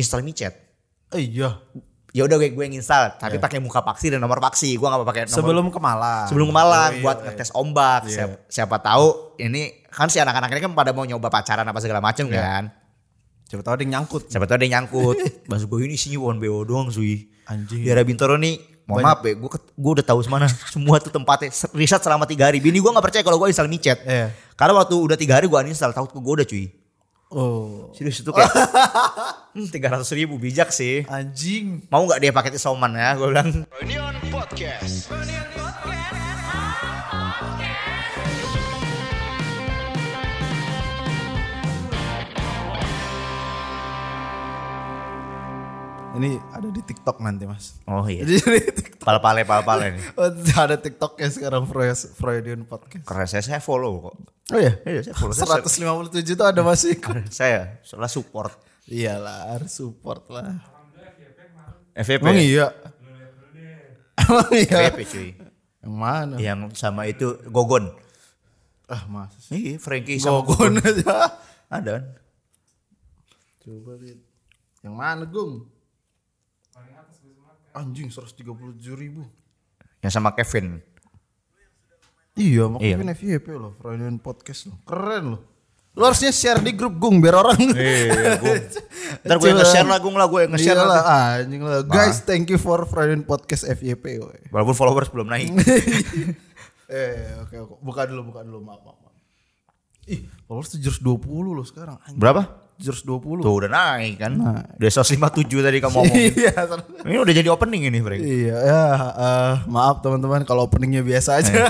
install 0.00 0.24
micet. 0.24 0.54
Eh, 1.10 1.22
iya. 1.30 1.60
Ya 2.10 2.26
udah 2.26 2.36
gue 2.36 2.50
gue 2.50 2.64
yang 2.64 2.74
install, 2.74 3.14
tapi 3.16 3.38
pakai 3.38 3.62
muka 3.62 3.80
paksi 3.80 4.10
dan 4.10 4.18
nomor 4.18 4.40
paksi. 4.40 4.74
Gue 4.74 4.82
nggak 4.82 5.04
pakai 5.04 5.22
nomor 5.24 5.36
Sebelum 5.36 5.66
ke 5.68 5.78
Malang. 5.78 6.26
sebelum 6.26 6.46
ke 6.48 6.54
Malang 6.54 6.90
Oh, 6.90 6.96
iya, 6.96 7.02
buat 7.02 7.16
iya. 7.16 7.24
ngetes 7.30 7.50
ombak. 7.52 8.00
Iya. 8.02 8.10
Siapa, 8.10 8.34
siapa 8.50 8.76
tahu 8.78 9.06
ini 9.38 9.86
kan 9.86 10.10
si 10.10 10.18
anak-anak 10.18 10.50
ini 10.50 10.60
kan 10.60 10.72
pada 10.72 10.90
mau 10.90 11.04
nyoba 11.04 11.30
pacaran 11.30 11.62
apa 11.62 11.78
segala 11.78 12.02
macam 12.02 12.26
Iya. 12.26 12.40
kan. 12.40 12.64
Siapa 13.46 13.62
tahu 13.62 13.72
ada 13.72 13.82
yang 13.82 13.92
nyangkut. 13.94 14.22
Siapa 14.26 14.44
tahu 14.44 14.56
ada 14.58 14.64
yang 14.64 14.74
nyangkut. 14.80 15.16
Bahasa 15.50 15.64
gue 15.64 15.78
ini 15.80 15.94
isinya 15.94 16.18
one 16.24 16.38
BO 16.38 16.62
doang 16.62 16.90
sui. 16.90 17.30
Anjing. 17.46 17.82
Daerah 17.82 18.02
Bintoro 18.02 18.34
nih, 18.34 18.58
mohon 18.86 19.02
maaf 19.02 19.22
ya, 19.22 19.34
gue, 19.34 19.50
gue 19.50 19.92
udah 19.98 20.06
tahu 20.06 20.22
semana 20.22 20.46
semua 20.74 20.98
tuh 20.98 21.10
tempatnya. 21.10 21.50
Riset 21.70 21.98
selama 21.98 22.26
tiga 22.26 22.46
hari. 22.46 22.58
Bini 22.58 22.78
gue 22.78 22.86
gak 22.86 23.02
percaya 23.02 23.22
kalau 23.22 23.38
gue 23.38 23.50
install 23.50 23.66
micet. 23.66 24.02
Iya. 24.02 24.34
Karena 24.54 24.74
waktu 24.76 24.94
udah 24.94 25.14
tiga 25.14 25.38
hari 25.38 25.46
gue 25.46 25.54
uninstall, 25.56 25.90
takut 25.90 26.10
gue 26.12 26.34
udah 26.42 26.46
cuy. 26.46 26.66
Oh. 27.30 27.94
Serius 27.94 28.26
itu 28.26 28.34
kayak 28.34 28.50
hmm, 29.54 29.70
300 29.70 30.02
ribu 30.18 30.34
bijak 30.34 30.74
sih. 30.74 31.06
Anjing. 31.06 31.86
Mau 31.86 32.02
nggak 32.02 32.18
dia 32.18 32.34
pakai 32.34 32.58
isoman 32.58 32.90
ya? 32.90 33.14
Gue 33.14 33.30
bilang. 33.30 33.48
Reunion 33.78 34.14
Podcast. 34.34 35.14
Ini 46.20 46.36
ada 46.52 46.68
di 46.68 46.84
TikTok 46.84 47.16
nanti, 47.24 47.48
Mas. 47.48 47.80
Oh 47.88 48.04
iya. 48.04 48.28
Jadi 48.28 48.60
di 48.60 48.72
TikTok. 48.76 49.08
Pal-pale, 49.08 49.48
pal-pale 49.48 49.96
nih. 49.96 50.04
Oh, 50.20 50.28
ada 50.60 50.76
TikToknya 50.76 51.32
sekarang 51.32 51.64
Freud- 51.64 52.12
Freudian 52.12 52.68
Podcast. 52.68 53.08
Karena 53.08 53.24
saya, 53.24 53.40
saya 53.40 53.60
follow 53.64 54.04
kok. 54.04 54.16
Oh 54.52 54.60
iya. 54.60 54.76
Iya, 54.84 55.00
saya 55.08 55.14
follow. 55.16 55.32
Saya, 55.32 55.64
157 55.64 56.36
tuh 56.36 56.44
ada 56.44 56.60
masih 56.60 57.00
ikut. 57.00 57.32
saya 57.32 57.80
soalnya 57.80 58.12
support. 58.12 58.52
Iyalah, 58.84 59.56
harus 59.56 59.72
support 59.72 60.28
lah. 60.28 60.60
FVP. 61.96 62.20
Emang 62.20 62.36
iya. 62.36 62.68
Emang 64.20 64.50
iya. 64.52 64.76
FVP 64.92 65.00
cuy. 65.08 65.28
Yang 65.80 65.94
mana? 65.96 66.34
Yang 66.36 66.58
sama 66.76 67.08
itu 67.08 67.40
Gogon. 67.48 67.88
Ah, 68.92 69.08
mas. 69.08 69.32
Iya, 69.48 69.80
Frankie 69.80 70.20
sama 70.20 70.44
Gogon 70.44 70.76
aja. 70.84 71.32
Ada 71.72 71.96
kan? 71.96 72.04
Coba 73.64 73.96
lihat. 73.96 74.20
Yang 74.84 74.94
mana, 75.00 75.24
Gung? 75.24 75.79
Anjing 77.74 78.10
137 78.10 78.46
ribu. 78.98 79.22
Yang 80.00 80.12
sama 80.16 80.32
Kevin. 80.34 80.80
Iya, 82.38 82.70
makanya 82.70 83.12
FYP 83.12 83.46
loh, 83.52 83.76
Freudian 83.76 84.16
Podcast 84.16 84.70
loh. 84.70 84.78
Keren 84.86 85.36
loh. 85.36 85.42
Lu 85.90 86.06
harusnya 86.06 86.30
share 86.30 86.62
di 86.62 86.70
grup 86.72 86.96
Gung 87.02 87.18
biar 87.18 87.34
orang. 87.34 87.58
Iya, 87.74 88.38
Gung. 88.38 88.56
Ntar 89.26 89.36
gue 89.42 89.50
nge-share 89.50 89.88
lah, 89.90 89.98
Gung 89.98 90.14
lah. 90.14 90.30
Gue 90.30 90.46
yang 90.46 90.54
nge-share 90.54 90.78
Iyalah, 90.78 91.02
lah. 91.02 91.42
anjing 91.42 91.62
lah. 91.66 91.82
Guys, 91.82 92.22
thank 92.22 92.46
you 92.46 92.56
for 92.56 92.86
Freudian 92.86 93.26
Podcast 93.26 93.66
FYP. 93.66 94.22
woy. 94.22 94.40
Walaupun 94.54 94.74
followers 94.78 95.10
belum 95.10 95.26
naik. 95.26 95.50
eh, 96.94 97.42
oke 97.42 97.54
oke. 97.58 97.74
Buka 97.82 98.06
dulu, 98.06 98.30
buka 98.30 98.46
dulu. 98.46 98.62
Maaf, 98.62 98.80
maaf. 98.86 98.98
maaf. 99.02 99.14
Ih, 100.06 100.30
followers 100.46 100.70
720 100.78 101.58
loh 101.58 101.66
sekarang. 101.66 101.98
Anjing. 102.06 102.22
Berapa? 102.22 102.69
720. 102.80 103.44
Tuh 103.44 103.54
udah 103.60 103.70
naik 103.70 104.16
kan. 104.16 104.32
Udah 104.80 104.90
157 104.90 105.46
tadi 105.60 105.78
kamu 105.78 105.94
ngomong. 106.00 106.16
Iya, 106.16 106.52
Ini 107.04 107.16
udah 107.20 107.34
jadi 107.36 107.48
opening 107.52 107.92
ini, 107.92 107.98
Frank. 108.00 108.20
Iya, 108.24 108.56
ya 108.56 108.82
eh, 109.12 109.52
maaf 109.68 110.00
teman-teman 110.00 110.42
kalau 110.48 110.64
openingnya 110.64 111.04
biasa 111.04 111.44
aja. 111.44 111.68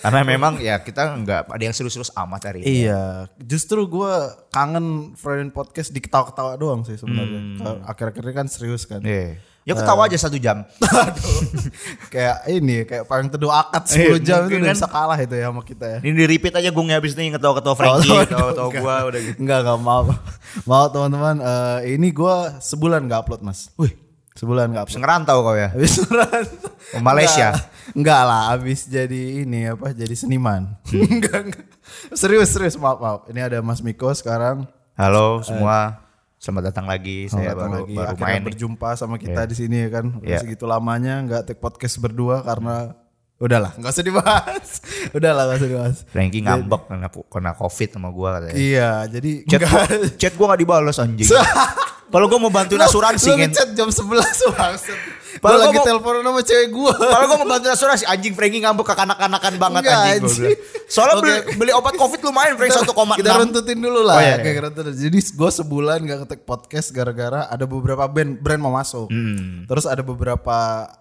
Karena 0.00 0.24
memang 0.24 0.56
ya 0.58 0.80
kita 0.80 1.16
nggak 1.20 1.52
ada 1.52 1.62
yang 1.62 1.76
serius-serius 1.76 2.12
amat 2.16 2.52
hari 2.52 2.64
ini. 2.64 2.88
iya, 2.88 3.28
justru 3.36 3.84
gue 3.84 4.12
kangen 4.48 5.12
Freudian 5.16 5.52
Podcast 5.52 5.92
di 5.92 6.00
ketawa-ketawa 6.00 6.56
doang 6.56 6.82
sih 6.84 6.96
sebenarnya. 6.96 7.40
Kalau 7.60 7.76
Akhir-akhir 7.84 8.22
ini 8.24 8.34
kan 8.34 8.46
serius 8.48 8.88
kan. 8.88 9.00
Iya. 9.04 9.36
Ya 9.66 9.74
ketawa 9.74 10.06
aja 10.06 10.14
satu 10.14 10.38
jam. 10.38 10.62
Kayak 12.12 12.36
ini 12.46 12.86
kayak 12.86 13.04
paling 13.04 13.26
teduh 13.26 13.50
akad 13.50 13.82
10 13.82 13.98
Iya, 13.98 14.06
jam 14.22 14.40
itu 14.46 14.62
udah 14.62 14.70
kan. 14.70 14.76
bisa 14.78 14.86
kalah 14.86 15.18
itu 15.18 15.34
ya 15.34 15.50
sama 15.50 15.62
kita 15.66 15.86
ya. 15.90 15.98
Ini 16.06 16.14
di 16.14 16.24
repeat 16.30 16.54
aja 16.54 16.70
gue 16.70 16.84
habis 16.86 17.12
nih 17.18 17.34
ketawa-ketawa 17.34 17.74
Frankie, 17.74 18.10
ketawa-ketawa 18.30 18.68
gue 18.70 18.96
udah 19.10 19.20
gitu. 19.26 19.38
Enggak, 19.42 19.58
enggak 19.66 19.78
mau. 19.82 20.06
Mau 20.64 20.84
teman-teman, 20.86 21.36
eh, 21.42 21.98
ini 21.98 22.14
gue 22.14 22.36
sebulan 22.62 23.10
gak 23.10 23.26
upload 23.26 23.42
mas. 23.42 23.68
Wih, 23.74 23.90
Sebulan 24.38 24.70
gak 24.70 24.86
upload. 24.86 25.02
ngerantau 25.02 25.36
kau 25.42 25.56
ya. 25.58 25.68
Habis 25.74 25.92
Ke 26.86 26.98
Malaysia. 27.02 27.48
Enggak, 27.50 27.94
enggak 27.98 28.22
lah, 28.22 28.42
habis 28.54 28.80
jadi 28.86 29.22
ini 29.42 29.60
apa? 29.66 29.90
Jadi 29.90 30.14
seniman. 30.14 30.78
Hmm. 30.86 31.10
enggak, 31.18 31.40
enggak. 31.42 31.66
Serius, 32.14 32.54
serius, 32.54 32.78
maaf, 32.78 33.02
maaf. 33.02 33.20
Ini 33.26 33.40
ada 33.42 33.58
Mas 33.66 33.82
Miko 33.82 34.14
sekarang. 34.14 34.62
Halo 34.94 35.42
semua, 35.42 36.05
selamat 36.46 36.64
datang 36.64 36.86
lagi. 36.86 37.26
Saya 37.26 37.50
Datang 37.50 37.74
baru, 37.74 37.82
lagi 37.82 37.94
baru 37.94 38.06
akhirnya 38.06 38.22
main. 38.24 38.38
nih. 38.38 38.46
berjumpa 38.46 38.88
sama 38.94 39.18
kita 39.18 39.42
di 39.44 39.54
sini 39.54 39.76
ya 39.82 39.88
kan. 39.90 40.06
Udah 40.14 40.30
Iya. 40.30 40.38
Segitu 40.38 40.64
lamanya 40.64 41.14
nggak 41.20 41.42
take 41.44 41.58
podcast 41.58 41.98
berdua 41.98 42.40
karena 42.40 42.94
udahlah, 43.36 43.74
nggak 43.74 43.90
usah 43.90 44.06
dibahas. 44.06 44.68
udahlah, 45.18 45.42
nggak 45.44 45.58
usah 45.58 45.68
dibahas. 45.68 45.96
Frankie 46.06 46.40
ngambek 46.40 46.82
karena, 46.86 47.08
kena 47.10 47.50
covid 47.52 47.88
sama 47.90 48.08
gue 48.08 48.28
katanya. 48.30 48.54
Iya, 48.56 48.90
jadi 49.10 49.30
Chat 49.44 49.60
gua, 49.60 49.82
chat 50.14 50.32
gue 50.32 50.46
gak 50.46 50.60
dibalas 50.62 50.96
anjing. 50.96 51.28
Kalau 52.14 52.26
gue 52.30 52.38
mau 52.38 52.48
bantuin 52.48 52.78
asuransi 52.78 53.28
Lu 53.28 53.34
kan. 53.34 53.40
ngechat 53.44 53.68
jam 53.74 53.88
11 53.90 54.06
maksud. 54.54 54.98
Padahal 55.36 55.58
Padahal 55.58 55.68
lagi 55.68 55.78
telepon 55.82 56.12
sama 56.18 56.42
cewek 56.42 56.68
gua. 56.70 56.92
Kalau 56.92 57.24
gue 57.24 57.36
mau 57.36 57.48
bantuin 57.48 57.72
asuransi 57.72 58.04
anjing 58.04 58.32
Frankie 58.32 58.60
ngambek 58.60 58.84
ke 58.84 58.94
kanak-kanakan 58.94 59.52
banget 59.56 59.82
Enggak, 59.82 59.98
anjing. 59.98 60.22
anjing. 60.22 60.56
Soalnya 60.86 61.14
Oke. 61.14 61.22
beli, 61.22 61.36
beli 61.56 61.72
obat 61.72 61.94
covid 61.94 62.20
lumayan 62.20 62.54
Frank 62.54 62.72
1,6. 62.78 63.18
Kita 63.18 63.32
runtutin 63.34 63.78
dulu 63.78 64.00
lah. 64.00 64.16
Oh, 64.16 64.22
iya, 64.22 64.36
Kayak 64.38 64.56
runtutin. 64.64 64.94
Jadi 64.94 65.18
gue 65.20 65.50
sebulan 65.52 65.98
gak 66.02 66.18
ngetek 66.22 66.40
podcast 66.42 66.88
gara-gara 66.90 67.40
ada 67.44 67.64
beberapa 67.64 68.04
band 68.04 68.38
brand 68.38 68.60
mau 68.60 68.72
masuk. 68.72 69.06
Hmm. 69.06 69.64
Terus 69.64 69.84
ada 69.84 70.00
beberapa 70.00 70.56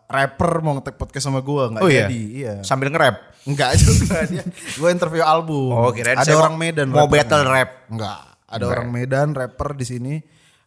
rapper 0.06 0.52
mau 0.60 0.76
ngetek 0.76 0.96
podcast 0.96 1.26
sama 1.26 1.40
gue 1.40 1.64
nggak 1.72 1.82
Oh 1.82 1.90
iya? 1.90 2.06
jadi. 2.06 2.22
Iya. 2.32 2.54
Sambil 2.62 2.90
nge-rap. 2.90 3.16
Enggak 3.44 3.78
juga 3.82 4.26
dia. 4.26 4.44
Gue 4.76 4.90
interview 4.90 5.22
album. 5.22 5.70
Oh, 5.72 5.90
kirain 5.90 6.18
ada 6.18 6.34
orang 6.34 6.56
Medan. 6.56 6.90
mau 6.90 7.06
battle 7.06 7.46
rap. 7.46 7.88
Enggak. 7.88 8.20
Ada 8.46 8.64
orang 8.64 8.88
Medan 8.88 9.34
rapper 9.34 9.74
di 9.74 9.84
sini. 9.84 10.16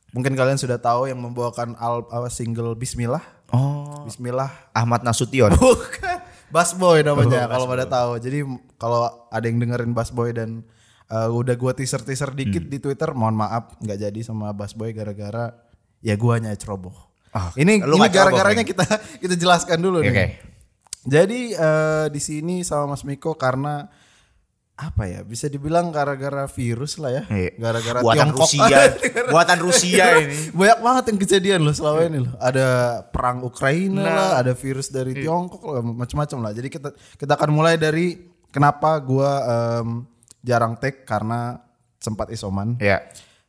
Mungkin 0.08 0.32
kalian 0.32 0.56
sudah 0.56 0.80
tahu 0.80 1.04
yang 1.04 1.20
membawakan 1.20 1.76
al 1.76 2.02
single 2.28 2.72
Bismillah. 2.72 3.37
Oh. 3.48 4.04
Bismillah. 4.04 4.50
Ahmad 4.72 5.00
Nasution. 5.02 5.52
Bukan. 5.56 6.18
Bass 6.48 6.72
Boy 6.72 7.04
namanya 7.04 7.44
Oh, 7.44 7.52
kalau 7.52 7.66
pada 7.66 7.84
tahu. 7.84 8.10
Jadi 8.16 8.40
kalau 8.76 9.04
ada 9.28 9.44
yang 9.44 9.60
dengerin 9.60 9.92
Bass 9.92 10.08
Boy 10.08 10.32
dan 10.32 10.64
uh, 11.06 11.28
udah 11.28 11.54
gua 11.54 11.72
teaser-teaser 11.72 12.32
dikit 12.32 12.64
Hmm. 12.64 12.72
di 12.72 12.78
Twitter, 12.78 13.12
mohon 13.12 13.36
maaf 13.36 13.76
nggak 13.78 13.98
jadi 14.00 14.20
sama 14.20 14.52
Bass 14.52 14.72
Boy 14.72 14.92
gara-gara 14.92 15.52
ya 16.00 16.16
guanya 16.16 16.52
ceroboh. 16.54 16.96
Ah, 17.28 17.52
ini 17.54 17.84
lu 17.84 18.00
ini 18.00 18.08
gara-garanya 18.08 18.64
kita 18.64 18.84
kita 19.22 19.36
jelaskan 19.36 19.76
dulu 19.76 20.00
Oke. 20.00 20.08
nih. 20.08 20.30
Jadi 21.04 21.40
eh, 21.52 22.06
di 22.08 22.20
sini 22.20 22.64
sama 22.64 22.96
Mas 22.96 23.04
Miko 23.04 23.36
karena 23.36 23.84
apa 24.78 25.10
ya 25.10 25.26
bisa 25.26 25.50
dibilang 25.50 25.90
gara-gara 25.90 26.46
virus 26.46 27.02
lah 27.02 27.10
ya, 27.10 27.22
Iya. 27.26 27.50
gara-gara 27.58 27.98
Buatan 27.98 28.30
Tiongkok. 28.30 28.46
Rusia. 28.46 28.78
Buatan 29.34 29.58
Rusia 29.58 30.04
ini. 30.22 30.36
Banyak 30.54 30.78
banget 30.78 31.04
yang 31.10 31.18
kejadian 31.18 31.60
loh 31.66 31.74
selama 31.74 32.00
ini 32.06 32.18
loh. 32.22 32.32
Ada 32.38 32.66
perang 33.04 33.42
Ukraina 33.42 33.98
Nah. 34.00 34.14
lah, 34.14 34.30
ada 34.38 34.54
virus 34.54 34.86
dari 34.88 35.18
Tiongkok 35.18 35.66
lah, 35.66 35.82
macam-macam 35.82 36.38
lah. 36.46 36.52
Jadi 36.54 36.68
kita 36.70 36.88
kita 36.94 37.32
akan 37.34 37.50
mulai 37.50 37.74
dari 37.74 38.22
kenapa 38.48 39.02
gua 39.02 39.30
em, 39.82 40.06
jarang 40.40 40.78
take 40.78 41.02
karena 41.02 41.58
sempat 41.98 42.30
isoman. 42.30 42.78
Iya. 42.78 43.02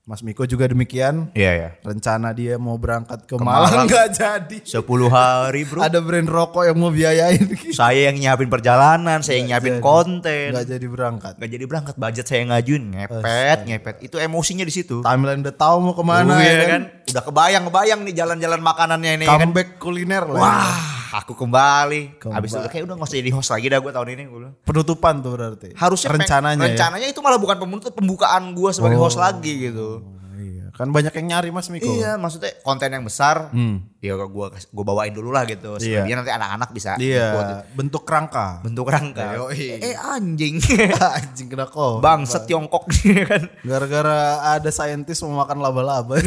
Mas 0.10 0.26
Miko 0.26 0.42
juga 0.50 0.66
demikian. 0.66 1.30
Iya 1.38 1.52
ya. 1.54 1.70
Rencana 1.86 2.34
dia 2.34 2.58
mau 2.58 2.74
berangkat 2.82 3.30
ke, 3.30 3.38
Malang. 3.38 3.70
Malang 3.70 3.86
nggak 3.86 4.10
jadi. 4.18 4.58
10 4.66 4.82
hari 5.06 5.62
bro. 5.70 5.86
Ada 5.86 6.02
brand 6.02 6.26
rokok 6.26 6.66
yang 6.66 6.82
mau 6.82 6.90
biayain. 6.90 7.46
Saya 7.78 8.10
yang 8.10 8.18
nyiapin 8.18 8.50
perjalanan, 8.50 9.22
saya 9.22 9.38
yang 9.38 9.54
nyiapin 9.54 9.78
konten. 9.78 10.50
Nggak 10.50 10.66
jadi 10.66 10.86
berangkat. 10.90 11.34
Gak 11.38 11.52
jadi 11.54 11.66
berangkat, 11.70 11.96
budget 12.02 12.26
saya 12.26 12.42
ngajuin, 12.50 12.84
ngepet, 12.90 13.60
ngepet. 13.70 13.96
Itu 14.10 14.18
emosinya 14.18 14.66
di 14.66 14.74
situ. 14.74 15.06
Timeline 15.06 15.46
udah 15.46 15.54
tahu 15.54 15.78
mau 15.78 15.94
ke 15.94 16.02
mana 16.02 16.34
Uh, 16.34 16.42
ya 16.42 16.54
kan. 16.58 16.66
kan? 16.66 16.82
Udah 17.06 17.24
kebayang, 17.30 17.64
kebayang 17.70 18.00
nih 18.02 18.14
jalan-jalan 18.18 18.62
makanannya 18.66 19.12
ini 19.14 19.26
ya 19.26 19.30
kan. 19.30 19.46
Comeback 19.46 19.70
kuliner 19.78 20.26
lah. 20.26 20.42
ya. 20.42 20.99
Wah, 21.10 21.26
aku 21.26 21.34
kembali. 21.34 22.22
Kembali. 22.22 22.36
Habis 22.38 22.50
itu 22.54 22.70
kayak 22.70 22.84
udah 22.86 22.96
gak 22.96 23.10
usah 23.10 23.18
jadi 23.18 23.32
host 23.34 23.50
lagi 23.50 23.66
dah 23.66 23.82
gue 23.82 23.90
tahun 23.90 24.10
ini 24.14 24.24
bilang. 24.30 24.54
Penutupan 24.62 25.14
tuh 25.20 25.34
berarti. 25.34 25.74
Harusnya 25.74 26.08
peng- 26.08 26.22
rencananya. 26.22 26.62
ya? 26.62 26.66
rencananya 26.70 27.08
itu 27.10 27.20
malah 27.20 27.42
bukan 27.42 27.58
penutup 27.58 27.92
pembukaan 27.92 28.54
gue 28.54 28.70
sebagai 28.70 29.02
host 29.02 29.18
lagi 29.18 29.50
gitu. 29.60 30.06
Iya, 30.38 30.70
kan 30.70 30.94
banyak 30.94 31.10
yang 31.12 31.28
nyari 31.28 31.50
Mas 31.50 31.66
Miko. 31.68 31.90
Iya, 31.90 32.14
maksudnya 32.16 32.54
konten 32.62 32.94
yang 32.94 33.02
besar, 33.02 33.50
ya 34.00 34.16
gue 34.16 34.28
gua 34.72 34.86
bawain 34.86 35.12
dulu 35.12 35.30
lah 35.30 35.44
gitu. 35.44 35.76
Iya. 35.76 36.02
Selebihnya 36.02 36.24
nanti 36.24 36.32
anak-anak 36.32 36.70
bisa 36.72 36.96
Iya, 36.96 37.36
ikut. 37.36 37.46
bentuk 37.76 38.04
kerangka. 38.04 38.64
bentuk 38.64 38.88
rangka. 38.88 39.36
Yoi. 39.36 39.76
Eh 39.78 39.92
anjing, 39.94 40.56
Anjing 41.20 41.48
kena 41.48 41.68
kok. 41.68 42.00
bang 42.00 42.24
Tiongkok 42.24 42.88
kan. 43.30 43.44
Gara-gara 43.60 44.20
ada 44.56 44.70
saintis 44.70 45.20
mau 45.22 45.44
makan 45.44 45.60
laba-laba 45.60 46.16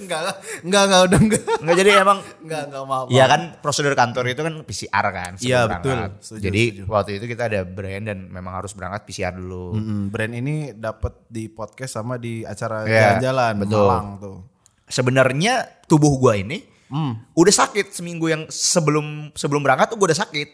enggak 0.00 0.24
enggak 0.64 0.82
enggak 0.82 1.00
udah 1.04 1.18
enggak. 1.20 1.42
Nggak 1.60 1.76
jadi 1.76 1.90
emang 2.00 2.18
Enggak 2.40 2.62
enggak 2.68 2.82
maaf. 2.84 3.06
Iya 3.08 3.24
kan 3.26 3.40
prosedur 3.58 3.92
kantor 3.92 4.24
itu 4.26 4.40
kan 4.40 4.54
PCR 4.64 5.06
kan. 5.10 5.32
Iya, 5.36 5.60
betul. 5.66 5.96
Setuju, 6.18 6.42
Jadi 6.42 6.62
waktu 6.84 7.10
itu 7.16 7.24
kita 7.26 7.42
ada 7.46 7.60
brand 7.62 8.04
dan 8.04 8.18
memang 8.26 8.52
harus 8.54 8.72
berangkat 8.72 9.04
PCR 9.04 9.32
dulu. 9.32 9.76
Mm-mm, 9.76 10.08
brand 10.08 10.32
ini 10.32 10.54
dapat 10.72 11.24
di 11.26 11.46
podcast 11.46 11.96
sama 11.96 12.16
di 12.16 12.42
acara 12.42 12.84
Iya, 12.84 13.20
jalan-jalan 13.20 13.54
betul. 13.60 13.86
Malang 13.86 14.08
tuh. 14.18 14.36
sebenarnya 14.84 15.54
tubuh 15.84 16.16
gua 16.16 16.36
ini 16.36 16.60
Hmm. 16.86 17.16
udah 17.32 17.54
sakit 17.54 17.90
seminggu 17.90 18.26
yang 18.26 18.42
sebelum 18.46 19.32
sebelum 19.32 19.60
berangkat 19.60 19.88
tuh 19.88 19.96
gue 19.96 20.08
udah 20.08 20.20
sakit 20.20 20.48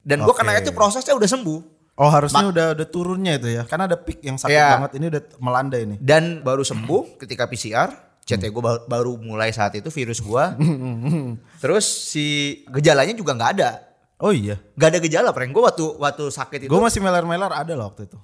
dan 0.00 0.20
gue 0.20 0.28
Oke. 0.28 0.40
kena 0.40 0.56
itu 0.56 0.70
prosesnya 0.70 1.12
udah 1.12 1.26
sembuh 1.26 1.60
Oh 1.92 2.08
harusnya 2.08 2.48
udah 2.48 2.66
udah 2.72 2.86
turunnya 2.88 3.36
itu 3.36 3.52
ya. 3.52 3.68
Karena 3.68 3.84
ada 3.84 4.00
peak 4.00 4.24
yang 4.24 4.40
sakit 4.40 4.48
Iya. 4.50 4.80
banget 4.80 4.92
ini 4.96 5.06
udah 5.08 5.22
melandai 5.38 5.82
nih. 5.84 5.98
dan 6.00 6.40
baru 6.40 6.64
sembuh 6.64 7.20
ketika 7.20 7.44
PCR 7.44 7.92
CT 8.22 8.48
gue 8.48 8.62
baru, 8.62 8.80
baru 8.86 9.12
mulai 9.18 9.50
saat 9.50 9.74
itu 9.74 9.90
virus 9.90 10.18
gua 10.18 10.54
terus 11.62 11.84
si 11.84 12.24
gejalanya 12.66 13.12
juga 13.12 13.34
nggak 13.34 13.50
ada 13.52 13.70
Oh 14.22 14.30
iya. 14.30 14.54
nggak 14.72 14.88
ada 14.88 14.98
gejala 15.02 15.30
prank 15.34 15.50
gue 15.50 15.58
waktu 15.60 15.84
waktu 15.98 16.24
sakit 16.30 16.58
itu 16.64 16.70
Gue 16.70 16.78
masih 16.78 17.02
meler-meler 17.02 17.50
ada 17.50 17.72
loh 17.74 17.90
waktu 17.90 18.06
itu. 18.06 18.18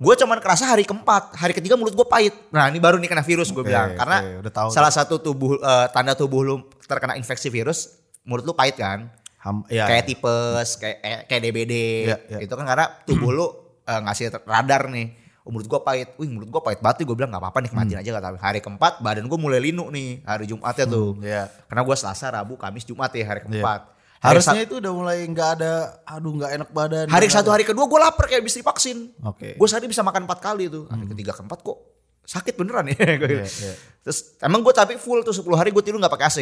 Gue 0.00 0.14
cuman 0.16 0.40
kerasa 0.40 0.64
hari 0.64 0.88
keempat 0.88 1.36
hari 1.36 1.52
ketiga 1.52 1.76
mulut 1.76 1.92
gue 1.92 2.08
pahit. 2.08 2.32
Nah 2.48 2.72
ini 2.72 2.80
baru 2.80 2.96
nih 2.96 3.04
kena 3.04 3.20
virus 3.20 3.52
gue 3.52 3.60
Oke, 3.60 3.68
bilang. 3.68 3.92
karena 3.92 4.18
oke, 4.24 4.48
udah 4.48 4.52
tahu 4.56 4.68
salah 4.72 4.88
satu 4.88 5.20
tubuh 5.20 5.60
eh, 5.60 5.86
tanda 5.92 6.16
tubuh 6.16 6.40
lu 6.40 6.56
terkena 6.88 7.20
infeksi 7.20 7.52
virus 7.52 8.00
mulut 8.24 8.48
lu 8.48 8.56
pahit 8.56 8.80
kan? 8.80 9.12
Ham, 9.40 9.64
ya. 9.68 9.84
kayak 9.84 10.04
tipes 10.08 10.68
kayak 10.80 10.96
eh, 11.04 11.20
kayak 11.28 11.40
DBD 11.44 11.72
Iya, 12.08 12.16
iya. 12.32 12.38
itu 12.40 12.52
kan? 12.52 12.64
Karena 12.64 12.88
tubuh 13.04 13.28
lu 13.28 13.46
eh, 13.84 14.00
ngasih 14.00 14.32
radar 14.48 14.88
nih. 14.88 15.20
Oh, 15.40 15.52
mulut 15.52 15.68
gua 15.68 15.80
pahit. 15.80 16.16
Wih 16.16 16.28
mulut 16.32 16.48
gua 16.48 16.60
pahit 16.60 16.80
banget 16.80 17.04
gue 17.04 17.16
bilang 17.16 17.28
nggak 17.32 17.40
apa-apa 17.44 17.60
nikmatin 17.64 18.00
aja 18.00 18.10
kata 18.16 18.40
hari 18.40 18.60
keempat 18.60 19.00
badan 19.00 19.28
gue 19.28 19.38
mulai 19.40 19.60
linu 19.60 19.88
nih 19.88 20.24
hari 20.24 20.48
Jumatnya 20.48 20.84
tuh. 20.88 21.16
Iya. 21.20 21.48
karena 21.68 21.80
gua 21.84 21.96
Selasa 21.96 22.32
Rabu 22.32 22.56
Kamis 22.56 22.88
Jumat 22.88 23.12
ya 23.12 23.24
hari 23.28 23.44
keempat 23.44 23.99
Harusnya 24.20 24.60
itu 24.60 24.76
udah 24.76 24.92
mulai 24.92 25.24
nggak 25.24 25.50
ada, 25.56 25.72
aduh 26.04 26.32
nggak 26.34 26.50
enak 26.54 26.68
badan. 26.70 27.06
hari 27.08 27.26
satu 27.26 27.48
hari 27.48 27.64
kedua 27.64 27.84
gue 27.84 27.98
lapar 27.98 28.24
kayak 28.24 28.40
habis 28.40 28.52
divaksin 28.54 29.16
Oke. 29.20 29.56
gue 29.56 29.66
sehari 29.66 29.88
bisa 29.88 30.00
makan 30.00 30.28
empat 30.28 30.38
kali 30.38 30.68
tuh 30.68 30.84
hari 30.86 31.08
ketiga 31.08 31.32
keempat 31.32 31.58
kok 31.58 31.78
sakit 32.22 32.52
beneran 32.54 32.84
ya 32.86 32.94
Iya, 32.94 33.16
gitu. 33.16 33.32
iya. 33.64 33.72
terus 34.00 34.36
emang 34.38 34.60
gue 34.60 34.70
tapi 34.70 34.94
full 34.94 35.20
tuh 35.20 35.32
10 35.32 35.48
hari 35.52 35.72
gue 35.72 35.80
tidur 35.80 35.96
nggak 35.96 36.12
pakai 36.12 36.26
AC 36.26 36.38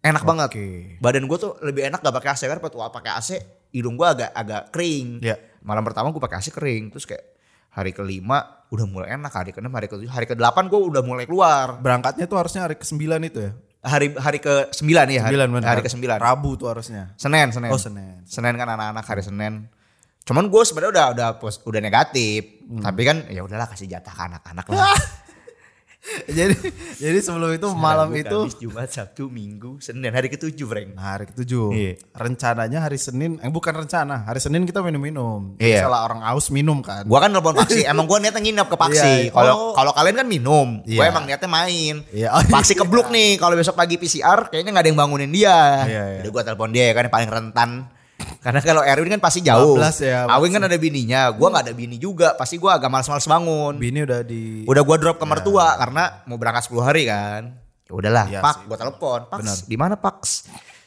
enak 0.00 0.22
banget 0.22 0.48
Oke. 0.50 0.66
badan 0.98 1.24
gue 1.24 1.38
tuh 1.38 1.56
lebih 1.60 1.82
enak 1.84 1.98
gak 1.98 2.14
pakai 2.14 2.30
AC 2.30 2.42
karena 2.42 2.60
waktu 2.62 2.76
pakai 2.76 3.12
AC 3.12 3.28
hidung 3.70 3.96
gue 3.96 4.06
agak 4.06 4.30
agak 4.30 4.62
kering 4.68 5.20
Iya. 5.20 5.36
malam 5.60 5.80
pertama 5.82 6.08
gue 6.08 6.20
pakai 6.20 6.36
AC 6.36 6.48
kering 6.50 6.88
terus 6.88 7.04
kayak 7.04 7.24
hari 7.70 7.90
kelima 7.90 8.38
udah 8.68 8.84
mulai 8.84 9.08
enak 9.12 9.30
hari 9.30 9.50
keenam 9.50 9.70
hari 9.70 9.86
ketujuh 9.86 10.08
hari 10.08 10.24
ke 10.24 10.34
delapan 10.34 10.66
gue 10.66 10.76
udah 10.78 11.00
mulai 11.00 11.24
keluar 11.24 11.78
Berangkatnya 11.78 12.24
tuh 12.24 12.36
harusnya 12.36 12.62
hari 12.62 12.76
ke-9 12.76 12.98
itu 13.24 13.40
ya. 13.40 13.52
Hari 13.80 14.12
hari 14.12 14.38
ke 14.38 14.68
sembilan 14.70 15.06
ya 15.08 15.20
hari, 15.24 15.34
9 15.34 15.50
bener. 15.50 15.66
hari 15.66 15.80
ke 15.80 15.88
sembilan 15.88 16.18
Rabu 16.18 16.50
tuh 16.54 16.68
harusnya. 16.68 17.16
Senin 17.16 17.48
Senin 17.48 17.68
Oh, 17.68 17.80
Senin. 17.80 18.20
Senin 18.24 18.54
kan 18.54 18.68
anak-anak 18.68 19.04
hari 19.04 19.22
Senin 19.22 19.64
cuman 20.20 20.46
gue 20.46 20.62
sebenarnya 20.62 20.92
udah 20.92 21.06
udah 21.10 21.28
udah 21.64 21.80
negatif 21.80 22.60
Hmm. 22.70 22.86
tapi 22.86 23.02
kan 23.02 23.26
ya 23.26 23.42
udahlah 23.42 23.66
kasih 23.66 23.90
jatah 23.90 24.14
ke 24.14 24.22
anak-anak 24.22 24.62
lah 24.70 24.94
jadi 26.38 26.56
jadi 26.96 27.18
sebelum 27.20 27.52
itu 27.52 27.68
malam 27.76 28.08
Rabu, 28.08 28.24
itu 28.24 28.38
Kamis, 28.48 28.56
Jumat 28.56 28.88
Sabtu 28.88 29.28
Minggu 29.28 29.84
Senin 29.84 30.08
hari 30.08 30.32
ketujuh 30.32 30.64
Frank 30.64 30.88
Nah, 30.96 31.16
hari 31.16 31.28
ketujuh. 31.28 31.76
Iya. 31.76 31.92
Rencananya 32.16 32.78
hari 32.88 32.96
Senin, 32.96 33.36
eh 33.44 33.52
bukan 33.52 33.84
rencana, 33.84 34.24
hari 34.24 34.40
Senin 34.40 34.64
kita 34.64 34.80
minum-minum. 34.80 35.60
Iya. 35.60 35.84
Salah 35.84 36.08
orang 36.08 36.24
aus 36.24 36.48
minum 36.48 36.80
kan. 36.80 37.04
Gua 37.04 37.20
kan 37.20 37.30
telepon 37.30 37.52
Paksi, 37.52 37.84
emang 37.92 38.08
gua 38.08 38.16
niatnya 38.16 38.40
nginep 38.40 38.66
ke 38.72 38.76
Paksi. 38.80 39.12
Iya, 39.28 39.32
Kalau 39.36 39.54
oh. 39.54 39.72
kalau 39.76 39.92
kalian 39.92 40.16
kan 40.24 40.26
minum, 40.26 40.80
gua 40.82 41.04
Iya. 41.04 41.12
emang 41.12 41.24
niatnya 41.28 41.50
main. 41.52 41.94
Iya, 42.10 42.28
oh, 42.32 42.40
Paksi 42.56 42.72
iya. 42.74 42.80
kebluk 42.80 43.12
nih, 43.12 43.36
kalau 43.36 43.54
besok 43.54 43.76
pagi 43.76 44.00
PCR 44.00 44.48
kayaknya 44.48 44.72
nggak 44.72 44.84
ada 44.88 44.90
yang 44.90 44.98
bangunin 44.98 45.30
dia. 45.30 45.84
Iya, 45.84 46.04
iya. 46.16 46.20
Udah 46.24 46.30
gua 46.32 46.42
telepon 46.48 46.70
dia 46.72 46.84
ya 46.88 46.92
kan 46.96 47.04
yang 47.06 47.14
paling 47.14 47.30
rentan. 47.30 47.70
Karena 48.40 48.60
kalau 48.60 48.80
Erwin 48.80 49.12
kan 49.12 49.20
pasti 49.20 49.40
jauh. 49.40 49.76
14 49.76 50.00
ya, 50.00 50.18
Awin 50.26 50.50
kan 50.50 50.62
ada 50.62 50.74
bininya, 50.74 51.28
gua 51.30 51.48
nggak 51.50 51.64
ada 51.66 51.74
bini 51.74 51.96
juga. 51.96 52.32
Pasti 52.34 52.56
gua 52.56 52.76
agak 52.76 52.88
males-males 52.88 53.24
bangun. 53.24 53.74
Bini 53.76 54.00
udah 54.00 54.20
di 54.22 54.64
Udah 54.64 54.80
gua 54.80 54.96
drop 54.96 55.16
ke 55.16 55.24
mertua 55.24 55.76
karena 55.76 56.24
mau 56.24 56.36
berangkat 56.36 56.68
10 56.68 56.80
hari 56.80 57.04
kan. 57.04 57.52
Ya 57.84 57.92
udahlah, 57.92 58.24
Iya 58.26 58.40
Pak, 58.40 58.54
sih. 58.54 58.64
gua 58.64 58.76
telepon. 58.78 59.20
Paks, 59.26 59.52
di 59.64 59.76
mana 59.76 59.94
Paks? 59.94 60.30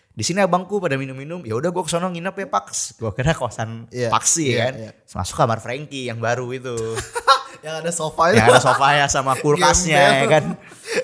Di 0.09 0.21
sini 0.21 0.39
abangku 0.39 0.77
pada 0.77 0.93
minum-minum. 0.93 1.41
Ya 1.41 1.53
udah 1.53 1.69
gua 1.69 1.83
kesono 1.83 2.07
nginep 2.07 2.35
ya 2.35 2.47
Paks. 2.47 2.97
Gua 2.97 3.11
kira 3.11 3.33
kosan 3.33 3.89
Iya, 3.89 4.07
Paksi 4.07 4.45
iya, 4.47 4.57
kan. 4.63 4.73
iya. 4.77 4.91
Masuk 5.09 5.35
kamar 5.35 5.57
Frankie 5.59 6.05
yang 6.05 6.17
baru 6.17 6.49
itu. 6.49 6.73
yang 7.63 7.79
ada 7.79 7.89
sofa 7.89 8.29
ya 8.29 8.43
ada 8.43 8.59
sofanya 8.59 9.07
sama 9.07 9.33
kulkasnya 9.41 9.95
ya 9.95 10.11
Gembel. 10.19 10.29
kan. 10.29 10.43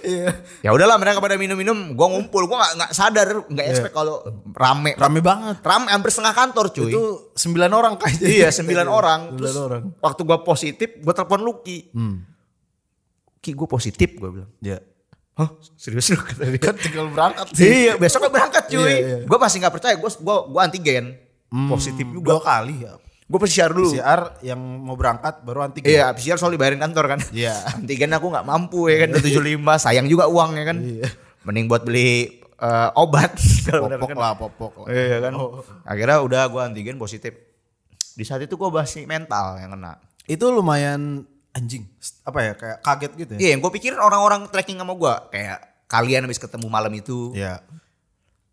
Iya. 0.03 0.27
Ya 0.59 0.69
udahlah 0.69 0.99
mereka 0.99 1.17
pada 1.17 1.33
minum-minum, 1.33 1.95
gua 1.95 2.11
ngumpul, 2.11 2.43
gua 2.45 2.59
nggak 2.59 2.73
nggak 2.75 2.91
sadar, 2.91 3.27
nggak 3.47 3.65
expect 3.65 3.95
kalau 3.95 4.19
rame. 4.51 4.91
Iya. 4.91 4.99
Rame 4.99 5.19
banget. 5.19 5.55
Rame 5.61 5.87
hampir 5.87 6.11
setengah 6.11 6.35
kantor 6.35 6.65
cuy. 6.69 6.91
Itu 6.91 7.03
sembilan 7.31 7.71
orang 7.71 7.93
kayaknya. 7.95 8.27
Iya 8.27 8.47
sembilan 8.51 8.87
orang. 8.87 9.19
Sembilan 9.31 9.55
orang. 9.57 9.81
waktu 9.97 10.21
gua 10.21 10.39
positif, 10.43 10.89
gua 10.99 11.15
telepon 11.15 11.41
Lucky. 11.41 11.79
Hmm. 11.95 12.27
Ki 13.39 13.55
gua 13.55 13.65
positif 13.65 14.19
gua 14.19 14.29
bilang. 14.29 14.51
Ya. 14.59 14.83
Hah 15.33 15.47
serius 15.79 16.11
lu 16.11 16.19
kata 16.19 16.43
dia. 16.43 16.59
Kan 16.59 16.75
tinggal 16.75 17.07
berangkat 17.07 17.47
sih. 17.55 17.87
Iya 17.87 17.93
besok 17.95 18.27
kan 18.27 18.31
berangkat 18.35 18.63
cuy. 18.67 18.83
Iya, 18.83 18.97
iya. 18.99 19.17
Gua 19.23 19.39
masih 19.39 19.63
nggak 19.63 19.73
percaya, 19.73 19.95
gua 19.95 20.11
gua 20.19 20.35
gua 20.45 20.61
antigen. 20.67 21.15
Hmm, 21.47 21.71
Positif 21.71 22.03
juga. 22.05 22.35
Dua 22.35 22.39
kali 22.43 22.83
ya. 22.83 22.99
Gua 23.29 23.39
PCR 23.45 23.69
dulu. 23.69 23.93
PCR 23.93 24.41
yang 24.41 24.57
mau 24.57 24.97
berangkat 24.97 25.45
baru 25.45 25.69
antigen. 25.69 25.93
Iya, 25.93 26.09
PCR 26.17 26.41
soal 26.41 26.57
dibayarin 26.57 26.81
kantor 26.81 27.05
kan. 27.13 27.19
Iya. 27.29 27.53
Antigen 27.77 28.09
aku 28.09 28.25
nggak 28.33 28.41
mampu 28.41 28.89
ya 28.89 29.05
kan, 29.05 29.13
75 29.13 29.61
sayang 29.77 30.09
juga 30.09 30.25
uang 30.25 30.57
ya 30.57 30.65
kan. 30.65 30.77
Iya. 30.81 31.07
Mending 31.45 31.69
buat 31.69 31.85
beli 31.85 32.41
eh, 32.41 32.89
obat 32.97 33.37
Popok 33.69 34.09
kan. 34.09 34.17
lah, 34.17 34.33
popok 34.33 34.73
lah. 34.81 34.87
Iya 34.89 35.17
kan. 35.29 35.33
Oh. 35.37 35.61
Akhirnya 35.85 36.25
udah 36.25 36.41
gua 36.49 36.65
antigen 36.65 36.97
positif. 36.97 37.37
Di 38.17 38.25
saat 38.25 38.41
itu 38.41 38.57
gua 38.57 38.73
masih 38.73 39.05
mental 39.05 39.61
yang 39.61 39.77
kena. 39.77 40.01
Itu 40.25 40.49
lumayan 40.49 41.21
anjing. 41.53 41.85
Apa 42.25 42.39
ya 42.41 42.53
kayak 42.57 42.77
kaget 42.81 43.11
gitu 43.13 43.31
ya. 43.37 43.39
Iya, 43.45 43.49
yang 43.53 43.61
gue 43.61 43.71
pikirin 43.77 44.01
orang-orang 44.01 44.49
tracking 44.49 44.81
sama 44.81 44.97
gua 44.97 45.29
kayak 45.29 45.85
kalian 45.85 46.25
habis 46.25 46.41
ketemu 46.41 46.65
malam 46.65 46.89
itu. 46.97 47.29
Iya. 47.37 47.61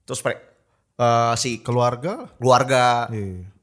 Terus 0.04 0.20
eh, 0.20 1.32
si 1.40 1.64
Keluarga. 1.64 2.28
keluarga 2.36 3.08
Iya. 3.08 3.55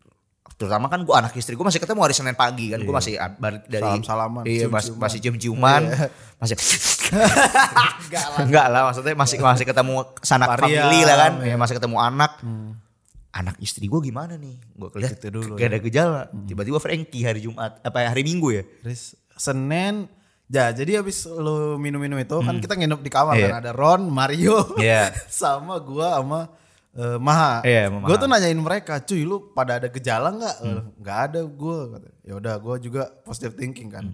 Terutama 0.54 0.86
kan 0.86 1.02
gua 1.02 1.20
anak 1.20 1.34
istri 1.34 1.54
gua 1.54 1.68
masih 1.68 1.78
ketemu 1.78 2.00
hari 2.00 2.14
Senin 2.14 2.34
pagi 2.34 2.70
kan 2.70 2.80
gua 2.80 2.98
masih 2.98 3.16
ab- 3.16 3.36
balik 3.36 3.64
dari 3.66 3.84
Salam-salaman, 4.00 4.44
iya 4.44 4.66
mas- 4.66 4.86
cium-ciuman. 4.86 5.02
masih 5.02 5.20
cium-ciuman 5.20 5.82
masih 6.38 6.56
enggak 8.40 8.66
lah. 8.68 8.82
Maksudnya 8.88 9.14
masih 9.14 9.38
masih 9.40 9.66
ketemu 9.66 9.94
sanak 10.20 10.56
family 10.56 11.00
lah 11.02 11.16
kan. 11.20 11.32
Iya. 11.40 11.50
ya, 11.50 11.56
masih 11.56 11.76
ketemu 11.78 11.98
anak. 11.98 12.32
Anak 13.34 13.58
istri 13.58 13.86
gua 13.86 13.98
gimana 14.00 14.38
nih? 14.38 14.62
Gua 14.72 14.94
lihat 14.94 15.18
Itu 15.18 15.34
dulu, 15.34 15.58
kayak 15.58 15.70
ada 15.72 15.80
gejala. 15.82 16.22
Tiba-tiba 16.46 16.78
Frankie 16.78 17.24
hari 17.24 17.42
Jumat 17.42 17.82
apa 17.82 17.98
ya, 18.00 18.08
hari 18.10 18.22
Minggu 18.22 18.54
ya? 18.54 18.64
Terus 18.82 19.18
Senin 19.34 20.06
Ya 20.46 20.70
jadi 20.70 21.02
habis 21.02 21.26
lu 21.26 21.82
minum-minum 21.82 22.20
itu 22.20 22.36
kan 22.38 22.60
kita 22.60 22.76
nginep 22.76 23.00
di 23.00 23.10
kamar 23.10 23.34
Iya. 23.34 23.48
kan 23.50 23.58
ada 23.58 23.72
Ron, 23.74 24.06
Mario, 24.06 24.76
Iya. 24.78 25.10
sama 25.34 25.80
gua 25.80 26.20
sama 26.20 26.40
eh, 26.94 27.18
Maha. 27.18 27.62
Iya, 27.62 27.90
Maha. 27.90 28.16
tuh 28.16 28.28
nanyain 28.28 28.56
mereka, 28.56 28.98
cuy 29.00 29.22
lu 29.22 29.50
pada 29.50 29.78
ada 29.78 29.88
gejala 29.88 30.30
nggak? 30.30 30.56
Eh, 30.60 30.82
Nggak 30.98 31.18
ada 31.24 31.40
gua. 31.44 31.80
kata. 31.92 32.08
Ya 32.22 32.34
udah 32.36 32.56
gua 32.56 32.76
juga 32.78 33.10
positive 33.22 33.54
thinking 33.54 33.90
kan. 33.90 34.14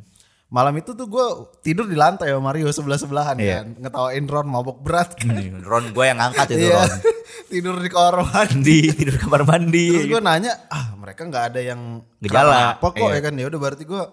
Malam 0.49 0.73
itu 0.75 0.91
tuh 0.91 1.05
gua 1.05 1.27
tidur 1.59 1.85
di 1.85 1.93
lantai 1.93 2.27
sama 2.27 2.49
Mario 2.49 2.65
sebelah 2.69 2.97
sebelahan 2.97 3.37
Iya. 3.37 3.61
kan, 3.61 3.67
ngetawain 3.79 4.25
Ron 4.25 4.47
mabok 4.47 4.81
berat 4.81 5.13
kan. 5.13 5.29
Nih, 5.29 5.53
Ron 5.61 5.91
gua 5.91 6.05
yang 6.05 6.17
ngangkat 6.17 6.47
itu 6.51 6.65
Iya. 6.65 6.77
Ron 6.79 6.91
tidur 7.51 7.75
di 7.77 7.89
kamar 7.89 8.15
mandi. 8.23 8.79
di 8.81 8.93
tidur 8.95 9.15
kamar 9.17 9.41
mandi 9.43 9.85
Terus 9.89 10.05
gue 10.07 10.21
nanya, 10.21 10.53
ah 10.67 10.93
mereka 10.95 11.21
nggak 11.23 11.43
ada 11.49 11.61
yang 11.63 12.01
Gejala. 12.17 12.75
Apa 12.75 12.87
kok 12.89 13.07
Iya. 13.07 13.15
ya 13.15 13.21
kan? 13.21 13.33
Ya 13.35 13.45
udah 13.45 13.59
berarti 13.59 13.83
gue 13.83 14.03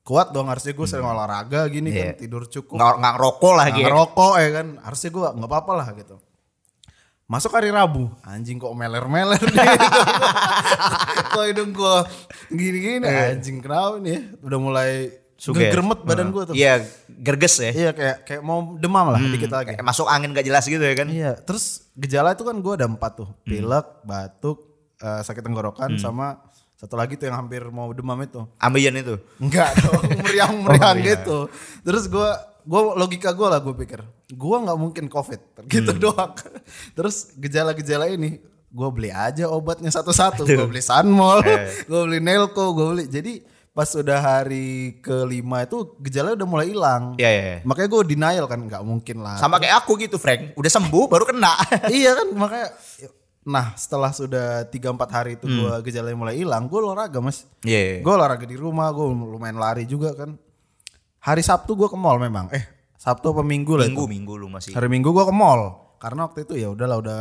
kuat 0.00 0.30
dong 0.30 0.46
harusnya 0.46 0.72
gue 0.72 0.86
sering 0.86 1.04
olahraga 1.04 1.66
gini 1.66 1.90
Iya. 1.90 2.14
kan 2.14 2.18
tidur 2.18 2.42
cukup. 2.44 2.74
nggak 2.76 2.94
ngerokok 3.14 3.52
lah 3.52 3.66
gitu 3.68 3.86
ngerokok 3.86 4.34
ya 4.36 4.48
kan 4.52 4.66
harusnya 4.80 5.10
gue 5.10 5.26
nggak 5.38 5.50
apa-apa 5.50 5.72
lah 5.74 5.88
gitu 5.92 6.16
masuk 7.30 7.54
hari 7.54 7.70
Rabu. 7.70 8.10
Anjing 8.26 8.58
kok 8.58 8.74
meler-meler 8.74 9.38
nih. 9.38 9.68
Kok 11.30 11.46
hidung 11.46 11.70
gue 11.70 11.96
gini-gini? 12.50 13.06
Anjing 13.06 13.62
kenapa 13.62 14.02
nih? 14.02 14.18
Ya? 14.18 14.20
udah 14.42 14.58
mulai 14.58 14.90
Suge. 15.38 15.70
gemet 15.70 16.02
badan 16.02 16.34
gue 16.34 16.42
tuh. 16.50 16.54
Iya 16.58 16.82
gerges 17.06 17.54
ya. 17.62 17.70
Iya 17.70 17.90
kayak 17.94 18.16
kayak 18.26 18.42
mau 18.42 18.74
demam 18.74 19.14
lah 19.14 19.22
dikit 19.22 19.46
lagi. 19.46 19.78
Kayak 19.78 19.86
masuk 19.86 20.10
angin 20.10 20.34
gak 20.34 20.42
jelas 20.42 20.66
gitu 20.66 20.82
ya 20.82 20.94
kan? 20.98 21.06
Iya 21.06 21.38
terus 21.38 21.86
gejala 21.94 22.34
itu 22.34 22.42
kan 22.42 22.58
gue 22.58 22.72
ada 22.74 22.90
empat 22.90 23.22
tuh. 23.22 23.30
Pilek 23.46 24.02
batuk 24.02 24.58
eh, 24.98 25.22
sakit 25.22 25.46
tenggorokan 25.46 25.94
sama 26.02 26.42
satu 26.80 26.96
lagi 26.98 27.14
tuh 27.14 27.30
yang 27.30 27.46
hampir 27.46 27.62
mau 27.70 27.94
demam 27.94 28.18
itu. 28.26 28.42
Ambeien 28.58 28.96
itu? 28.96 29.20
Enggak 29.36 29.76
dong, 29.84 30.00
meriang-meriang 30.24 30.96
Oh, 31.00 31.04
gitu. 31.04 31.38
Terus 31.84 32.08
gua 32.08 32.40
gua 32.62 32.94
logika 32.94 33.30
gua 33.30 33.48
lah 33.50 33.60
gue 33.60 33.74
pikir, 33.74 34.00
gua 34.30 34.56
nggak 34.60 34.78
mungkin 34.78 35.04
covid 35.06 35.40
gitu 35.72 35.90
Hmm. 35.90 36.00
doang. 36.00 36.32
Terus 36.92 37.32
gejala-gejala 37.34 38.06
ini 38.06 38.40
gua 38.66 38.88
beli 38.88 39.08
aja 39.08 39.46
obatnya 39.46 39.88
satu-satu. 39.88 40.44
Gua 40.44 40.66
beli 40.66 40.80
Sunmol, 40.80 41.42
Eh. 41.42 41.68
gua 41.90 42.04
beli 42.04 42.18
Nelco, 42.18 42.70
gua 42.70 42.92
beli. 42.92 43.04
Jadi 43.04 43.40
pas 43.70 43.86
udah 43.86 44.18
hari 44.18 44.98
kelima 44.98 45.62
itu 45.62 45.94
gejala 45.98 46.34
udah 46.34 46.42
mulai 46.44 46.66
hilang. 46.68 47.14
Iya, 47.14 47.30
iya, 47.30 47.42
iya. 47.46 47.58
Makanya 47.62 47.88
gue 47.88 48.02
denial 48.04 48.44
kan 48.44 48.60
nggak 48.60 48.82
mungkin 48.82 49.22
lah. 49.22 49.38
sama 49.38 49.56
kayak 49.56 49.86
aku 49.86 49.94
gitu 49.96 50.18
Frank 50.18 50.58
udah 50.58 50.66
sembuh 50.68 51.06
baru 51.06 51.22
kena 51.24 51.54
iya 51.88 52.12
kan 52.12 52.34
makanya. 52.34 52.68
Nah 53.40 53.72
setelah 53.72 54.10
sudah 54.10 54.66
3-4 54.66 54.74
hari 55.08 55.30
itu 55.38 55.46
Hmm. 55.46 55.56
gua 55.56 55.72
gejalanya 55.80 56.18
mulai 56.18 56.36
hilang, 56.36 56.66
gue 56.66 56.76
olahraga 56.76 57.22
mas. 57.22 57.46
Iya. 57.62 58.02
Gue 58.02 58.10
olahraga 58.10 58.42
di 58.42 58.52
rumah, 58.52 58.90
gue 58.90 59.06
lumayan 59.06 59.56
lari 59.56 59.86
juga 59.86 60.12
kan. 60.12 60.34
Hari 61.20 61.42
Sabtu 61.44 61.76
gue 61.76 61.88
ke 61.88 61.98
mall 62.00 62.16
memang. 62.16 62.48
Eh, 62.52 62.64
Sabtu 63.00 63.32
apa 63.32 63.40
Minggu 63.40 63.80
lah 63.80 63.88
Minggu 63.88 64.04
itu. 64.04 64.12
minggu 64.12 64.32
lu 64.36 64.46
masih. 64.52 64.76
Hari 64.76 64.88
Minggu 64.92 65.08
gua 65.16 65.24
ke 65.24 65.32
mall 65.32 65.72
karena 65.96 66.28
waktu 66.28 66.44
itu 66.44 66.60
ya 66.60 66.68
udahlah 66.68 67.00
udah 67.00 67.18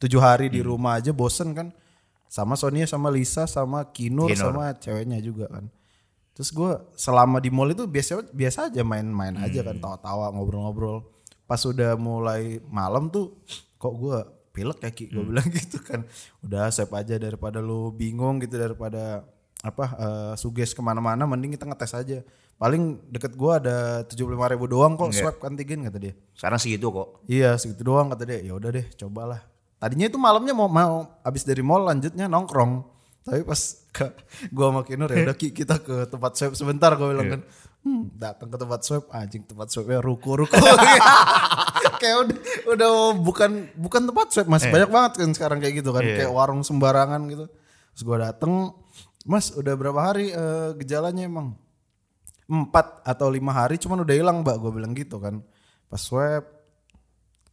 tujuh 0.00 0.20
hari 0.20 0.52
di 0.52 0.60
rumah 0.60 1.00
aja 1.00 1.16
bosen 1.16 1.56
kan. 1.56 1.72
Sama 2.28 2.54
Sonia 2.60 2.84
sama 2.84 3.08
Lisa 3.08 3.48
sama 3.48 3.88
Kinur, 3.90 4.28
Kinur. 4.28 4.52
sama 4.52 4.76
ceweknya 4.76 5.16
juga 5.24 5.48
kan. 5.48 5.72
Terus 6.36 6.52
gua 6.52 6.84
selama 6.92 7.40
di 7.40 7.48
mall 7.48 7.72
itu 7.72 7.88
biasa 7.88 8.28
biasa 8.36 8.68
aja 8.68 8.84
main-main 8.84 9.32
aja 9.40 9.64
kan 9.64 9.80
tawa-tawa 9.80 10.28
ngobrol-ngobrol. 10.36 11.08
Pas 11.48 11.64
udah 11.64 11.96
mulai 11.96 12.60
malam 12.68 13.08
tuh 13.08 13.40
kok 13.80 13.96
gua 13.96 14.28
pilek 14.52 14.84
ya 14.84 14.90
Ki 14.92 15.08
gue 15.08 15.24
bilang 15.24 15.46
gitu 15.56 15.78
kan 15.78 16.02
udah 16.42 16.68
swipe 16.74 16.90
aja 16.98 17.16
daripada 17.22 17.62
lu 17.62 17.94
bingung 17.94 18.42
gitu 18.42 18.58
daripada 18.58 19.22
apa 19.62 19.84
eh, 19.94 20.32
suges 20.34 20.74
ke 20.74 20.82
mana-mana 20.82 21.22
mending 21.22 21.54
kita 21.54 21.70
ngetes 21.70 21.94
aja 21.94 22.18
paling 22.60 23.00
deket 23.08 23.32
gua 23.40 23.56
ada 23.56 24.04
tujuh 24.04 24.28
puluh 24.28 24.36
ribu 24.44 24.68
doang 24.68 24.92
kok 25.00 25.16
swab 25.16 25.40
antigen 25.48 25.80
kata 25.88 25.96
dia. 25.96 26.12
Sekarang 26.36 26.60
segitu 26.60 26.92
kok. 26.92 27.24
iya 27.24 27.56
segitu 27.56 27.80
doang 27.80 28.12
kata 28.12 28.28
dia. 28.28 28.44
Ya 28.44 28.52
udah 28.52 28.68
deh 28.68 28.84
cobalah. 29.00 29.40
Tadinya 29.80 30.12
itu 30.12 30.20
malamnya 30.20 30.52
mau 30.52 30.68
mau 30.68 31.08
abis 31.24 31.48
dari 31.48 31.64
mall 31.64 31.88
lanjutnya 31.88 32.28
nongkrong. 32.28 32.84
Tapi 33.24 33.48
pas 33.48 33.60
ke 33.88 34.12
gua 34.52 34.76
sama 34.76 34.80
Kinur 34.84 35.08
ya 35.08 35.24
udah 35.24 35.36
Ki, 35.40 35.56
kita 35.56 35.80
ke 35.80 36.04
tempat 36.12 36.36
swab 36.36 36.52
sebentar 36.52 36.92
gue 37.00 37.08
bilang 37.08 37.28
kan. 37.32 37.40
Hmm, 37.80 38.12
datang 38.12 38.52
ke 38.52 38.56
tempat 38.60 38.80
swab. 38.84 39.08
Anjing 39.08 39.48
tempat 39.48 39.72
swabnya 39.72 40.04
ruko 40.04 40.36
ruko. 40.36 40.52
Kayak 42.00 42.28
udah 42.28 42.36
udah 42.76 42.90
bukan 43.16 43.72
bukan 43.72 44.02
tempat 44.04 44.26
swab 44.36 44.52
mas 44.52 44.68
banyak 44.68 44.92
banget 44.92 45.12
kan 45.16 45.30
sekarang 45.32 45.58
kayak 45.64 45.80
gitu 45.80 45.96
kan. 45.96 46.04
Kayak 46.04 46.28
warung 46.28 46.60
sembarangan 46.60 47.24
gitu. 47.32 47.48
Terus 47.96 48.02
gua 48.04 48.28
dateng 48.28 48.76
mas 49.24 49.48
udah 49.56 49.72
berapa 49.80 50.00
hari 50.00 50.28
eh, 50.28 50.76
gejalanya 50.76 51.24
emang 51.24 51.56
empat 52.50 53.06
atau 53.06 53.30
lima 53.30 53.54
hari 53.54 53.78
cuman 53.78 54.02
udah 54.02 54.14
hilang 54.18 54.42
mbak. 54.42 54.58
Gue 54.58 54.72
bilang 54.74 54.90
gitu 54.92 55.22
kan. 55.22 55.38
Pas 55.86 56.02
swab 56.02 56.42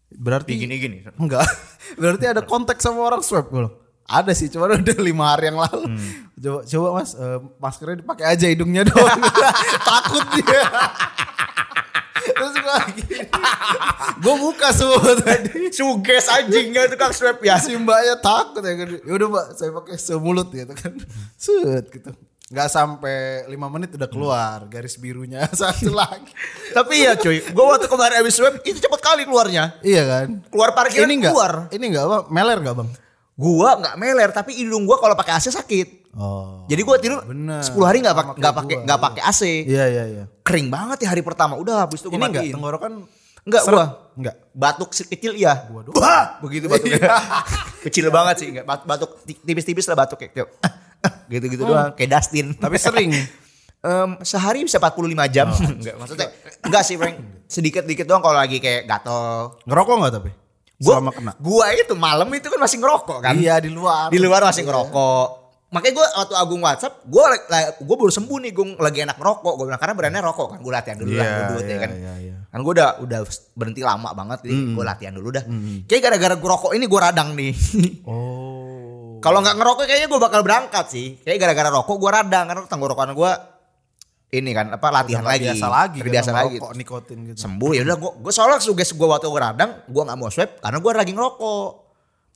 berarti 0.09 0.57
Gini-gini. 0.57 1.03
enggak. 1.19 1.45
Berarti 2.01 2.25
ada 2.27 2.41
kontak 2.43 2.79
sama 2.83 3.03
orang 3.03 3.19
swab? 3.23 3.47
Gue 3.51 3.67
ada 4.07 4.31
sih 4.31 4.47
cuman 4.47 4.79
udah 4.79 4.97
lima 5.03 5.35
hari 5.35 5.51
yang 5.51 5.59
lalu. 5.59 5.83
Coba 6.39 6.59
coba 6.63 6.87
mas 6.95 7.11
eh, 7.11 7.39
maskernya 7.59 7.97
dipakai 7.99 8.25
aja 8.25 8.47
hidungnya 8.47 8.87
doang. 8.87 9.19
Takut 9.89 10.23
dia. 10.39 10.63
Terus 12.27 12.53
gue 12.55 12.77
gue 14.23 14.35
buka 14.39 14.67
semua 14.71 15.11
tadi. 15.19 15.71
Suges 15.75 16.31
anjing 16.31 16.71
nggak 16.71 16.95
tukang 16.95 17.11
swab 17.11 17.43
ya. 17.43 17.59
si 17.59 17.75
mbaknya 17.75 18.15
takut 18.23 18.63
ya. 18.63 18.73
Kan 18.79 18.89
yaudah 19.03 19.27
mbak 19.27 19.45
saya 19.59 19.71
pakai 19.75 19.95
semulut 19.99 20.55
gitu 20.55 20.71
kan. 20.71 20.93
Set 21.35 21.91
gitu 21.91 22.11
nggak 22.47 22.69
sampai 22.69 23.17
lima 23.45 23.67
menit 23.67 23.91
udah 23.91 24.07
keluar 24.07 24.57
garis 24.65 24.95
birunya 24.95 25.43
satu 25.53 25.91
lagi 25.91 26.31
Tapi 26.69 26.95
ya 27.01 27.13
cuy, 27.13 27.43
gue 27.43 27.63
waktu 27.65 27.85
kemarin 27.85 28.23
abis 28.23 28.35
swab 28.35 28.55
itu 28.61 28.77
cepet 28.77 28.99
kali 28.99 29.23
keluarnya. 29.23 29.75
iya 29.81 30.03
kan 30.03 30.39
Keluar 30.47 30.71
parkiran 30.71 31.03
ini 31.03 31.19
enggak 31.19 31.31
keluar. 31.31 31.53
ini 31.69 31.85
enggak 31.85 32.03
apa 32.05 32.17
meler 32.29 32.57
enggak 32.57 32.75
bang 32.77 32.89
Gua 33.35 33.77
nggak 33.77 33.95
meler 33.95 34.29
tapi 34.31 34.55
hidung 34.55 34.81
gua 34.83 34.97
kalau 34.97 35.13
pakai 35.13 35.35
AC 35.35 35.51
sakit. 35.51 36.09
oh 36.13 36.65
Jadi 36.65 36.81
gua 36.81 36.97
tidur 36.97 37.21
Bener. 37.21 37.61
10 37.61 37.77
hari 37.83 37.99
nggak 37.99 38.15
pakai 38.15 38.33
nggak 38.33 38.55
pakai 38.55 38.73
gua, 38.73 38.83
nggak 38.87 38.99
pakai 39.03 39.21
AC. 39.23 39.41
iya 39.67 39.85
iya 39.85 40.03
iya 40.07 40.23
Kering 40.41 40.67
banget 40.67 41.03
ya 41.03 41.11
hari 41.11 41.21
pertama. 41.21 41.53
Udah 41.53 41.83
habis 41.83 41.99
itu 41.99 42.07
gua 42.07 42.17
ini 42.17 42.25
enggak 42.27 42.45
tenggorokan 42.49 42.91
Enggak 43.43 43.61
gua. 43.65 43.85
enggak 44.13 44.35
Batuk 44.51 44.89
si- 44.89 45.05
kecil 45.05 45.35
iya. 45.35 45.67
Bah! 45.91 46.39
Begitu 46.39 46.65
batuknya. 46.65 46.97
kecil 47.85 48.07
banget 48.07 48.35
sih, 48.39 48.47
enggak 48.49 48.65
bat- 48.65 48.83
batuk 48.83 49.19
ti- 49.21 49.37
tipis-tipis 49.37 49.85
lah 49.85 49.99
batuk 49.99 50.17
kayak 50.17 50.47
gitu. 50.99 51.13
Gitu-gitu 51.33 51.63
doang 51.63 51.93
kayak 51.93 52.09
Dustin. 52.13 52.53
tapi 52.53 52.77
sering 52.77 53.11
Em, 53.77 54.17
sehari 54.19 54.65
bisa 54.65 54.81
45 54.81 54.97
jam. 55.29 55.47
enggak, 55.53 55.95
maksudnya 56.01 56.27
enggak 56.65 56.81
sih, 56.81 56.97
Frank. 56.97 57.15
Sedikit-dikit 57.45 58.03
doang 58.03 58.19
kalau 58.19 58.35
lagi 58.35 58.57
kayak 58.57 58.83
gatel. 58.83 59.53
ngerokok 59.63 59.93
enggak 59.95 60.13
tapi 60.17 60.31
Gua, 60.77 60.93
selama 60.93 61.09
kena 61.09 61.31
gua 61.37 61.65
itu 61.71 61.93
malam 61.93 62.27
itu 62.29 62.49
kan 62.49 62.59
masih 62.59 62.77
ngerokok 62.77 63.17
kan. 63.17 63.33
iya 63.33 63.57
di 63.57 63.69
luar 63.69 64.09
Di 64.09 64.17
luar 64.17 64.41
masih 64.43 64.61
ngerokok. 64.61 65.27
Makanya 65.67 65.93
gue 65.93 66.07
waktu 66.15 66.35
Agung 66.37 66.61
WhatsApp, 66.63 67.03
gue 67.03 67.23
gue 67.75 67.95
baru 67.99 68.07
sembuh 68.07 68.39
nih, 68.39 68.51
gue 68.55 68.65
lagi 68.79 69.03
enak 69.03 69.19
ngerokok. 69.19 69.51
Gue 69.51 69.65
bilang 69.67 69.81
karena 69.83 69.93
berani 69.99 70.17
rokok 70.23 70.47
kan, 70.47 70.59
gue 70.63 70.71
latihan 70.71 70.95
dulu 70.95 71.11
lah, 71.11 71.17
Iya, 71.19 71.35
gue 71.35 71.43
duit 71.51 71.59
ya 71.59 71.67
iya, 71.67 71.77
kan. 71.77 71.89
iya, 71.91 72.13
iya. 72.23 72.35
Kan 72.47 72.59
gue 72.63 72.71
udah 72.71 72.89
udah 73.03 73.19
berhenti 73.51 73.81
lama 73.83 74.09
banget, 74.15 74.47
jadi 74.47 74.55
gue 74.73 74.83
latihan 74.85 75.13
dulu 75.13 75.27
dah. 75.29 75.43
Kayak 75.83 76.01
gara-gara 76.07 76.35
gue 76.39 76.49
rokok 76.49 76.71
ini 76.71 76.85
gue 76.87 76.99
radang 77.03 77.29
nih. 77.35 77.51
oh 78.07 78.56
Kalau 79.27 79.43
nggak 79.43 79.55
ngerokok 79.59 79.83
kayaknya 79.83 80.07
gue 80.07 80.21
bakal 80.23 80.39
berangkat 80.39 80.85
sih. 80.87 81.07
Kayak 81.19 81.37
gara-gara 81.43 81.69
rokok 81.75 81.99
gue 81.99 82.11
radang 82.15 82.45
karena 82.47 82.63
tenggorokan 82.63 83.11
gue 83.11 83.31
ini 84.27 84.51
kan 84.51 84.67
apa 84.75 84.87
latihan 84.91 85.23
Udah 85.23 85.31
lagi, 85.35 85.47
biasa 85.47 85.67
lagi 85.71 85.99
terbiasa 86.03 86.29
kan, 86.31 86.35
lagi. 86.35 86.55
ngerokok, 86.59 86.71
nikotin 86.75 87.17
gitu 87.31 87.37
Sembuh 87.47 87.71
ya 87.71 87.81
udah 87.87 87.95
gue 87.95 88.11
gue 88.27 88.33
soalnya 88.35 88.59
suges 88.59 88.91
gue 88.91 89.07
waktu 89.07 89.27
gue 89.27 89.39
radang, 89.39 89.71
gue 89.87 90.03
nggak 90.03 90.17
mau 90.19 90.27
swab 90.27 90.51
karena 90.59 90.77
gue 90.79 90.91
lagi 90.91 91.11
ngerokok. 91.15 91.69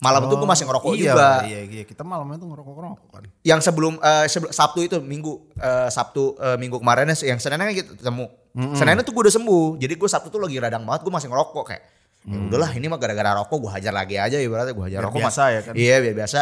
Malam 0.02 0.26
itu 0.26 0.34
gue 0.34 0.48
masih 0.50 0.64
ngerokok 0.66 0.92
iya, 0.98 1.12
juga. 1.14 1.30
iya 1.46 1.60
iya 1.62 1.84
kita 1.86 2.02
malamnya 2.02 2.34
tuh 2.42 2.48
ngerokok 2.50 2.74
ngerokok 2.74 3.08
kan 3.12 3.22
yang 3.46 3.60
sebelum 3.62 4.02
eh, 4.02 4.26
sebelum 4.26 4.50
Sabtu 4.50 4.80
itu 4.82 4.96
minggu 4.98 5.32
eh, 5.62 5.88
Sabtu 5.94 6.34
eh, 6.42 6.56
minggu 6.58 6.82
kemarin 6.82 7.06
yang 7.12 7.38
Seninnya 7.38 7.70
kan 7.70 7.74
gitu 7.76 7.92
ketemu. 7.94 8.26
Seninnya 8.74 9.04
tuh 9.06 9.14
gue 9.14 9.22
udah 9.28 9.34
sembuh. 9.38 9.68
Jadi 9.78 9.94
gue 9.94 10.08
Sabtu 10.10 10.28
tuh 10.32 10.40
lagi 10.42 10.58
radang 10.58 10.82
banget 10.88 11.06
gue 11.06 11.12
masih 11.12 11.28
ngerokok 11.30 11.64
kayak. 11.70 11.82
Ya 12.22 12.38
udahlah 12.38 12.70
ini 12.74 12.86
mah 12.86 12.98
gara-gara 13.02 13.34
rokok 13.34 13.68
gue 13.68 13.70
hajar 13.78 13.94
lagi 13.94 14.14
aja 14.14 14.38
ibaratnya 14.38 14.74
gue 14.74 14.84
hajar 14.90 14.98
Biar 15.02 15.06
rokok 15.10 15.20
biasa 15.22 15.42
mah. 15.42 15.50
ya 15.54 15.60
kan? 15.62 15.72
Iya 15.78 15.96
biar 16.02 16.14
biasa. 16.18 16.40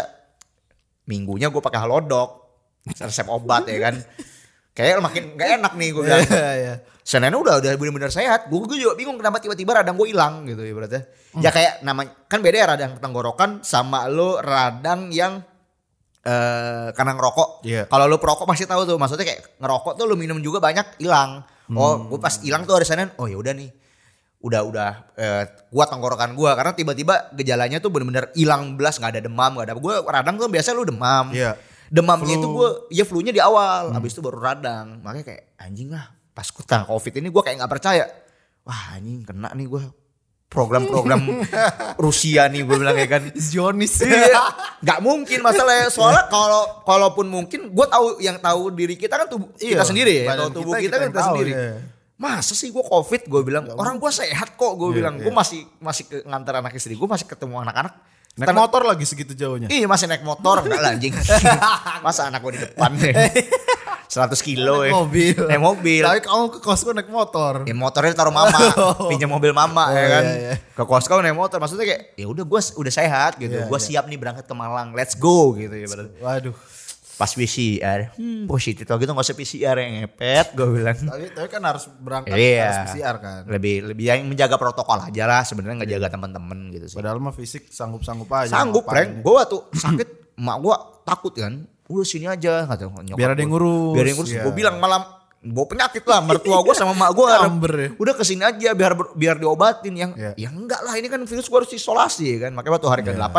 Minggunya 1.08 1.48
gue 1.48 1.62
pakai 1.62 1.80
halodoc 1.80 2.50
resep 2.84 3.28
obat 3.28 3.68
ya 3.68 3.78
kan. 3.78 3.94
Kayak 4.76 5.02
makin 5.04 5.34
gak 5.36 5.60
enak 5.60 5.72
nih 5.76 5.88
gue 5.92 6.02
bilang. 6.06 6.20
iya 6.30 6.52
iya 6.56 6.74
Seninnya 7.00 7.42
udah 7.42 7.58
udah 7.58 7.70
bener-bener 7.74 8.12
sehat. 8.12 8.46
Gue 8.48 8.62
juga 8.70 8.94
bingung 8.94 9.18
kenapa 9.18 9.42
tiba-tiba 9.42 9.82
radang 9.82 9.98
gue 9.98 10.14
hilang 10.14 10.46
gitu 10.46 10.62
ibaratnya. 10.62 11.10
Hmm. 11.34 11.42
Ya 11.42 11.50
kayak 11.50 11.82
namanya 11.82 12.14
kan 12.30 12.38
beda 12.38 12.56
ya 12.56 12.66
radang 12.70 12.92
tenggorokan 13.02 13.66
sama 13.66 14.06
lo 14.06 14.38
radang 14.38 15.10
yang 15.10 15.42
eh 16.20 16.88
karena 16.92 17.12
ngerokok. 17.16 17.64
Iya. 17.64 17.88
Kalau 17.88 18.04
lo 18.06 18.20
perokok 18.20 18.46
masih 18.46 18.68
tahu 18.68 18.84
tuh 18.84 18.96
maksudnya 19.00 19.24
kayak 19.26 19.56
ngerokok 19.58 19.92
tuh 19.96 20.04
lo 20.04 20.14
minum 20.14 20.38
juga 20.38 20.60
banyak 20.60 21.00
hilang. 21.00 21.42
Oh, 21.70 21.94
Hmm. 22.02 22.10
gue 22.10 22.18
pas 22.18 22.34
hilang 22.42 22.66
tuh 22.66 22.74
hari 22.74 22.86
Senin, 22.86 23.14
oh 23.14 23.30
ya 23.30 23.38
udah 23.38 23.54
nih. 23.54 23.70
Udah 24.40 24.64
udah 24.64 24.90
eh, 25.14 25.44
kuat 25.68 25.92
tenggorokan 25.92 26.32
gue 26.32 26.50
karena 26.56 26.72
tiba-tiba 26.72 27.28
gejalanya 27.32 27.76
tuh 27.76 27.92
bener-bener 27.92 28.32
hilang 28.32 28.72
belas 28.74 28.96
nggak 28.96 29.12
ada 29.12 29.22
demam 29.22 29.52
nggak 29.52 29.66
ada 29.68 29.76
gue 29.76 29.94
radang 30.08 30.36
tuh 30.36 30.48
biasa 30.48 30.72
lo 30.72 30.82
demam. 30.82 31.28
Iya. 31.30 31.60
Demamnya 31.90 32.38
itu 32.38 32.46
Flu. 32.46 32.56
gue 32.56 32.68
ya 32.88 33.04
flu-nya 33.04 33.32
di 33.34 33.42
awal, 33.42 33.90
habis 33.90 34.14
itu 34.14 34.22
baru 34.22 34.38
radang. 34.38 35.02
Makanya 35.02 35.24
kayak 35.26 35.42
anjing 35.58 35.90
lah 35.90 36.08
pas 36.30 36.46
kena 36.46 36.86
covid 36.86 37.12
ini 37.18 37.28
gue 37.28 37.42
kayak 37.42 37.56
nggak 37.60 37.72
percaya. 37.72 38.06
Wah 38.62 38.96
anjing 38.96 39.26
kena 39.26 39.50
nih 39.52 39.66
gue 39.66 39.82
program-program 40.46 41.20
Rusia 42.04 42.48
nih 42.48 42.62
gue 42.62 42.76
bilang 42.78 42.94
kayak 42.94 43.10
kan. 43.10 43.22
Zionis 43.34 44.02
Iya, 44.02 44.40
nggak 44.80 44.98
mungkin 44.98 45.38
masalahnya. 45.42 45.90
Soalnya 45.90 46.26
kalau 46.26 46.82
kalaupun 46.82 47.26
mungkin, 47.26 47.70
gue 47.70 47.86
tahu 47.86 48.18
yang 48.18 48.38
tahu 48.38 48.70
diri 48.70 48.94
kita 48.94 49.14
kan 49.14 49.26
tubuh 49.28 49.50
kita 49.54 49.78
Iya, 49.78 49.86
sendiri 49.86 50.12
ya. 50.26 50.34
Tahu 50.34 50.50
tubuh 50.50 50.74
kita, 50.74 50.80
kita, 50.80 50.86
kita 50.90 50.96
kan 50.96 51.08
kita 51.10 51.20
tahu, 51.20 51.28
sendiri. 51.34 51.52
iya. 51.54 51.70
Masa 52.20 52.52
sih 52.52 52.68
gue 52.68 52.84
covid? 52.84 53.24
Gue 53.24 53.40
bilang 53.40 53.64
orang 53.72 53.96
gue 53.96 54.10
sehat 54.10 54.52
kok. 54.52 54.72
Gue 54.74 54.92
Iya, 54.92 54.96
bilang 55.00 55.14
gue 55.16 55.32
masih 55.32 55.64
masih 55.78 56.04
ke 56.04 56.16
ngantar 56.22 56.60
anak 56.60 56.72
istri 56.72 56.92
gue 56.92 57.08
masih 57.08 57.24
ketemu 57.24 57.56
anak-anak. 57.58 57.96
naik 58.30 58.46
Karena- 58.46 58.62
motor 58.62 58.82
lagi 58.84 59.02
segitu 59.02 59.34
jauhnya 59.34 59.66
Iya 59.66 59.84
masih 59.84 60.06
naik 60.06 60.22
motor 60.22 60.60
enggak 60.62 60.78
lah 60.78 60.92
anjing. 60.92 61.10
Masa 62.04 62.28
anak 62.28 62.40
gue 62.40 62.52
di 62.54 62.62
depan 62.62 62.92
deh. 63.00 63.14
100 64.06 64.26
kilo 64.40 64.82
naik 64.82 64.86
ya. 64.86 64.92
mobil 64.92 65.36
Naik 65.46 65.62
mobil. 65.62 66.02
tapi 66.02 66.20
kamu 66.20 66.44
ke 66.48 66.58
Costco 66.60 66.90
naik 66.90 67.06
motor 67.08 67.62
Ya 67.62 67.72
motornya 67.72 68.10
taruh 68.12 68.30
mama, 68.30 68.58
pinjam 69.06 69.26
mobil 69.28 69.50
mama 69.50 69.86
Oh, 69.86 69.94
ya 69.94 70.06
kan. 70.10 70.24
iya, 70.26 70.36
iya. 70.36 70.54
Ke 70.68 70.82
Costco 70.84 71.14
naik 71.16 71.32
motor 71.32 71.56
maksudnya 71.56 71.86
kayak 71.86 72.02
ya 72.14 72.26
udah 72.26 72.44
gue 72.44 72.60
udah 72.74 72.92
sehat 72.92 73.32
gitu. 73.36 73.54
Iya, 73.54 73.64
gue 73.64 73.78
iya. 73.78 73.86
siap 73.86 74.04
nih 74.04 74.18
berangkat 74.18 74.44
ke 74.44 74.52
Malang. 74.52 74.92
Let's 74.92 75.14
go 75.14 75.54
gitu 75.54 75.72
ya 75.72 75.86
berarti. 75.86 76.14
waduh 76.18 76.54
Pas 77.20 77.28
PCR, 77.28 78.16
hmm, 78.16 78.48
positif 78.48 78.82
kalau 78.82 78.96
gitu 78.96 79.12
gak 79.12 79.20
usah 79.22 79.36
PCR 79.36 79.76
yang 79.76 79.92
ngepet 80.00 80.46
gue 80.50 80.68
bilang. 80.72 80.96
tapi 80.96 81.28
tapi 81.28 81.46
kan 81.46 81.60
harus 81.62 81.84
berangkat 81.92 82.32
Iya. 82.32 82.64
harus 82.64 82.78
PCR 82.88 83.16
kan 83.18 83.40
Lebih 83.44 83.74
lebih 83.86 84.04
yang 84.06 84.24
menjaga 84.24 84.56
protokol 84.56 84.96
aja 84.98 85.24
lah 85.24 85.42
sebenarnya 85.42 85.76
nggak 85.78 85.92
jaga 85.92 86.08
teman-teman 86.10 86.58
gitu 86.70 86.86
sih. 86.86 86.96
padahal 86.96 87.20
mah 87.20 87.30
fisik 87.30 87.68
sanggup 87.68 88.00
sanggup 88.00 88.24
aja 88.30 88.48
Sanggup. 88.50 88.82
Prank. 88.82 89.20
Gue 89.20 89.34
waktu 89.36 89.58
sakit, 89.70 90.08
emak 90.40 90.56
gue 90.58 90.74
takut 91.02 91.32
kan. 91.34 91.54
Udah 91.84 92.06
sini 92.06 92.24
aja, 92.24 92.64
kata 92.64 92.86
nyokap 92.86 93.14
Biar 93.14 93.30
ada 93.30 93.40
yang 93.40 93.50
ngurus, 93.50 93.92
Biar 93.92 94.00
ada 94.00 94.08
yang 94.08 94.18
ngurus. 94.18 94.32
iya. 94.32 94.42
Gue 94.42 94.54
bilang 94.54 94.76
malam, 94.78 95.02
bawa 95.42 95.66
penyakit 95.66 96.04
lah. 96.04 96.22
Mertua 96.22 96.62
gue 96.62 96.72
sama 96.72 96.94
emak 96.94 97.10
gue. 97.10 97.28
Ya. 97.28 97.88
Udah 97.94 98.14
ke 98.14 98.22
sini 98.22 98.40
aja 98.40 98.70
biar 98.72 98.92
biar 99.12 99.36
diobatin. 99.36 99.92
Yang 99.92 100.10
Iya. 100.14 100.32
ya 100.38 100.48
enggak 100.48 100.80
lah, 100.80 100.94
ini 100.94 101.06
kan 101.06 101.20
virus 101.20 101.44
gue 101.44 101.58
harus 101.58 101.68
isolasi 101.68 102.24
ya 102.30 102.46
kan. 102.46 102.54
Makanya 102.54 102.72
waktu 102.72 102.88
hari 102.88 103.02
ke-8, 103.04 103.36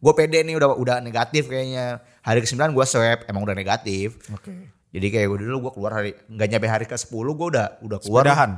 gue 0.00 0.12
pede 0.14 0.38
nih 0.42 0.54
udah 0.54 0.68
udah 0.74 0.96
negatif 0.98 1.46
kayaknya. 1.46 2.00
Hari 2.24 2.40
ke-9 2.40 2.72
gue 2.72 2.84
swab, 2.88 3.18
emang 3.28 3.44
udah 3.44 3.52
negatif. 3.52 4.16
oke 4.32 4.52
Jadi 4.90 5.06
kayak 5.10 5.26
gue 5.26 5.38
dulu 5.44 5.68
gue 5.68 5.72
keluar 5.76 5.92
hari, 5.92 6.10
nggak 6.26 6.48
nyampe 6.48 6.66
hari 6.66 6.86
ke-10 6.88 7.12
gue 7.12 7.46
udah 7.52 7.66
udah 7.84 7.98
keluar. 8.00 8.24
Sepedahan? 8.24 8.50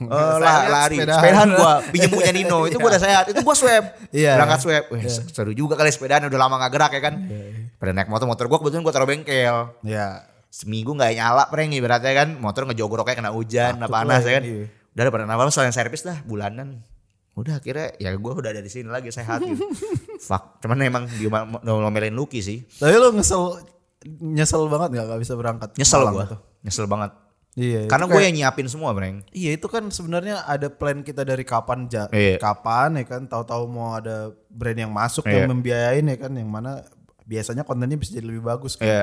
Lah, 0.00 0.40
lihat 0.40 0.64
lari, 0.72 0.96
sepedahan. 0.96 1.20
sepedahan 1.20 1.48
gua 1.52 1.72
pinjem 1.92 2.08
punya 2.08 2.32
Nino, 2.32 2.64
itu 2.64 2.80
gua 2.80 2.88
udah 2.96 3.02
sehat, 3.04 3.24
itu 3.28 3.40
gua 3.44 3.52
swab, 3.52 3.84
Iya. 4.08 4.32
berangkat 4.40 4.58
swab, 4.64 4.84
Wih, 4.96 5.04
seru 5.04 5.52
juga 5.52 5.76
kali 5.76 5.92
sepedaan 5.92 6.24
udah 6.24 6.40
lama 6.40 6.56
gak 6.56 6.72
gerak 6.72 6.92
ya 6.96 7.02
kan, 7.04 7.14
pada 7.76 7.92
naik 7.92 8.08
motor, 8.08 8.24
motor 8.24 8.48
gua 8.48 8.64
kebetulan 8.64 8.80
gua 8.80 8.94
taruh 8.96 9.04
bengkel, 9.04 9.56
ya 9.84 10.24
seminggu 10.48 10.96
nggak 10.96 11.20
nyala 11.20 11.44
prank 11.52 11.76
ibaratnya 11.76 12.16
kan, 12.16 12.28
motor 12.32 12.64
ngejogroknya 12.64 13.12
kena 13.12 13.28
hujan, 13.28 13.76
apa 13.76 13.92
panas 13.92 14.24
ya 14.24 14.40
kan, 14.40 14.44
iya. 14.48 14.64
Udah 14.96 15.02
ada 15.04 15.10
pernah 15.12 15.36
apa 15.36 15.52
soal 15.52 15.68
yang 15.68 15.76
servis 15.76 16.02
lah 16.08 16.16
bulanan. 16.24 16.80
Udah 17.36 17.60
akhirnya 17.60 17.92
ya 18.00 18.10
gue 18.10 18.32
udah 18.32 18.50
ada 18.56 18.64
di 18.64 18.72
sini 18.72 18.88
lagi 18.88 19.12
sehat 19.12 19.44
gitu. 19.44 19.62
Fuck. 20.20 20.60
Cuman 20.60 20.76
emang 20.84 21.04
dia 21.08 21.32
ngomelin 21.64 22.12
Lucky 22.12 22.44
sih. 22.44 22.68
Tapi 22.76 22.92
lu 22.94 23.16
ngesel 23.16 23.64
nyesel 24.20 24.68
banget 24.68 25.00
gak, 25.00 25.06
gak 25.12 25.20
bisa 25.20 25.34
berangkat 25.36 25.68
Nyesel 25.76 26.04
gue. 26.08 26.26
Nyesel 26.64 26.86
banget. 26.88 27.12
Iya. 27.58 27.90
Karena 27.90 28.06
gue 28.06 28.20
yang 28.22 28.34
nyiapin 28.36 28.68
semua, 28.70 28.94
Breng. 28.94 29.26
Iya 29.34 29.58
itu 29.58 29.66
kan 29.66 29.82
sebenarnya 29.90 30.46
ada 30.46 30.70
plan 30.70 31.02
kita 31.02 31.26
dari 31.26 31.42
kapan 31.42 31.90
ja, 31.90 32.06
Iya. 32.14 32.38
kapan 32.38 33.02
ya 33.02 33.04
kan 33.08 33.26
tahu-tahu 33.26 33.66
mau 33.66 33.98
ada 33.98 34.30
brand 34.46 34.78
yang 34.78 34.92
masuk 34.94 35.26
Iya. 35.26 35.42
yang 35.44 35.50
membiayain 35.50 36.06
ya 36.06 36.16
kan 36.16 36.30
yang 36.30 36.46
mana 36.46 36.84
biasanya 37.26 37.66
kontennya 37.66 37.98
bisa 37.98 38.14
jadi 38.14 38.26
lebih 38.30 38.46
bagus 38.46 38.78
kan. 38.78 38.86
Iya. 38.86 39.02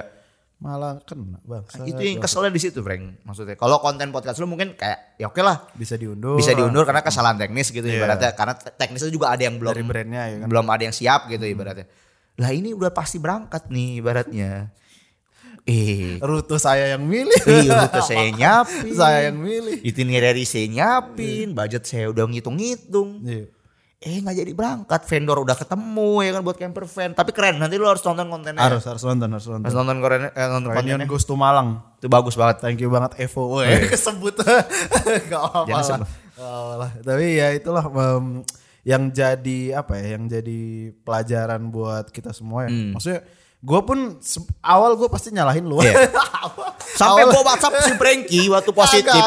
Malah 0.57 0.97
kena 1.05 1.37
bang. 1.45 1.61
Itu 1.85 2.01
yang 2.01 2.17
keselnya 2.17 2.49
di 2.49 2.57
situ, 2.57 2.81
Breng. 2.81 3.13
Maksudnya 3.21 3.53
kalau 3.53 3.77
konten 3.77 4.09
podcast 4.09 4.41
lu 4.41 4.49
mungkin 4.49 4.73
kayak 4.73 5.13
ya 5.15 5.29
oke 5.29 5.37
lah. 5.39 5.69
bisa 5.77 5.93
diundur. 5.93 6.33
Bisa 6.33 6.57
diundur 6.57 6.81
karena 6.81 7.05
kesalahan 7.05 7.37
teknis 7.37 7.69
gitu 7.69 7.85
Iya. 7.85 8.01
ibaratnya. 8.01 8.33
Karena 8.33 8.57
te- 8.57 8.73
teknisnya 8.73 9.13
juga 9.13 9.29
ada 9.29 9.45
yang 9.45 9.61
belum 9.61 9.69
dari 9.69 9.85
brandnya 9.85 10.23
ya 10.25 10.35
kan. 10.41 10.47
belum 10.49 10.65
ada 10.65 10.83
yang 10.83 10.95
siap 10.97 11.29
gitu 11.29 11.45
ibaratnya. 11.45 11.85
Lah 12.37 12.49
ini 12.49 12.73
udah 12.73 12.89
pasti 12.89 13.21
berangkat 13.21 13.69
nih 13.69 14.01
ibaratnya. 14.01 14.73
Eh, 15.67 16.15
Rute 16.23 16.55
saya 16.57 16.95
yang 16.95 17.03
milih. 17.03 17.43
iya 17.43 17.83
rute 17.83 17.99
saya 18.01 18.31
nyapin. 18.31 18.95
saya 18.95 19.19
yang 19.27 19.37
milih. 19.37 19.83
Itinerary 19.83 20.47
saya 20.47 20.63
nyapin, 20.65 21.51
budget 21.51 21.83
saya 21.83 22.07
udah 22.07 22.23
ngitung-ngitung. 22.23 23.19
Iya. 23.21 23.51
Eh 23.97 24.21
nggak 24.21 24.45
jadi 24.45 24.51
berangkat, 24.53 25.01
vendor 25.09 25.41
udah 25.41 25.57
ketemu 25.57 26.21
ya 26.21 26.29
kan 26.37 26.41
buat 26.45 26.57
camper 26.61 26.85
van. 26.85 27.17
Tapi 27.17 27.33
keren, 27.33 27.57
nanti 27.57 27.81
lu 27.81 27.89
harus 27.89 28.05
nonton 28.05 28.29
kontennya. 28.29 28.61
Harus 28.61 28.85
harus 28.85 29.01
nonton 29.01 29.25
harus 29.33 29.49
nonton. 29.49 29.65
Harus 29.65 29.77
nonton 29.81 29.97
keren, 30.05 30.21
eh, 30.29 30.47
nonton 30.53 30.69
Reunion 30.69 31.01
kontennya. 31.01 31.09
Goes 31.09 31.25
to 31.25 31.33
Malang. 31.33 31.81
Itu 31.97 32.05
bagus 32.05 32.37
banget. 32.37 32.61
Thank 32.61 32.77
you 32.85 32.93
banget 32.93 33.17
Evo. 33.17 33.57
Woy. 33.57 33.73
Kesebut. 33.97 34.37
Gak 35.33 35.41
apa-apa 35.41 36.05
lah. 36.77 36.91
Tapi 37.01 37.41
ya 37.41 37.49
itulah 37.57 37.89
em, 37.89 38.45
yang 38.85 39.09
jadi 39.09 39.81
apa 39.81 39.97
ya? 39.97 40.13
Yang 40.13 40.23
jadi 40.29 40.59
pelajaran 41.01 41.61
buat 41.73 42.13
kita 42.13 42.37
semua 42.37 42.69
ya. 42.69 42.93
Maksudnya 42.93 43.25
gue 43.57 43.79
pun 43.81 44.21
awal 44.61 44.93
gue 44.93 45.09
pasti 45.09 45.33
nyalahin 45.33 45.65
lu. 45.65 45.81
Hmm. 45.81 45.89
Iya. 45.89 46.05
Sampai 47.01 47.29
gua 47.29 47.41
WhatsApp 47.45 47.81
si 47.85 47.93
Franky 47.93 48.41
waktu 48.49 48.71
positif. 48.73 49.21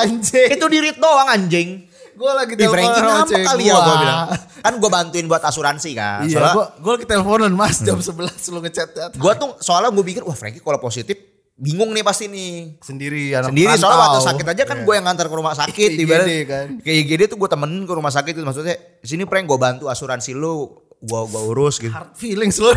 Itu 0.51 0.67
dirit 0.67 0.99
doang 0.99 1.27
anjing. 1.27 1.90
Gue 2.21 2.31
lagi 2.31 2.53
Di 2.53 2.65
sama 2.69 2.77
ngambek 3.17 3.41
kali 3.43 3.65
ya 3.65 3.73
gua. 3.73 3.81
gua 3.81 3.97
bilang. 3.97 4.19
Kan 4.61 4.75
gua 4.77 4.91
bantuin 4.93 5.25
buat 5.25 5.41
asuransi 5.41 5.91
kan. 5.93 6.21
Iya, 6.23 6.37
Soalnya 6.37 6.53
gue 6.53 6.67
gue 6.79 6.93
lagi 6.93 7.07
teleponan 7.07 7.53
mas 7.53 7.81
jam 7.81 7.97
11 7.97 8.13
lu 8.47 8.61
ngechat 8.61 8.89
gua 9.17 9.33
tuh 9.35 9.57
soalnya 9.59 9.89
gua 9.89 10.05
pikir 10.05 10.21
wah 10.21 10.35
Franky 10.35 10.61
kalau 10.61 10.77
positif 10.77 11.17
bingung 11.57 11.91
nih 11.91 12.01
pasti 12.01 12.25
nih. 12.27 12.77
sendiri 12.79 13.33
anak 13.33 13.49
Sendiri 13.49 13.73
soalnya 13.75 14.01
waktu 14.03 14.21
sakit 14.23 14.47
aja 14.47 14.63
kan 14.65 14.77
Iya. 14.77 14.85
gue 14.85 14.95
yang 14.95 15.05
ngantar 15.05 15.27
ke 15.27 15.35
rumah 15.35 15.55
sakit 15.55 15.91
IGD 15.95 16.31
kan. 16.45 16.67
Ke 16.79 16.91
IGD 16.95 17.23
tuh 17.27 17.37
gue 17.37 17.49
temenin 17.49 17.85
ke 17.85 17.93
rumah 17.93 18.09
sakit 18.09 18.33
itu 18.33 18.41
maksudnya 18.43 18.77
sini 19.01 19.25
prank 19.25 19.45
gue 19.45 19.57
bantu 19.57 19.85
asuransi 19.87 20.33
lu 20.33 20.73
gua 21.01 21.25
gua 21.25 21.41
urus 21.47 21.77
gitu. 21.77 21.89
Hard 21.89 22.13
feelings 22.15 22.57
lu. 22.57 22.73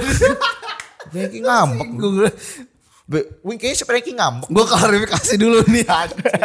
Franky 1.12 1.40
ngambek. 1.40 1.88
gue 1.94 2.32
Wih 3.14 3.56
kayaknya 3.62 3.78
si 3.78 3.86
Franky 3.86 4.12
ngambek. 4.18 4.48
gue 4.50 4.66
klarifikasi 4.66 5.34
dulu 5.38 5.62
nih 5.70 5.86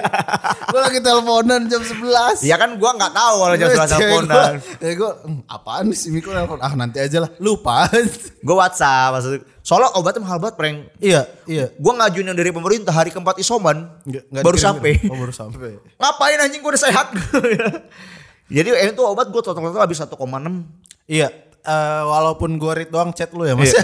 gue 0.73 0.81
lagi 0.81 1.01
teleponan 1.01 1.65
jam 1.67 1.81
11 1.81 2.45
Ya 2.45 2.57
kan 2.61 2.77
gua 2.77 2.93
nggak 2.95 3.13
tahu 3.13 3.35
kalau 3.41 3.57
jam 3.57 3.69
sebelas 3.73 3.91
teleponan. 3.91 4.53
Ya 4.79 4.93
gue, 4.95 5.11
apaan 5.49 5.85
nih 5.91 5.99
si 5.99 6.09
Miko 6.13 6.31
nelfon? 6.31 6.61
Ah 6.61 6.73
nanti 6.77 7.01
aja 7.01 7.25
lah, 7.25 7.31
lupa. 7.41 7.89
Gue 8.47 8.57
WhatsApp 8.57 9.11
maksudnya. 9.17 9.41
Soalnya 9.61 9.91
obatnya 9.99 10.23
mahal 10.25 10.39
banget 10.41 10.57
prank. 10.57 10.79
iya, 11.03 11.27
iya. 11.45 11.69
Gue 11.77 11.93
ngajuin 11.93 12.25
yang 12.31 12.39
dari 12.39 12.55
pemerintah 12.55 12.95
hari 12.95 13.11
keempat 13.13 13.37
isoman. 13.43 14.01
Nggak 14.07 14.45
baru 14.45 14.57
sampai. 14.57 14.93
Oh 15.11 15.17
baru 15.19 15.35
sampai. 15.35 15.77
Ngapain 16.01 16.39
anjing 16.41 16.61
gue 16.63 16.73
udah 16.73 16.83
sehat. 16.83 17.07
Jadi 18.49 18.69
eh, 18.73 18.89
itu 18.89 19.03
obat 19.05 19.29
gue 19.29 19.43
total-total 19.45 19.85
habis 19.85 20.01
1,6. 20.01 20.17
Iya, 21.09 21.29
eh, 21.65 22.03
walaupun 22.05 22.59
gue 22.59 22.73
read 22.73 22.91
doang 22.91 23.11
chat 23.11 23.31
lu 23.35 23.47
ya 23.47 23.55
mas. 23.55 23.75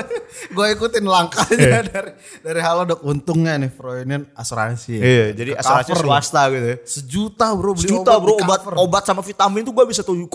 gue 0.56 0.66
ikutin 0.74 1.04
langkahnya 1.06 1.80
dari 1.86 2.12
dari 2.42 2.60
halo 2.60 2.86
dok. 2.86 3.00
Untungnya 3.02 3.58
nih 3.58 3.70
Froynian 3.70 4.28
asuransi. 4.34 4.98
Iya, 4.98 5.26
jadi 5.34 5.50
Ke 5.56 5.64
asuransi 5.64 5.92
swasta 5.98 6.42
gitu 6.54 6.66
ya. 6.66 6.76
Sejuta 6.84 7.46
bro 7.54 7.72
beli 7.74 7.86
Sejuta 7.88 8.12
bro 8.18 8.34
di 8.38 8.44
obat 8.44 8.60
obat 8.78 9.02
sama 9.02 9.22
vitamin 9.22 9.62
tuh 9.66 9.74
gue 9.74 9.84
bisa 9.88 10.02
7,6 10.06 10.30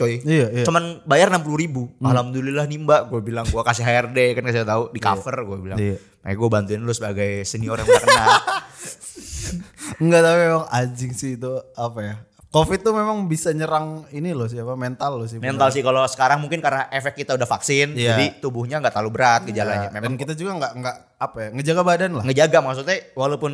coy. 0.00 0.14
Iya, 0.24 0.46
iya. 0.50 0.64
Cuman 0.64 1.02
bayar 1.06 1.28
60 1.30 1.62
ribu. 1.62 1.90
Alhamdulillah 2.02 2.64
nih 2.66 2.78
mbak. 2.82 3.00
Gue 3.12 3.20
bilang 3.22 3.46
gue 3.46 3.62
kasih 3.62 3.84
HRD 3.86 4.18
kan 4.38 4.42
kasih 4.48 4.66
tahu 4.66 4.90
di 4.90 5.00
cover 5.00 5.36
gue 5.44 5.58
bilang. 5.60 5.78
Iya. 5.78 5.96
Makanya 6.24 6.36
gue 6.40 6.48
bantuin 6.48 6.80
lu 6.80 6.92
sebagai 6.96 7.44
senior 7.44 7.78
yang 7.78 7.88
kena. 7.88 8.26
Enggak 10.02 10.20
tapi 10.24 10.38
memang 10.40 10.66
anjing 10.72 11.12
sih 11.12 11.36
itu 11.36 11.52
apa 11.76 12.00
ya? 12.00 12.16
Covid 12.54 12.80
tuh 12.80 12.94
memang 12.94 13.26
bisa 13.26 13.50
nyerang 13.50 14.06
ini 14.08 14.30
loh 14.30 14.46
siapa 14.46 14.78
mental 14.78 15.18
loh 15.18 15.26
sih. 15.26 15.42
Mental 15.42 15.74
sih 15.74 15.82
kalau 15.82 16.06
sekarang 16.06 16.38
mungkin 16.38 16.62
karena 16.62 16.86
efek 16.88 17.18
kita 17.18 17.34
udah 17.34 17.50
vaksin. 17.50 17.98
Iya. 17.98 18.14
Jadi 18.14 18.38
tubuhnya 18.38 18.78
nggak 18.78 18.94
terlalu 18.94 19.10
berat 19.10 19.42
gejalanya. 19.42 19.90
Dan 19.90 19.98
Memang 19.98 20.14
kita 20.14 20.32
juga 20.32 20.54
nggak 20.54 20.72
nggak 20.78 20.96
apa 21.18 21.36
ya 21.36 21.48
ngejaga 21.50 21.82
badan 21.82 22.10
lah. 22.14 22.24
ngejaga 22.24 22.58
maksudnya 22.60 22.96
walaupun 23.12 23.52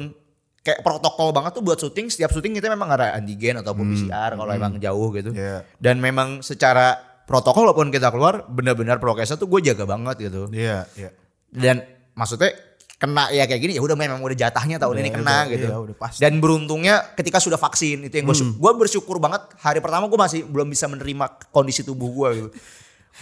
kayak 0.61 0.85
protokol 0.85 1.33
banget 1.33 1.57
tuh 1.57 1.65
buat 1.65 1.81
syuting 1.81 2.13
setiap 2.13 2.29
syuting 2.29 2.53
kita 2.53 2.69
memang 2.69 2.93
ada 2.93 3.17
antigen 3.17 3.57
ataupun 3.57 3.89
PCR 3.89 4.37
kalau 4.37 4.53
emang 4.53 4.77
jauh 4.77 5.09
gitu 5.11 5.33
Iya. 5.33 5.65
dan 5.81 5.97
memang 5.97 6.45
secara 6.45 7.01
protokol 7.25 7.65
walaupun 7.65 7.89
kita 7.89 8.13
keluar 8.13 8.45
benar-benar 8.45 9.01
prokesnya 9.01 9.41
tuh 9.41 9.49
gue 9.49 9.65
jaga 9.65 9.89
banget 9.89 10.29
gitu 10.29 10.53
Iya, 10.53 10.85
iya. 10.93 11.17
dan 11.49 11.81
maksudnya 12.13 12.53
kena 13.01 13.33
ya 13.33 13.49
kayak 13.49 13.61
gini 13.65 13.73
ya 13.75 13.83
udah 13.83 13.97
memang 13.97 14.21
udah 14.21 14.37
jatahnya 14.37 14.77
tahun 14.77 14.93
Udah, 14.93 15.03
ini 15.03 15.11
kena 15.11 15.25
udah, 15.41 15.49
gitu 15.49 15.67
iya, 15.67 15.77
udah 15.81 15.97
pasti. 15.97 16.21
dan 16.21 16.37
beruntungnya 16.37 17.01
ketika 17.17 17.41
sudah 17.41 17.57
vaksin 17.57 18.05
itu 18.05 18.13
yang 18.13 18.29
gue 18.29 18.37
gue 18.37 18.73
bersyukur 18.77 19.17
banget 19.17 19.41
hari 19.57 19.81
pertama 19.81 20.05
gue 20.05 20.21
masih 20.21 20.45
belum 20.45 20.69
bisa 20.69 20.85
menerima 20.85 21.25
kondisi 21.49 21.81
tubuh 21.81 22.13
gue 22.13 22.29
gitu 22.37 22.49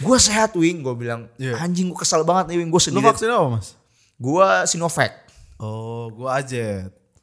gue 0.03 0.17
sehat 0.19 0.51
wing 0.59 0.83
gue 0.83 0.91
bilang 0.93 1.31
Iya. 1.39 1.63
anjing 1.63 1.87
gue 1.87 1.95
kesel 1.95 2.27
banget 2.27 2.51
nih 2.51 2.59
wing 2.59 2.67
gue 2.67 2.75
Lu 2.75 2.83
sendiri 2.83 3.07
vaksin 3.07 3.31
apa 3.31 3.47
mas? 3.55 3.79
gue 4.19 4.47
Sinovac 4.67 5.13
Oh, 5.59 6.07
gua 6.07 6.39
AZ. 6.39 6.55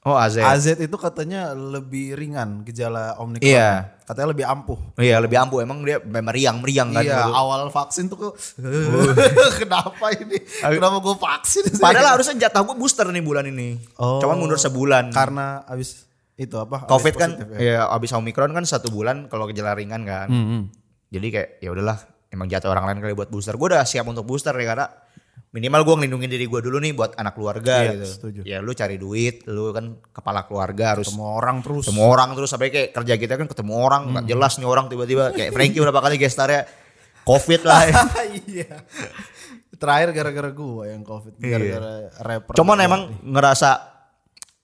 Oh 0.06 0.14
AZ 0.14 0.38
AZ 0.38 0.78
itu 0.78 0.96
katanya 0.96 1.50
lebih 1.52 2.14
ringan 2.14 2.62
gejala 2.62 3.18
Omicron. 3.18 3.42
Iya. 3.42 3.98
Katanya 4.06 4.28
lebih 4.30 4.46
ampuh. 4.46 4.78
Iya 5.02 5.18
lebih 5.18 5.34
ampuh 5.34 5.66
emang 5.66 5.82
dia 5.82 5.98
meriang 5.98 6.62
meriang 6.62 6.94
kan. 6.94 7.02
iya, 7.02 7.26
gitu. 7.26 7.32
awal 7.34 7.66
vaksin 7.74 8.06
tuh 8.06 8.16
kok 8.30 8.34
kenapa 9.60 10.14
ini? 10.14 10.38
Kenapa 10.46 10.96
gua 11.02 11.18
vaksin? 11.18 11.66
sih? 11.66 11.82
Padahal 11.82 12.14
harusnya 12.14 12.46
jatah 12.46 12.62
gue 12.62 12.76
booster 12.78 13.02
nih 13.10 13.24
bulan 13.26 13.50
ini. 13.50 13.82
Oh. 13.98 14.22
Cuman 14.22 14.38
mundur 14.38 14.62
sebulan. 14.62 15.10
karena 15.10 15.66
abis 15.66 16.06
itu 16.38 16.54
apa? 16.54 16.86
abis 16.86 16.90
Covid 16.92 17.14
kan 17.18 17.30
ya? 17.58 17.58
ya 17.58 17.80
abis 17.90 18.14
Omicron 18.14 18.54
kan 18.54 18.62
satu 18.62 18.94
bulan 18.94 19.26
kalau 19.26 19.50
gejala 19.50 19.74
ringan 19.74 20.06
kan. 20.06 20.30
Hmm, 20.30 20.62
Jadi 21.10 21.26
kayak 21.34 21.48
ya 21.58 21.74
udahlah 21.74 21.98
emang 22.30 22.46
jatah 22.46 22.70
orang 22.70 22.94
lain 22.94 22.98
kali 23.02 23.14
buat 23.18 23.32
booster. 23.32 23.58
Gue 23.58 23.74
udah 23.74 23.82
siap 23.82 24.06
untuk 24.06 24.22
booster 24.22 24.54
ya 24.54 24.66
karena 24.70 24.86
minimal 25.56 25.80
gue 25.82 25.94
ngelindungin 25.96 26.28
diri 26.28 26.44
gue 26.44 26.60
dulu 26.60 26.76
nih 26.76 26.92
buat 26.92 27.16
anak 27.16 27.32
keluarga 27.32 27.74
Iya, 27.80 27.90
gitu. 27.94 28.04
setuju. 28.06 28.40
Ya 28.44 28.60
lu 28.60 28.70
cari 28.70 28.94
duit, 28.94 29.40
lu 29.46 29.72
kan 29.72 29.96
kepala 30.06 30.44
keluarga 30.44 30.92
harus 30.92 31.08
Semua 31.08 31.32
orang 31.32 31.64
terus. 31.64 31.88
ketemu 31.88 32.02
orang 32.04 32.28
terus 32.30 32.48
sampai 32.48 32.68
kayak 32.68 32.92
kerja 32.92 33.14
kita 33.16 33.34
kan 33.34 33.46
ketemu 33.46 33.72
orang 33.74 34.02
nggak 34.10 34.22
Hmm. 34.22 34.30
jelas 34.30 34.52
nih 34.54 34.66
orang 34.66 34.86
tiba-tiba 34.86 35.24
kayak 35.32 35.50
Frankie 35.50 35.80
berapa 35.80 35.96
kali 35.98 36.16
gestarnya 36.16 36.68
Covid 37.22 37.64
lah. 37.64 37.80
iya. 38.46 38.84
Terakhir 39.72 40.08
gara-gara 40.12 40.50
gua 40.50 40.86
yang 40.86 41.00
Covid, 41.02 41.36
Iya. 41.36 41.50
gara-gara 41.50 41.90
rapper. 42.22 42.52
Cuman 42.54 42.76
emang 42.78 43.00
ngerasa 43.22 43.96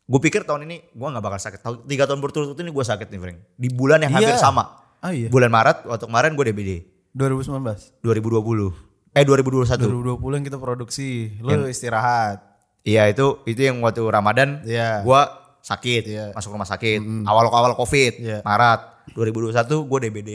gue 0.02 0.20
pikir 0.20 0.44
tahun 0.44 0.64
ini 0.64 0.76
gue 0.88 1.08
nggak 1.08 1.20
bakal 1.20 1.40
sakit. 1.40 1.60
Tahun 1.60 1.76
tiga 1.84 2.04
tahun 2.04 2.20
berturut-turut 2.20 2.58
ini 2.58 2.68
gue 2.68 2.84
sakit 2.84 3.08
nih, 3.08 3.18
Frank. 3.18 3.38
Di 3.54 3.68
bulan 3.68 3.98
yang 3.98 4.12
hampir 4.12 4.30
Iya. 4.30 4.38
sama. 4.38 4.64
Ah 4.98 5.10
iya. 5.10 5.26
Bulan 5.26 5.48
Maret 5.48 5.84
waktu 5.84 6.04
kemarin 6.04 6.32
gue 6.32 6.44
DBD 6.46 6.70
2019. 7.12 7.96
2020. 8.00 8.91
Eh 9.12 9.22
2021. 9.22 9.76
2020 9.76 10.18
yang 10.34 10.44
kita 10.44 10.56
produksi, 10.56 11.10
lu 11.38 11.66
istirahat. 11.66 12.40
Iya 12.82 13.06
itu 13.06 13.38
itu 13.44 13.60
yang 13.62 13.78
waktu 13.78 14.02
Ramadan 14.02 14.58
Iya. 14.62 15.00
gue 15.00 15.20
sakit 15.60 16.02
Iya. 16.04 16.24
masuk 16.32 16.50
rumah 16.50 16.66
sakit 16.66 16.98
awal-awal 17.22 17.76
Covid 17.76 18.18
Iya. 18.18 18.38
Maret 18.42 18.80
2021 19.12 19.86
gue 19.86 19.98
DBD 20.02 20.30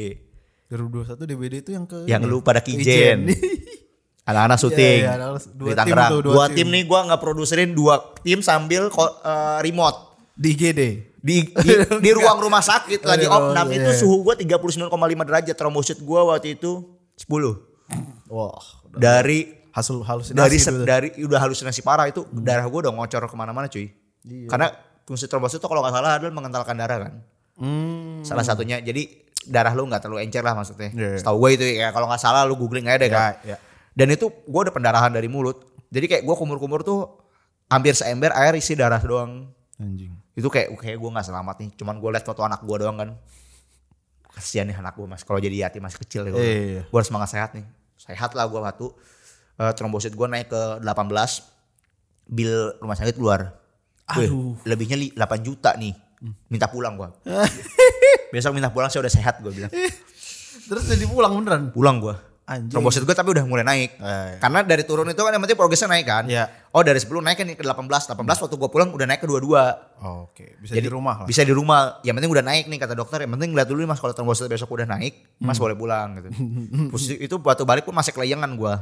2021 0.69 1.27
DBD 1.27 1.53
itu 1.59 1.71
yang 1.71 1.83
ke 1.83 2.07
yang 2.07 2.21
ini. 2.21 2.29
lu 2.29 2.39
pada 2.39 2.61
Ijen. 2.61 2.79
kijen 2.79 3.19
anak-anak 4.29 4.57
syuting 4.57 4.99
Iya, 5.01 5.03
iya, 5.03 5.11
anak-anak- 5.13 5.43
dua 5.49 5.67
di 5.67 5.67
tim 5.67 5.75
Tangerang 5.77 6.09
tuh, 6.09 6.21
dua 6.21 6.33
dua 6.33 6.45
tim. 6.47 6.55
tim 6.55 6.67
nih 6.69 6.83
gue 6.85 6.99
nggak 7.03 7.19
produserin 7.21 7.69
dua 7.73 7.95
tim 8.17 8.39
sambil 8.39 8.81
eh, 8.87 9.57
remote 9.59 9.99
di 10.33 10.49
IGD. 10.49 10.81
di 11.17 11.37
di, 11.65 11.71
di 11.99 12.09
ruang 12.13 12.39
rumah 12.39 12.61
sakit 12.61 13.01
Oh, 13.01 13.09
lagi 13.09 13.27
opnam 13.27 13.67
itu 13.69 13.83
iya. 13.83 13.97
suhu 13.97 14.23
gua 14.23 14.35
39,5 14.35 14.87
derajat 15.19 15.55
trombosit 15.57 15.99
gua 15.99 16.23
waktu 16.29 16.55
itu 16.55 16.87
10 17.19 17.27
Wah, 18.27 18.59
dari 18.91 19.47
hasil 19.71 20.01
halusinasi 20.01 20.57
dari 20.83 20.83
dari 20.83 21.09
udah 21.21 21.39
halusinasi 21.39 21.81
parah 21.81 22.05
itu 22.05 22.25
darah 22.33 22.65
gua 22.65 22.89
udah 22.89 22.93
ngocor 22.93 23.23
ke 23.23 23.35
mana-mana 23.35 23.67
cuy 23.67 23.87
Iya. 24.21 24.49
karena 24.49 24.67
fungsi 25.03 25.25
trombosit 25.25 25.57
itu 25.57 25.67
kalau 25.67 25.79
nggak 25.79 25.93
salah 25.93 26.11
adalah 26.17 26.33
mengentalkan 26.33 26.75
darah 26.75 26.97
kan 26.99 27.13
Hmm. 27.55 28.21
salah 28.21 28.43
satunya 28.43 28.77
jadi 28.77 29.05
darah 29.45 29.71
lu 29.71 29.85
nggak 29.85 30.01
terlalu 30.01 30.25
encer 30.25 30.41
lah 30.41 30.53
maksudnya 30.53 30.89
Iya. 30.91 31.21
setahu 31.21 31.37
gue 31.45 31.49
itu 31.55 31.65
ya 31.77 31.89
kalau 31.89 32.05
nggak 32.05 32.19
salah 32.19 32.43
lu 32.43 32.53
googling 32.53 32.85
aja 32.85 32.97
deh 32.99 33.07
kan 33.07 33.37
Ya, 33.41 33.53
ya. 33.53 33.57
dan 33.93 34.07
itu 34.09 34.27
gua 34.45 34.67
udah 34.67 34.73
pendarahan 34.73 35.09
dari 35.09 35.29
mulut 35.29 35.61
jadi 35.87 36.05
kayak 36.09 36.23
gua 36.25 36.35
kumur-kumur 36.35 36.81
tuh 36.81 37.21
hampir 37.67 37.93
seember 37.93 38.33
air 38.33 38.57
isi 38.57 38.73
darah 38.73 38.99
doang 38.99 39.53
Anjing. 39.77 40.09
Itu 40.33 40.49
kayak 40.49 40.73
kayak 40.73 40.97
gue 40.97 41.09
nggak 41.13 41.27
selamat 41.29 41.55
nih. 41.61 41.69
Cuman 41.77 42.01
gue 42.01 42.09
liat 42.09 42.25
foto 42.25 42.41
anak 42.41 42.65
gue 42.65 42.77
doang 42.77 42.97
kan. 42.97 43.13
Kasian 44.33 44.65
nih 44.65 44.73
anak 44.73 44.97
gue 44.97 45.05
mas. 45.05 45.21
Kalau 45.21 45.37
jadi 45.37 45.65
yatim 45.65 45.81
masih 45.81 46.01
kecil 46.01 46.21
ya. 46.25 46.33
Iya. 46.33 46.81
Gue 46.85 46.97
harus 46.97 47.09
semangat 47.09 47.29
sehat 47.29 47.53
nih. 47.53 47.65
Sehat 47.97 48.31
lah 48.33 48.45
gue 48.45 48.57
waktu 48.57 48.87
eh, 49.57 49.73
trombosit 49.73 50.13
gue 50.13 50.27
naik 50.27 50.47
ke 50.47 50.61
18 50.79 50.87
bil 52.27 52.53
rumah 52.77 52.95
sakit 52.95 53.15
keluar. 53.15 53.57
Aduh. 54.07 54.55
lebihnya 54.63 54.95
li- 54.95 55.11
8 55.11 55.19
juta 55.43 55.75
nih. 55.75 55.91
Minta 56.47 56.71
pulang 56.71 56.95
gue. 56.95 57.09
Besok 58.33 58.55
minta 58.55 58.71
pulang 58.71 58.87
saya 58.87 59.03
udah 59.03 59.13
sehat 59.13 59.43
gue 59.43 59.51
bilang. 59.51 59.71
Terus 60.67 60.83
jadi 60.87 61.05
pulang 61.05 61.35
beneran. 61.35 61.69
Pulang 61.71 61.99
gue. 61.99 62.15
Anjing. 62.47 62.71
Trombosit 62.71 63.03
gue 63.03 63.11
tapi 63.11 63.35
udah 63.35 63.43
mulai 63.43 63.67
naik. 63.67 63.99
Eh. 63.99 64.39
Karena 64.39 64.63
dari 64.63 64.87
turun 64.87 65.03
itu 65.11 65.19
kan 65.19 65.35
yang 65.35 65.43
penting 65.43 65.59
progresnya 65.59 65.91
naik 65.91 66.07
kan. 66.07 66.23
Iya. 66.31 66.47
Oh 66.71 66.79
dari 66.79 66.95
10 66.95 67.11
naik 67.19 67.35
kan 67.35 67.47
ke 67.51 67.59
18. 67.59 67.83
18 67.83 68.23
waktu 68.23 68.55
gue 68.55 68.69
pulang 68.71 68.95
udah 68.95 69.03
naik 69.03 69.19
ke 69.19 69.27
22. 69.27 69.51
Oke, 70.23 70.55
bisa 70.63 70.79
di 70.79 70.87
rumah 70.87 71.19
lah. 71.19 71.27
Bisa 71.27 71.43
di 71.43 71.51
rumah. 71.51 71.99
Yang 72.07 72.23
penting 72.23 72.31
udah 72.31 72.45
naik 72.47 72.71
nih 72.71 72.79
kata 72.79 72.95
dokter. 72.95 73.19
Yang 73.27 73.35
penting 73.35 73.51
lihat 73.51 73.67
dulu 73.67 73.83
nih 73.83 73.89
mas 73.91 73.99
kalau 73.99 74.15
trombosit 74.15 74.47
besok 74.47 74.71
udah 74.71 74.87
naik. 74.87 75.43
Hmm. 75.43 75.51
Mas 75.51 75.59
boleh 75.59 75.75
pulang 75.75 76.23
gitu. 76.23 76.31
Terus 76.95 77.03
itu 77.19 77.35
waktu 77.35 77.67
balik 77.67 77.83
pun 77.83 77.91
masih 77.91 78.15
kelayangan 78.15 78.47
gue. 78.55 78.73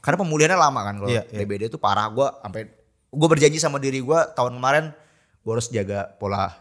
Karena 0.00 0.16
pemulihannya 0.24 0.56
lama 0.56 0.80
kan. 0.80 0.94
Kalau 0.96 1.10
Iya, 1.12 1.28
iya. 1.28 1.44
DBD 1.44 1.68
itu 1.68 1.76
parah 1.76 2.08
gue. 2.08 2.24
Sampai 2.40 2.72
gue 3.12 3.28
berjanji 3.28 3.60
sama 3.60 3.76
diri 3.76 4.00
gue 4.00 4.20
tahun 4.32 4.56
kemarin. 4.56 4.96
Gue 5.44 5.52
harus 5.52 5.68
jaga 5.68 6.08
pola 6.16 6.56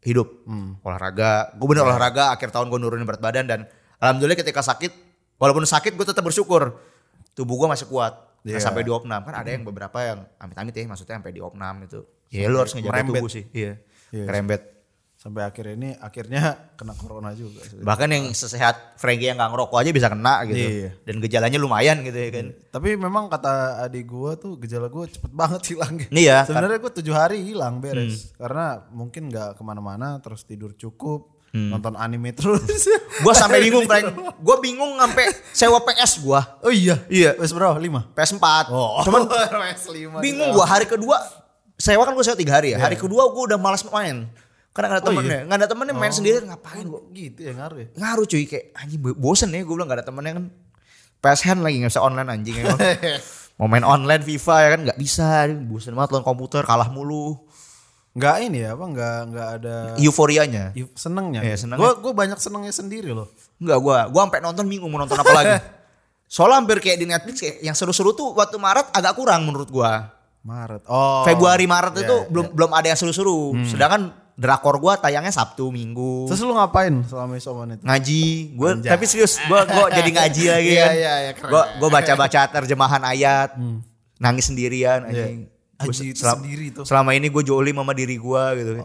hidup. 0.00 0.48
Hmm. 0.48 0.80
Olahraga. 0.80 1.52
Gue 1.60 1.68
Iya. 1.68 1.70
bener 1.76 1.84
olahraga. 1.92 2.32
Akhir 2.32 2.48
tahun 2.48 2.72
gue 2.72 2.78
nurunin 2.80 3.04
berat 3.04 3.20
badan. 3.20 3.44
Dan 3.44 3.60
alhamdulillah 4.00 4.40
ketika 4.40 4.64
sakit. 4.64 5.12
Walaupun 5.44 5.68
sakit 5.68 5.92
gue 5.92 6.06
tetap 6.08 6.24
bersyukur. 6.24 6.80
Tubuh 7.36 7.60
gue 7.60 7.68
masih 7.68 7.84
kuat. 7.84 8.16
Nah, 8.44 8.56
Iya. 8.56 8.64
sampai 8.64 8.80
di 8.80 8.92
opnam. 8.92 9.20
Kan 9.20 9.36
ada 9.36 9.50
yang 9.52 9.60
beberapa 9.60 10.00
yang 10.00 10.24
amit-amit 10.40 10.72
ya. 10.72 10.88
Maksudnya 10.88 11.20
sampai 11.20 11.32
di 11.36 11.44
opnam 11.44 11.84
itu. 11.84 12.00
Ya 12.32 12.48
lu 12.48 12.56
harus 12.56 12.72
ngejaga 12.72 13.04
tubuh 13.04 13.28
sih. 13.28 13.44
Iya. 13.52 13.76
Iya. 14.08 14.24
Kerembet. 14.24 14.62
Sampai 15.14 15.40
akhirnya 15.40 15.72
ini 15.72 15.90
akhirnya 15.96 16.52
kena 16.76 16.92
corona 16.92 17.32
juga. 17.32 17.64
Bahkan 17.80 18.08
yang 18.12 18.24
sesehat 18.36 19.00
Frankie 19.00 19.32
yang 19.32 19.40
gak 19.40 19.56
ngerokok 19.56 19.80
aja 19.80 19.88
bisa 19.88 20.12
kena 20.12 20.44
gitu. 20.44 20.60
Iya. 20.60 20.90
Dan 21.08 21.16
gejalanya 21.24 21.56
lumayan 21.56 22.04
gitu 22.04 22.12
ya 22.12 22.28
kan. 22.28 22.46
Tapi 22.68 22.88
memang 23.00 23.32
kata 23.32 23.80
adik 23.88 24.04
gua 24.04 24.36
tuh 24.36 24.60
gejala 24.60 24.92
gua 24.92 25.08
cepet 25.08 25.32
banget 25.32 25.64
hilangnya. 25.72 26.08
Iya, 26.12 26.36
Sebenarnya 26.44 26.76
gua 26.76 26.92
tujuh 26.92 27.14
hari 27.16 27.40
hilang 27.40 27.80
beres. 27.80 28.36
Karena 28.36 28.84
mungkin 28.92 29.32
nggak 29.32 29.56
ke 29.56 29.62
mana-mana 29.64 30.20
terus 30.20 30.44
tidur 30.44 30.76
cukup. 30.76 31.32
Nonton 31.54 31.94
anime 31.94 32.34
terus. 32.34 32.66
Gue 33.22 33.30
sampai 33.30 33.62
bingung 33.62 33.86
Frank. 33.86 34.10
Gue 34.36 34.56
bingung 34.58 34.98
sampai 34.98 35.30
sewa 35.48 35.78
PS 35.80 36.18
gue. 36.18 36.40
oh 36.60 36.68
iya. 36.68 36.98
Iya. 37.06 37.38
Wes 37.38 37.54
bro, 37.54 37.78
lima. 37.78 38.10
PS4. 38.10 38.42
Oh. 38.68 38.98
Cuman 39.00 39.30
Wes 39.62 39.86
lima. 39.86 40.18
bingung 40.18 40.50
gue 40.50 40.64
hari 40.64 40.84
kedua. 40.84 41.14
Sewa 41.74 42.02
kan 42.02 42.10
gue 42.10 42.22
sewa 42.22 42.34
tiga 42.34 42.58
hari 42.58 42.74
ya. 42.74 42.78
Hari 42.78 42.94
kedua 42.94 43.30
gue 43.30 43.42
udah 43.46 43.56
malas 43.56 43.86
main. 43.86 44.26
Karena 44.74 44.90
gak 44.90 44.98
ada 44.98 45.02
Oh, 45.02 45.08
temennya. 45.08 45.40
Gak 45.46 45.56
ada 45.56 45.68
temennya 45.70 45.94
main 45.94 46.10
sendiri 46.10 46.42
ngapain 46.42 46.82
gue. 46.82 47.00
gitu 47.12 47.40
ya 47.40 47.54
ngaruh 47.54 47.78
ya. 47.78 47.86
Ngaruh 47.94 48.24
cuy 48.26 48.42
kayak 48.44 48.64
anjing 48.74 48.98
bo- 48.98 49.14
bosen 49.14 49.48
ya 49.48 49.62
gue 49.62 49.70
bilang 49.70 49.86
gak 49.86 50.02
ada 50.02 50.06
temennya 50.10 50.32
kan. 50.34 50.44
PS 51.22 51.40
hand 51.46 51.62
lagi 51.62 51.78
gak 51.78 51.94
bisa 51.94 52.02
online 52.02 52.28
anjing 52.28 52.56
emang. 52.58 52.78
Mau 53.62 53.70
main 53.70 53.86
online 53.86 54.18
FIFA 54.20 54.54
ya 54.58 54.68
kan 54.68 54.80
gak 54.84 54.98
bisa. 54.98 55.46
Bosen 55.62 55.94
banget 55.94 56.10
lawan 56.10 56.26
komputer 56.26 56.66
kalah 56.66 56.90
mulu. 56.90 57.46
Nggak 58.14 58.36
ini 58.46 58.58
ya 58.62 58.78
apa 58.78 58.84
nggak 58.86 59.16
nggak 59.26 59.48
ada 59.58 59.76
Euforianya. 59.98 60.70
Senengnya. 60.94 61.42
Iya, 61.42 61.56
senengnya. 61.58 61.82
Gue 61.82 61.90
gue 61.98 62.12
banyak 62.14 62.38
senengnya 62.38 62.70
sendiri 62.70 63.10
loh. 63.10 63.26
Enggak 63.58 63.78
gua, 63.82 63.98
gua 64.06 64.22
sampai 64.30 64.40
nonton 64.40 64.64
bingung 64.66 64.86
mau 64.86 65.02
nonton 65.02 65.18
apa 65.18 65.32
lagi. 65.34 65.54
Soalnya 66.34 66.62
hampir 66.62 66.78
kayak 66.78 66.98
di 66.98 67.06
Netflix 67.06 67.36
kayak 67.42 67.56
yang 67.60 67.74
seru-seru 67.74 68.14
tuh 68.14 68.30
waktu 68.34 68.54
Maret 68.54 68.94
agak 68.94 69.18
kurang 69.18 69.46
menurut 69.46 69.66
gua. 69.66 70.14
Maret. 70.44 70.86
Oh. 70.86 71.24
Februari 71.24 71.64
Maret 71.64 71.94
Iya, 71.96 72.02
itu 72.04 72.16
iya. 72.16 72.28
belum 72.30 72.46
belum 72.54 72.70
ada 72.70 72.86
yang 72.86 72.98
seru-seru. 72.98 73.54
Sedangkan 73.66 74.12
drakor 74.34 74.78
gua 74.78 74.94
tayangnya 74.94 75.30
Sabtu, 75.30 75.70
Minggu. 75.70 76.26
Terus 76.30 76.42
lu 76.42 76.54
ngapain 76.54 76.94
selama 77.06 77.34
isoman 77.34 77.74
itu? 77.74 77.82
ngaji. 77.82 78.24
Anjay. 78.54 78.90
tapi 78.94 79.04
serius 79.06 79.42
gua 79.46 79.62
gua 79.64 79.86
jadi 79.98 80.10
ngaji 80.10 80.42
lagi 80.50 80.70
Iya, 80.70 80.82
kan. 80.82 80.94
iya, 80.94 81.12
iya, 81.18 81.32
keren. 81.34 81.50
Gua 81.50 81.62
gua 81.78 81.88
baca-baca 81.90 82.40
terjemahan 82.46 83.02
ayat. 83.02 83.58
Nangis 84.18 84.46
sendirian 84.46 85.02
anjing. 85.02 85.46
Gua 85.46 85.53
Hmm. 85.74 85.90
Anjing, 85.90 86.14
itu 86.14 86.22
selam- 86.22 86.38
sendiri 86.42 86.66
tuh. 86.70 86.84
Selama 86.86 87.10
ini 87.12 87.26
gue 87.28 87.42
jolim 87.42 87.74
sama 87.74 87.92
diri 87.92 88.14
gua 88.14 88.54
gitu. 88.54 88.78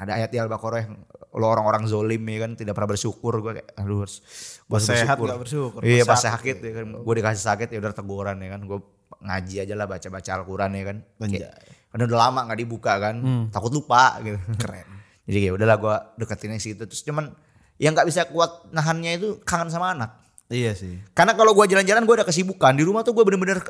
Ada 0.00 0.16
ayat 0.16 0.30
di 0.32 0.38
Al-Baqarah 0.40 0.80
yang 0.84 0.94
lo 1.30 1.46
orang-orang 1.46 1.86
zolim 1.86 2.26
ya 2.26 2.42
kan 2.42 2.58
tidak 2.58 2.74
pernah 2.74 2.90
bersyukur 2.90 3.38
gue 3.38 3.62
kayak 3.62 3.70
aduh 3.78 4.02
harus 4.02 4.18
harus 4.66 4.82
sehat 4.82 5.14
nggak 5.14 5.38
bersyukur, 5.46 5.78
iya 5.86 6.02
pas 6.02 6.18
sakit 6.18 6.58
sakit 6.58 6.66
ya 6.66 6.72
kan 6.82 6.86
gue 7.06 7.14
dikasih 7.22 7.44
sakit 7.46 7.68
ya 7.70 7.78
udah 7.78 7.94
teguran 7.94 8.36
ya 8.42 8.50
kan 8.50 8.60
gue 8.66 8.78
ngaji 9.22 9.54
aja 9.62 9.74
lah 9.78 9.86
baca 9.86 10.08
baca 10.10 10.30
Al-Quran 10.42 10.70
ya 10.74 10.84
kan. 10.90 10.96
Kayak, 11.38 11.54
karena 11.86 12.02
udah 12.10 12.18
lama 12.18 12.40
nggak 12.50 12.58
dibuka 12.58 12.92
kan 12.98 13.14
takut 13.54 13.70
lupa 13.70 14.18
gitu 14.26 14.42
Keren. 14.58 14.86
jadi 15.30 15.38
ya 15.38 15.50
udahlah 15.54 15.76
gue 15.78 15.94
deketin 16.18 16.50
yang 16.50 16.62
situ 16.62 16.82
terus 16.82 17.02
cuman 17.06 17.30
yang 17.78 17.94
nggak 17.94 18.10
bisa 18.10 18.26
kuat 18.26 18.66
nahannya 18.74 19.22
itu 19.22 19.38
kangen 19.46 19.70
sama 19.70 19.94
anak 19.94 20.19
Iya 20.50 20.74
sih. 20.74 20.98
karena 21.14 21.38
kalau 21.38 21.54
gue 21.54 21.62
jalan-jalan 21.70 22.02
gue 22.02 22.14
ada 22.18 22.26
kesibukan 22.26 22.74
di 22.74 22.82
rumah 22.82 23.06
tuh 23.06 23.14
gue 23.14 23.22
bener-bener. 23.22 23.62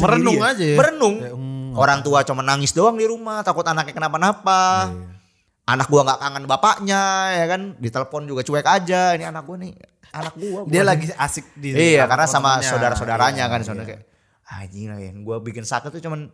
Merenung 0.00 0.40
aja 0.40 0.64
ya? 0.64 0.76
Merenung. 0.80 1.16
Kayak, 1.20 1.34
hmm, 1.36 1.76
Orang 1.76 2.00
tua 2.00 2.24
cuma 2.24 2.40
nangis 2.40 2.72
doang 2.72 2.96
di 2.96 3.04
rumah, 3.04 3.44
takut 3.44 3.60
anaknya 3.68 3.92
kenapa-napa. 3.92 4.88
Iya. 4.88 5.12
Anak 5.66 5.90
gua 5.90 6.06
nggak 6.06 6.20
kangen 6.22 6.44
bapaknya, 6.46 7.02
ya 7.36 7.46
kan? 7.50 7.74
Ditelepon 7.76 8.24
juga 8.24 8.40
cuek 8.40 8.64
aja. 8.64 9.12
Ini 9.12 9.28
anak 9.28 9.44
gua 9.44 9.58
nih, 9.60 9.74
anak 10.14 10.34
gua. 10.38 10.62
Dia 10.64 10.80
gua 10.80 10.94
lagi 10.94 11.06
asik 11.10 11.52
di 11.52 11.74
Iya, 11.74 12.06
karena 12.06 12.24
sama 12.24 12.62
saudara-saudaranya 12.62 13.44
kan, 13.50 13.60
Iya, 13.60 13.66
saudara 13.66 13.84
iya. 13.84 13.90
kayak 13.98 14.02
anjing 14.46 14.86
lah 14.88 14.98
ya. 15.02 15.10
Gua 15.20 15.36
bikin 15.42 15.66
sakit 15.66 15.90
tuh 15.90 16.00
cuman 16.00 16.30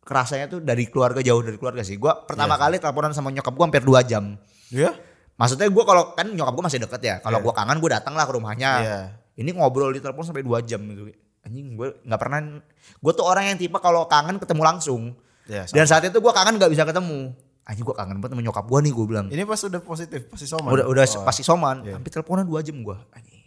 kerasanya 0.00 0.46
tuh 0.48 0.62
dari 0.62 0.86
keluarga 0.88 1.20
jauh 1.20 1.42
dari 1.42 1.58
keluarga 1.58 1.82
sih. 1.82 1.98
Gua 1.98 2.22
pertama 2.22 2.54
Iya. 2.54 2.62
kali 2.62 2.76
teleponan 2.78 3.12
sama 3.12 3.28
nyokap 3.28 3.50
gua 3.52 3.66
hampir 3.66 3.82
2 3.82 4.00
jam. 4.06 4.38
Iya? 4.70 4.94
Maksudnya 5.40 5.72
gua 5.72 5.84
kalau 5.88 6.02
kan 6.12 6.28
nyokap 6.28 6.52
gua 6.52 6.64
masih 6.68 6.84
deket 6.84 7.00
ya. 7.00 7.14
Kalau 7.24 7.40
gua 7.40 7.56
kangen 7.56 7.80
gua 7.80 7.96
datang 7.96 8.12
lah 8.12 8.28
ke 8.28 8.32
rumahnya. 8.36 8.70
Iya. 8.84 8.98
Ini 9.40 9.56
ngobrol 9.56 9.96
di 9.96 10.04
telepon 10.04 10.20
sampai 10.20 10.44
2 10.44 10.60
jam 10.68 10.84
gitu. 10.84 11.08
Anjing 11.40 11.72
gue 11.72 11.96
nggak 12.04 12.20
pernah 12.20 12.60
gue 13.00 13.12
tuh 13.16 13.24
orang 13.24 13.48
yang 13.48 13.56
tipe 13.56 13.72
kalau 13.80 14.04
kangen 14.04 14.36
ketemu 14.36 14.60
langsung. 14.60 15.16
Sama. 15.48 15.72
Dan 15.72 15.88
saat 15.88 16.04
itu 16.04 16.20
gua 16.20 16.36
kangen 16.36 16.60
nggak 16.60 16.68
bisa 16.68 16.84
ketemu. 16.84 17.32
Anjing 17.64 17.84
gua 17.88 17.96
kangen 17.96 18.20
banget 18.20 18.36
sama 18.36 18.42
nyokap 18.44 18.64
gua 18.68 18.84
nih 18.84 18.92
gue 18.92 19.06
bilang. 19.08 19.26
Ini 19.32 19.48
pas 19.48 19.56
udah 19.64 19.80
positif, 19.80 20.28
pasti 20.28 20.44
soman. 20.44 20.68
Udah 20.68 20.84
udah 20.84 21.04
Oh. 21.16 21.24
pasti 21.24 21.40
soman. 21.40 21.80
Sampai 21.80 22.12
teleponan 22.12 22.44
2 22.44 22.60
jam 22.60 22.76
gua. 22.84 23.00
Anjing. 23.16 23.40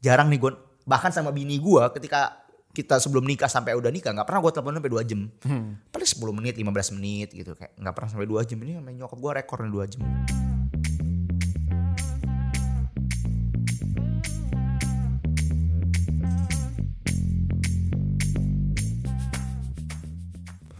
Jarang 0.00 0.32
nih 0.32 0.40
gue 0.40 0.56
bahkan 0.88 1.12
sama 1.12 1.28
bini 1.28 1.60
gua 1.60 1.92
ketika 1.92 2.40
kita 2.72 2.96
sebelum 2.96 3.28
nikah 3.28 3.52
sampai 3.52 3.76
udah 3.76 3.92
nikah 3.92 4.16
nggak 4.16 4.24
pernah 4.24 4.40
gue 4.40 4.52
teleponan 4.56 4.80
sampai 4.80 4.92
2 4.96 5.04
jam. 5.04 5.20
Paling 5.92 6.08
10 6.08 6.32
menit, 6.32 6.54
15 6.56 6.96
menit 6.96 7.28
gitu 7.36 7.52
kayak 7.52 7.76
nggak 7.76 7.92
pernah 7.92 8.08
sampai 8.08 8.24
2 8.24 8.48
jam. 8.48 8.56
Ini 8.64 8.80
sama 8.80 8.88
nyokap 8.96 9.18
gua 9.20 9.32
rekornya 9.36 9.68
2 9.68 9.84
jam. 9.92 10.00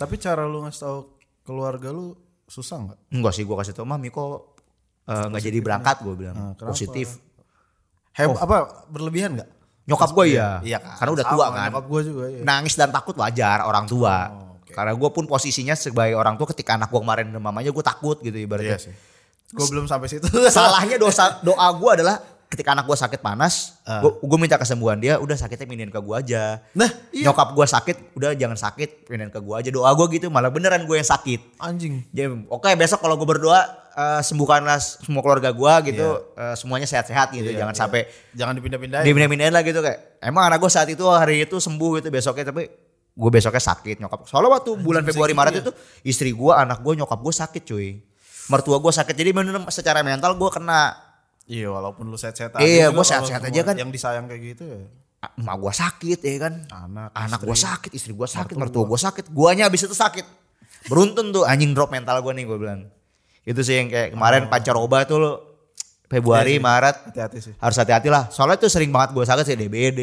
Tapi 0.00 0.14
cara 0.16 0.42
lu 0.42 0.64
ngasih 0.64 0.80
tahu 0.80 0.98
keluarga 1.42 1.88
lu 1.90 2.16
susah 2.46 2.80
nggak? 2.80 2.98
Enggak 3.12 3.32
sih 3.32 3.44
gua 3.44 3.60
kasih 3.60 3.72
tau 3.72 3.84
mami 3.84 4.08
kok 4.08 4.56
eh, 5.04 5.26
nggak 5.28 5.42
jadi 5.42 5.58
berangkat 5.60 5.96
gue 6.00 6.14
bilang 6.16 6.34
Nah, 6.34 6.52
kenapa? 6.54 6.72
positif 6.72 7.20
Heb, 8.10 8.32
apa 8.32 8.56
berlebihan 8.88 9.36
nggak? 9.36 9.50
nyokap 9.82 10.10
gue 10.12 10.24
ya 10.30 10.58
Iya 10.60 10.78
kan. 10.78 10.94
karena 10.96 11.10
udah 11.12 11.24
Sama, 11.24 11.32
tua 11.32 11.46
kan 11.48 11.68
Nyokap 11.68 11.86
gue 11.86 12.00
juga 12.04 12.24
iya. 12.28 12.40
nangis 12.40 12.74
dan 12.74 12.88
takut 12.88 13.14
wajar 13.14 13.58
orang 13.60 13.84
tua 13.84 14.16
Oh, 14.28 14.54
oke. 14.56 14.70
karena 14.70 14.92
gue 14.92 15.10
pun 15.10 15.24
posisinya 15.26 15.74
sebagai 15.74 16.14
orang 16.14 16.34
tua 16.34 16.46
ketika 16.48 16.74
anak 16.74 16.88
gue 16.88 17.00
kemarin 17.00 17.26
demam 17.28 17.50
aja 17.52 17.68
gue 17.68 17.84
takut 17.84 18.16
gitu 18.18 18.34
ibaratnya 18.34 18.76
Iya 18.76 18.82
sih. 18.82 18.94
Gue 19.50 19.66
belum 19.66 19.84
sampai 19.84 20.06
situ. 20.08 20.26
salahnya 20.48 20.94
dosa 20.96 21.38
doa 21.40 21.66
gue 21.72 21.90
adalah 21.92 22.22
ketika 22.50 22.74
anak 22.74 22.82
gue 22.82 22.94
sakit 22.94 23.18
panas 23.18 23.78
Ah. 23.82 24.02
gue 24.02 24.36
minta 24.36 24.54
kesembuhan 24.54 24.98
dia 24.98 25.16
udah 25.16 25.34
sakitnya 25.34 25.64
pindahin 25.64 25.88
ke 25.88 25.98
gue 25.98 26.16
aja 26.16 26.58
Nah, 26.72 26.90
iya. 27.08 27.24
nyokap 27.24 27.52
gue 27.52 27.62
sakit 27.64 27.96
udah 28.12 28.34
jangan 28.34 28.58
sakit 28.58 29.06
pindahin 29.06 29.30
ke 29.30 29.38
gue 29.38 29.54
aja 29.54 29.68
doa 29.68 29.86
gue 29.92 30.06
gitu 30.12 30.26
malah 30.28 30.48
beneran 30.48 30.82
gue 30.82 30.94
yang 30.94 31.06
sakit 31.06 31.56
Anjing. 31.56 32.02
jadi 32.08 32.26
oke 32.44 32.66
besok 32.74 32.98
kalau 32.98 33.14
gue 33.14 33.28
berdoa 33.28 33.62
eh, 33.92 34.20
sembuhkanlah 34.20 34.78
semua 34.78 35.20
keluarga 35.20 35.50
gue 35.50 35.72
gitu 35.88 36.06
eh, 36.32 36.54
semuanya 36.54 36.84
sehat-sehat 36.84 37.30
gitu 37.32 37.46
Iya, 37.48 37.62
jangan 37.62 37.72
iya. 37.72 37.80
sampai 37.80 38.00
Jangan 38.32 38.54
dipindah-pindahin. 38.56 39.04
dia 39.06 39.14
pindahin 39.14 39.52
lah 39.52 39.62
gitu 39.62 39.78
kayak 39.78 39.98
emang 40.20 40.42
anak 40.44 40.58
gue 40.58 40.68
saat 40.68 40.88
itu 40.88 41.04
hari 41.06 41.40
itu 41.40 41.56
sembuh 41.56 41.98
gitu 41.98 42.08
besoknya 42.08 42.46
tapi 42.46 42.66
gue 43.10 43.30
besoknya 43.32 43.62
sakit 43.64 43.96
nyokap 44.00 44.26
soalnya 44.26 44.50
waktu 44.52 44.70
bulan 44.76 45.02
Februari 45.02 45.32
Maret 45.32 45.52
ya? 45.52 45.60
itu 45.60 45.72
istri 46.04 46.30
gue 46.30 46.52
anak 46.52 46.78
gue 46.78 46.94
nyokap 46.96 47.18
gue 47.18 47.34
sakit 47.36 47.62
cuy 47.64 47.88
mertua 48.46 48.78
gue 48.78 48.92
sakit 48.92 49.12
jadi 49.12 49.30
bener 49.30 49.54
secara 49.68 50.00
mental 50.00 50.34
gue 50.34 50.46
kena 50.48 50.94
Iya, 51.50 51.66
walaupun 51.68 52.06
lu 52.06 52.14
sehat-sehat 52.14 52.54
Iya, 52.56 52.88
juga 52.88 52.94
gua 52.94 53.04
sehat-sehat 53.04 53.42
kalau 53.42 53.50
aja 53.50 53.60
kan. 53.64 53.74
Yang 53.76 53.90
disayang 53.92 54.24
kayak 54.24 54.42
gitu 54.48 54.64
ya. 54.64 54.80
emak 55.20 55.56
gue 55.58 55.72
sakit 55.74 56.18
ya 56.18 56.34
kan 56.40 56.54
Anak, 56.70 57.12
anak 57.12 57.40
gue 57.42 57.52
sakit 57.52 57.92
istri 57.92 58.16
gue 58.16 58.24
sakit 58.24 58.56
mertua 58.56 58.88
gue 58.88 58.96
sakit 58.96 59.28
guanya 59.28 59.68
habis 59.68 59.84
itu 59.84 59.92
sakit 59.92 60.24
beruntun 60.86 61.28
tuh 61.28 61.44
anjing 61.44 61.70
drop 61.70 61.90
mental 61.90 62.16
gue 62.20 62.32
nih 62.32 62.46
gue 62.46 62.56
bilang 62.56 62.80
itu 63.42 63.60
sih 63.60 63.76
yang 63.76 63.88
kayak 63.88 64.08
kemarin 64.10 64.48
pancaroba 64.48 65.04
tuh 65.04 65.18
lo 65.18 65.32
Februari 66.06 66.56
Oh. 66.56 66.56
Iya. 66.56 66.64
Maret 66.64 66.96
Hati-hati 67.06 67.38
sih. 67.38 67.54
harus 67.54 67.76
hati-hati 67.76 68.08
lah 68.08 68.26
soalnya 68.28 68.56
tuh 68.56 68.66
sering 68.66 68.88
banget 68.88 69.12
gue 69.12 69.20
sakit 69.22 69.44
sih 69.44 69.56
DBD 69.58 70.00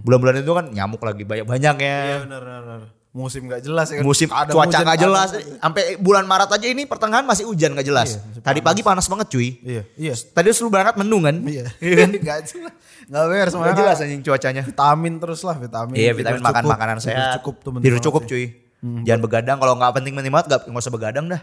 bulan-bulan 0.00 0.38
itu 0.38 0.52
kan 0.52 0.66
nyamuk 0.68 1.02
lagi 1.02 1.24
banyak-banyak 1.24 1.76
ya 1.76 1.98
Iya 2.06 2.16
benar. 2.22 2.40
benar. 2.40 2.80
Musim 3.10 3.50
gak 3.50 3.62
jelas 3.66 3.90
ya 3.90 3.98
kan. 3.98 4.04
Musim 4.06 4.28
Kadang 4.30 4.54
cuaca 4.54 4.78
nggak 4.86 4.98
jelas. 5.02 5.28
Sampai 5.58 5.98
bulan 5.98 6.24
Maret 6.30 6.50
aja 6.54 6.66
ini 6.70 6.86
pertengahan 6.86 7.26
masih 7.26 7.42
hujan 7.42 7.74
nggak 7.74 7.86
jelas. 7.86 8.22
Iya, 8.22 8.42
Tadi 8.42 8.60
pagi 8.62 8.86
panas 8.86 9.10
banget 9.10 9.26
cuy. 9.34 9.58
Iya, 9.66 9.82
iya. 9.98 10.14
Tadi 10.14 10.46
lu 10.54 10.70
berangkat 10.70 10.94
mendung 10.94 11.26
kan? 11.26 11.36
Iya. 11.42 11.66
Iya 11.82 11.94
kan? 12.06 12.10
Gak 12.22 12.40
jelas. 12.46 12.74
Gak 13.10 13.24
beres 13.26 13.50
Nggak 13.50 13.58
makanya 13.58 13.78
jelas 13.82 13.96
anjing 13.98 14.22
cuacanya. 14.22 14.62
Vitamin 14.62 15.14
terus 15.18 15.40
lah 15.42 15.56
vitamin. 15.58 15.94
Iya 15.98 16.10
vitamin 16.14 16.38
makan 16.38 16.62
cukup, 16.62 16.74
makanan 16.78 16.96
tidur 16.96 17.10
sehat. 17.10 17.34
Cukup 17.42 17.54
tuh 17.58 17.70
penting 17.74 17.84
Tidur 17.90 18.00
cukup 18.06 18.22
cuy. 18.30 18.44
Jangan 18.80 19.20
begadang 19.20 19.58
kalau 19.58 19.74
nggak 19.76 19.92
penting-penting 19.98 20.32
banget 20.32 20.46
nggak 20.46 20.60
nggak 20.70 20.82
usah 20.86 20.94
begadang 20.94 21.26
dah. 21.26 21.42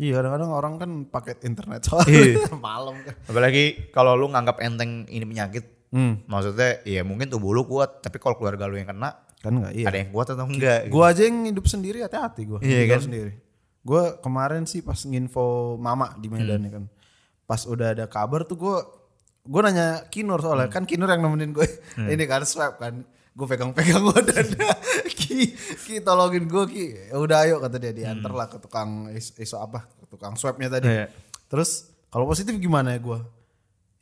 Iya 0.00 0.12
kadang-kadang 0.16 0.48
orang 0.48 0.74
kan 0.80 0.90
paket 1.04 1.44
internet 1.44 1.84
soalnya 1.84 2.08
Iya. 2.40 2.56
malam 2.56 2.96
kan. 3.04 3.14
Apalagi 3.28 3.92
kalau 3.92 4.16
lu 4.16 4.32
nganggap 4.32 4.64
enteng 4.64 5.04
ini 5.12 5.28
penyakit. 5.28 5.64
Hmm. 5.92 6.24
Maksudnya 6.24 6.80
ya 6.88 7.04
mungkin 7.04 7.28
tubuh 7.28 7.52
lu 7.52 7.68
kuat, 7.68 8.00
tapi 8.00 8.16
kalau 8.16 8.40
keluarga 8.40 8.64
lu 8.64 8.80
yang 8.80 8.88
kena, 8.88 9.12
Kan 9.42 9.58
enggak 9.58 9.74
iya. 9.74 9.86
ada 9.86 9.98
yang 9.98 10.10
kuat 10.10 10.28
atau 10.30 10.46
enggak? 10.46 10.86
gitu. 10.86 10.92
Gua 10.92 11.10
aja 11.10 11.22
yang 11.22 11.38
hidup 11.44 11.66
sendiri 11.66 11.98
hati-hati 12.00 12.42
gua. 12.46 12.58
Iya 12.62 12.82
kan? 12.88 13.00
sendiri. 13.02 13.32
Gua 13.82 14.02
kemarin 14.16 14.62
sih 14.64 14.80
pas 14.80 14.96
nginfo 14.96 15.42
mama 15.76 16.14
di 16.16 16.30
Medan 16.30 16.56
Hmm. 16.56 16.66
ya 16.66 16.70
kan. 16.72 16.84
Pas 17.42 17.60
udah 17.64 17.88
ada 17.90 18.06
kabar 18.06 18.42
tuh 18.42 18.54
gua 18.54 18.86
gua 19.42 19.66
nanya 19.66 20.06
Kinur 20.06 20.38
soalnya 20.38 20.70
Hmm. 20.70 20.74
kan 20.78 20.84
Kinur 20.86 21.06
yang 21.06 21.20
nemenin 21.20 21.50
gue 21.50 21.66
ini 21.98 22.24
kan 22.24 22.42
swab 22.42 22.78
kan. 22.78 23.02
Gue 23.32 23.48
pegang-pegang 23.48 24.04
udah 24.04 24.44
Ki, 25.18 25.56
Ki 25.56 25.98
tolongin 25.98 26.44
gue 26.44 26.64
Ki. 26.68 26.86
Ya 27.08 27.16
udah 27.16 27.42
ayo 27.42 27.58
kata 27.58 27.76
dia 27.76 27.90
diantar 27.90 28.28
lah 28.28 28.44
ke 28.46 28.60
tukang 28.60 29.08
is- 29.10 29.32
iso 29.34 29.56
apa? 29.56 29.88
Ke 29.88 30.04
tukang 30.06 30.36
swabnya 30.36 30.68
tadi. 30.68 30.86
Iya. 30.86 31.08
Terus 31.48 31.88
kalau 32.06 32.28
positif 32.28 32.52
gimana 32.54 32.92
ya 32.92 33.00
gue? 33.00 33.18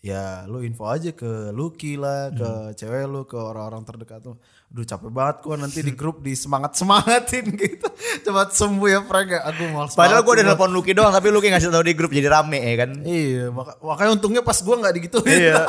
Ya 0.01 0.49
lu 0.49 0.61
info 0.61 0.85
aja 0.85 1.13
ke 1.13 1.29
Lucky 1.51 1.95
lah, 1.95 2.31
ke 2.31 2.41
Hmm. 2.41 2.73
cewek 2.73 3.05
lu, 3.05 3.23
ke 3.23 3.37
orang-orang 3.37 3.85
terdekat 3.85 4.25
lu. 4.25 4.41
Aduh 4.67 4.83
capek 4.83 5.11
banget 5.11 5.37
gua 5.41 5.57
nanti 5.57 5.81
di 5.81 5.93
grup 5.93 6.21
di 6.21 6.33
semangat-semangatin 6.33 7.53
gitu. 7.61 7.85
Cepat 8.23 8.49
sembuh 8.51 8.89
ya 8.89 9.01
Frank 9.03 9.29
ya. 9.29 9.45
Aku 9.45 9.61
males 9.69 9.93
Padahal 9.93 10.23
gue 10.23 10.33
udah 10.33 10.45
gua. 10.47 10.53
nelpon 10.55 10.71
Lucky 10.71 10.93
doang, 10.93 11.11
tapi 11.11 11.29
Lucky 11.29 11.49
ngasih 11.49 11.69
tau 11.69 11.83
di 11.83 11.93
grup 11.93 12.09
jadi 12.09 12.27
rame 12.27 12.57
ya 12.59 12.75
kan. 12.79 12.91
Iya, 12.99 13.51
maka- 13.51 13.77
makanya 13.79 14.11
untungnya 14.15 14.41
pas 14.41 14.57
gua 14.59 14.75
nggak 14.79 14.95
digituin. 14.95 15.29
Iya. 15.29 15.69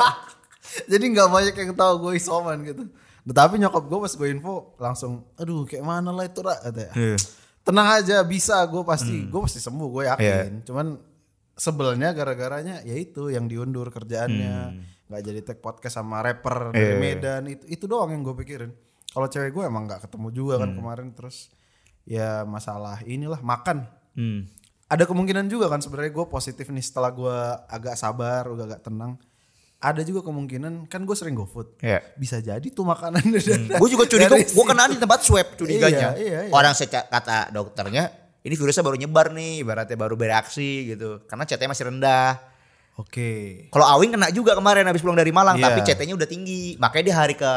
Jadi 0.88 1.04
nggak 1.06 1.28
banyak 1.28 1.52
yang 1.54 1.70
tahu 1.74 1.92
gue 2.00 2.12
isoman 2.16 2.56
gitu. 2.64 2.88
Nah, 3.22 3.34
tapi 3.36 3.54
nyokap 3.56 3.84
gue 3.84 3.98
pas 4.00 4.12
gue 4.14 4.28
info 4.30 4.54
langsung, 4.76 5.28
aduh 5.34 5.62
kayak 5.62 5.84
mana 5.84 6.08
lah 6.08 6.24
itu 6.24 6.40
rak 6.40 6.64
katanya. 6.64 6.92
Iya. 6.96 7.16
Tenang 7.60 7.88
aja 7.92 8.16
bisa 8.24 8.56
gue 8.64 8.80
pasti, 8.80 9.22
gue 9.22 9.40
pasti 9.42 9.60
sembuh 9.60 9.88
gue 9.90 10.02
yakin. 10.08 10.50
Cuman 10.64 10.86
sebelnya 11.54 12.12
gara-garanya 12.12 12.80
ya 12.82 12.94
itu 12.94 13.28
yang 13.28 13.46
diundur 13.46 13.88
kerjaannya, 13.88 14.56
nggak 15.06 15.22
jadi 15.22 15.40
take 15.42 15.60
podcast 15.60 15.96
sama 15.96 16.20
rapper 16.20 16.72
dari 16.72 16.96
Medan 16.96 17.42
itu 17.46 17.64
itu 17.66 17.84
doang 17.84 18.08
yang 18.08 18.20
gue 18.20 18.36
pikirin. 18.36 18.72
Kalau 19.08 19.26
cewek 19.26 19.52
gue 19.52 19.64
emang 19.64 19.84
nggak 19.84 20.04
ketemu 20.04 20.28
juga 20.30 20.54
kan 20.58 20.72
kemarin 20.72 21.12
terus 21.12 21.52
ya 22.02 22.42
masalah 22.42 22.98
inilah 23.02 23.38
makan 23.38 23.86
Hmm. 24.12 24.44
ada 24.88 25.08
kemungkinan 25.08 25.48
juga 25.48 25.68
kan 25.68 25.80
sebenarnya 25.80 26.12
gue 26.12 26.26
positif 26.26 26.68
nih 26.68 26.84
setelah 26.84 27.08
gue 27.08 27.36
agak 27.64 27.96
sabar 27.96 28.44
udah 28.44 28.68
agak 28.68 28.84
tenang 28.84 29.16
ada 29.80 30.04
juga 30.04 30.20
kemungkinan 30.20 30.84
kan 30.84 31.02
gue 31.02 31.16
sering 31.16 31.32
GoFood 31.32 31.80
Iya. 31.80 32.04
bisa 32.14 32.36
jadi 32.38 32.60
tuh 32.68 32.84
makanan 32.84 33.24
Gue 33.80 33.88
juga 33.88 34.04
curiga, 34.04 34.36
gue 34.36 34.64
kena 34.68 34.86
di 34.86 35.00
tempat 35.00 35.24
swab 35.24 35.48
curiganya. 35.56 36.12
Iya, 36.12 36.20
iya, 36.20 36.40
iya. 36.46 36.52
Orang 36.52 36.76
kata 36.76 37.48
dokternya, 37.50 38.21
ini 38.42 38.54
virusnya 38.54 38.82
baru 38.82 38.96
nyebar 38.96 39.30
nih, 39.30 39.62
ibaratnya 39.62 39.94
baru 39.94 40.14
bereaksi 40.14 40.70
gitu. 40.88 41.22
Karena 41.24 41.42
CT 41.42 41.62
masih 41.64 41.88
rendah. 41.88 42.38
oke 42.92 43.30
Kalau 43.68 43.86
Awing 43.88 44.12
kena 44.12 44.28
juga 44.28 44.52
kemarin 44.52 44.84
habis 44.84 45.00
pulang 45.00 45.16
dari 45.16 45.30
Malang, 45.30 45.56
Iya. 45.56 45.64
tapi 45.64 45.80
CT-nya 45.80 46.12
udah 46.12 46.28
tinggi. 46.28 46.76
Makanya 46.76 47.04
dia 47.04 47.16
hari 47.16 47.34
ke 47.34 47.50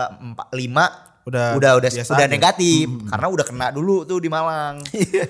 5 0.52 1.04
Udah 1.26 1.58
udah 1.58 1.82
udah 1.82 1.89
udah 1.89 2.28
negatif 2.30 2.86
karena 3.10 3.26
udah 3.26 3.41
kena 3.41 3.74
dulu 3.74 4.06
tuh 4.06 4.21
di 4.21 4.30
Malang. 4.30 4.78
Iya. 4.93 5.26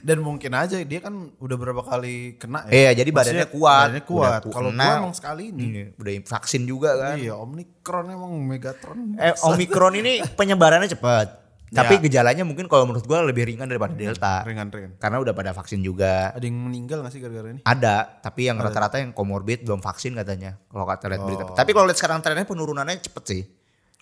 dan 0.00 0.20
mungkin 0.20 0.52
aja 0.52 0.76
dia 0.78 1.00
kan 1.00 1.12
udah 1.34 1.56
berapa 1.56 1.80
kali 1.82 2.36
kena 2.36 2.68
ya 2.68 2.92
Iya, 2.92 3.00
jadi 3.00 3.10
badannya 3.10 3.42
Maksudnya 3.42 3.56
kuat. 3.58 3.84
badannya 3.88 4.04
kuat 4.04 4.40
kalau 4.46 4.68
gue 4.70 4.84
emang 5.00 5.16
sekali 5.16 5.44
ini 5.48 5.64
Iya, 5.66 5.84
udah 5.96 6.12
vaksin 6.28 6.62
juga 6.62 6.90
kan. 6.94 7.16
iya 7.16 7.32
Omicron 7.34 8.06
emang 8.06 8.32
Megatron 8.38 9.16
Eh, 9.16 9.32
Omikron 9.42 9.96
ini 9.96 10.20
penyebarannya 10.30 10.88
cepat. 10.90 11.40
Ya. 11.70 11.86
Tapi 11.86 12.02
gejalanya 12.02 12.42
mungkin 12.42 12.66
kalau 12.66 12.82
menurut 12.82 13.06
gua 13.06 13.22
lebih 13.22 13.46
ringan 13.46 13.70
daripada 13.70 13.94
Delta. 13.94 14.42
ringan-ringan 14.42 14.98
Karena 14.98 15.22
udah 15.22 15.30
pada 15.30 15.54
vaksin 15.54 15.78
juga. 15.86 16.34
ada 16.34 16.42
yang 16.42 16.58
meninggal 16.58 16.98
gak 17.06 17.14
sih 17.14 17.22
gara-gara 17.22 17.46
ini 17.46 17.62
Ada, 17.62 18.18
tapi 18.18 18.50
yang 18.50 18.58
rata-rata 18.58 18.98
yang 18.98 19.14
komorbid 19.14 19.62
belum 19.62 19.78
vaksin 19.78 20.18
katanya. 20.18 20.58
Kalau 20.66 20.82
kata 20.82 21.06
lihat 21.06 21.22
berita. 21.22 21.42
Tapi 21.54 21.70
kalau 21.70 21.86
lihat 21.86 21.98
sekarang 22.02 22.18
trennya 22.26 22.42
penurunannya 22.42 22.98
cepet 22.98 23.22
sih. 23.22 23.42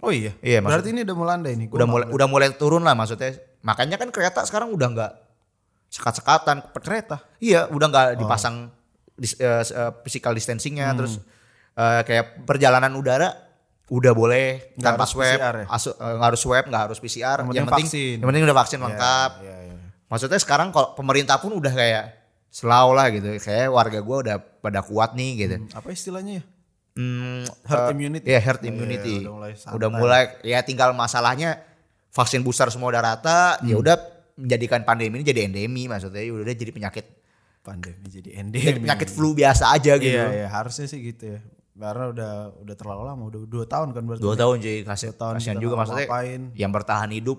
oh 0.00 0.08
iya 0.08 0.32
Iya, 0.40 0.64
berarti 0.64 0.94
ini 0.94 1.02
udah 1.04 1.16
melandai 1.18 1.58
nih 1.58 1.66
Gua 1.68 1.76
Udah 1.82 1.88
mulai 1.90 2.06
udah 2.08 2.26
mulai 2.30 2.48
turun 2.56 2.80
lah 2.86 2.96
maksudnya. 2.96 3.36
Makanya 3.60 4.00
kan 4.00 4.08
kereta 4.08 4.40
sekarang 4.48 4.72
udah 4.72 4.88
nggak 4.88 5.12
sekat-sekatan. 5.92 6.72
kereta 6.72 7.20
Iya, 7.36 7.68
udah 7.68 7.86
nggak 7.90 8.06
dipasang 8.16 8.72
dis- 9.12 9.36
eh, 9.36 9.60
physical 10.08 10.32
distancingnya. 10.32 10.96
Terus 10.96 11.20
eh, 11.76 12.00
kayak 12.00 12.48
perjalanan 12.48 12.96
udara 12.96 13.47
udah 13.88 14.12
boleh 14.12 14.46
Nggak 14.74 14.84
tanpa 14.84 15.02
harus 15.02 15.12
swab, 15.12 15.28
PCR 15.34 15.54
ya? 15.54 15.66
asu- 15.66 15.96
eh, 15.96 16.12
nggak 16.12 16.28
harus 16.28 16.40
swab, 16.40 16.64
nggak 16.64 16.82
harus 16.84 16.98
PCR. 16.98 17.38
Yang 17.38 17.48
Yang, 17.48 17.48
penting 17.48 17.64
penting, 17.66 17.86
vaksin. 17.86 18.16
yang 18.16 18.28
penting 18.28 18.44
udah 18.44 18.56
vaksin 18.56 18.78
lengkap. 18.78 19.30
Iya, 19.40 19.56
iya. 19.64 19.76
Maksudnya 20.06 20.38
sekarang 20.38 20.68
kalau 20.68 20.88
pemerintah 20.92 21.36
pun 21.36 21.52
udah 21.52 21.70
kayak 21.70 22.04
selau 22.48 22.92
lah 22.92 23.08
gitu. 23.08 23.28
Kayak 23.38 23.68
warga 23.68 23.98
gua 23.98 24.16
udah 24.22 24.36
pada 24.38 24.80
kuat 24.80 25.12
nih 25.12 25.30
gitu. 25.38 25.56
apa 25.70 25.88
istilahnya 25.88 26.40
ya 26.40 26.44
Hmm, 26.92 27.46
Herd 27.62 27.78
eh, 27.80 27.92
immunity. 27.92 28.26
Iya, 28.26 28.40
herd 28.42 28.58
Iya, 28.58 28.68
immunity. 28.68 29.14
udah 29.20 29.30
mulai 29.30 29.52
udah 29.54 29.88
mulai 29.88 30.22
ya 30.42 30.58
tinggal 30.60 30.90
masalahnya 30.92 31.62
vaksin 32.10 32.42
booster 32.42 32.66
semua 32.68 32.88
udah 32.88 33.04
rata, 33.04 33.38
ya 33.62 33.72
Hmm. 33.72 33.82
udah 33.82 33.94
menjadikan 34.34 34.82
pandemi 34.82 35.14
ini 35.14 35.24
jadi 35.24 35.46
endemi 35.46 35.86
maksudnya 35.86 36.18
ya 36.18 36.30
udah 36.32 36.50
jadi 36.50 36.70
penyakit 36.70 37.06
pandemi 37.60 38.02
jadi 38.02 38.18
jadi 38.18 38.30
endemi 38.36 38.82
penyakit 38.82 39.08
flu 39.08 39.30
biasa 39.30 39.70
aja 39.70 39.94
gitu. 39.94 40.10
Iya, 40.10 40.26
iya, 40.36 40.48
harusnya 40.48 40.84
sih 40.84 40.98
gitu 41.04 41.24
ya. 41.28 41.40
Karena 41.78 42.04
udah 42.10 42.32
udah 42.58 42.74
terlalu 42.74 43.02
lama, 43.06 43.22
udah 43.30 43.40
dua 43.46 43.64
tahun 43.70 43.94
kan 43.94 44.02
berarti. 44.02 44.22
Dua 44.26 44.34
tahun 44.34 44.56
cuy, 44.58 44.78
kasih 44.82 45.14
tahun 45.14 45.34
kasihan 45.38 45.56
kita 45.56 45.62
juga 45.62 45.74
maksudnya 45.78 46.06
ngapain. 46.10 46.40
yang 46.58 46.70
bertahan 46.74 47.10
hidup 47.14 47.38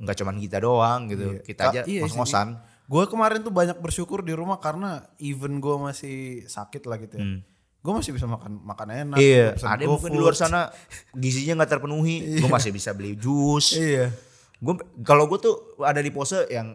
nggak 0.00 0.16
cuman 0.18 0.36
kita 0.42 0.58
doang 0.58 1.00
gitu. 1.06 1.38
Kita 1.46 1.62
Ka- 1.68 1.72
aja 1.72 1.80
iya 1.86 2.02
ngos-ngosan. 2.02 2.58
Gue 2.90 3.06
kemarin 3.06 3.46
tuh 3.46 3.54
banyak 3.54 3.78
bersyukur 3.78 4.26
di 4.26 4.34
rumah 4.34 4.58
karena 4.58 5.06
even 5.22 5.62
gue 5.62 5.76
masih 5.78 6.42
sakit 6.50 6.82
lah 6.90 6.98
gitu 6.98 7.22
ya. 7.22 7.38
Gue 7.80 7.92
masih 7.94 8.10
bisa 8.10 8.26
makan 8.26 8.58
makan 8.66 8.88
enak. 8.90 9.16
Hmm. 9.16 9.24
Iya, 9.24 9.46
ada 9.62 9.82
mungkin 9.86 10.10
di 10.10 10.18
luar 10.18 10.34
sana 10.34 10.74
gizinya 11.14 11.62
nggak 11.62 11.78
terpenuhi, 11.78 12.16
gue 12.42 12.50
masih 12.50 12.74
bisa 12.74 12.90
beli 12.90 13.14
jus. 13.14 13.78
Iya. 13.78 14.10
Gue 14.58 14.74
kalau 15.06 15.30
gue 15.30 15.38
tuh 15.38 15.78
ada 15.78 16.02
di 16.02 16.10
pose 16.10 16.50
yang 16.50 16.74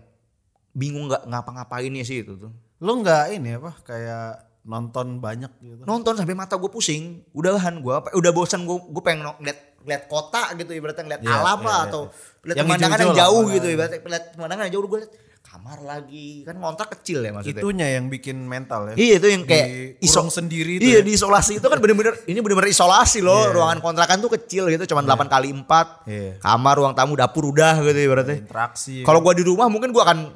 bingung 0.72 1.12
nggak 1.12 1.28
ngapa-ngapainnya 1.28 2.08
sih 2.08 2.24
itu 2.24 2.40
tuh. 2.40 2.52
Lo 2.80 2.96
nggak 3.04 3.36
ini 3.36 3.60
apa 3.60 3.76
kayak 3.84 4.45
nonton 4.66 5.18
banyak 5.18 5.52
gitu. 5.56 5.82
nonton 5.84 6.14
sampai 6.14 6.34
mata 6.34 6.56
gue 6.56 6.68
pusing 6.68 7.22
udahan 7.32 7.78
gue 7.78 7.96
udah 8.12 8.32
bosan 8.32 8.64
gue 8.64 8.78
gue 8.84 9.04
pengen 9.04 9.30
ngeliat 9.36 9.60
ngeliat 9.80 10.04
kota 10.06 10.50
gitu 10.56 10.72
ibaratnya 10.72 11.04
ngeliat 11.04 11.22
Iya, 11.22 11.34
alam 11.36 11.60
iya, 11.60 11.68
lah 11.68 11.78
iya. 11.78 11.88
atau 11.88 12.02
lihat 12.42 12.56
Yang 12.56 12.66
pemandangan 12.66 12.98
yang 12.98 13.06
lah, 13.08 13.16
jauh 13.16 13.34
pemandangan. 13.36 13.56
gitu 13.56 13.68
ibaratnya 13.70 14.00
lihat 14.04 14.26
pemandangan 14.34 14.64
yang 14.64 14.74
jauh 14.74 14.86
gue 14.88 15.00
liat 15.00 15.14
kamar 15.46 15.80
lagi 15.80 16.30
kan 16.42 16.56
kontrak 16.58 16.90
kecil 16.92 17.22
ya 17.22 17.32
maksudnya 17.32 17.62
Itunya 17.62 17.88
yang 17.92 18.06
bikin 18.08 18.38
mental 18.44 18.82
ya. 18.90 18.94
iya 18.98 19.14
itu 19.16 19.28
yang 19.30 19.44
kayak 19.44 19.68
Dikurung 19.96 20.28
sendiri 20.28 20.72
itu 20.74 20.84
iya 20.84 21.00
ya. 21.00 21.02
di 21.02 21.12
isolasi 21.14 21.52
itu 21.56 21.64
kan 21.64 21.78
bener-bener 21.78 22.18
ini 22.26 22.40
bener-bener 22.40 22.68
isolasi 22.68 23.22
loh 23.22 23.46
Iya. 23.46 23.54
ruangan 23.54 23.80
kontrakan 23.80 24.18
tuh 24.20 24.34
kecil 24.34 24.66
gitu 24.68 24.84
cuma 24.88 25.00
8 25.00 25.30
kali 25.30 25.54
4 25.54 25.64
Iya. 26.04 26.32
kamar 26.42 26.74
ruang 26.76 26.92
tamu 26.92 27.14
dapur 27.14 27.46
udah 27.46 27.78
gitu 27.84 28.00
ibaratnya 28.02 28.42
Interaksi. 28.42 29.06
kalau 29.06 29.22
gue 29.22 29.34
di 29.38 29.46
rumah 29.46 29.70
mungkin 29.70 29.94
gue 29.94 30.02
akan 30.02 30.34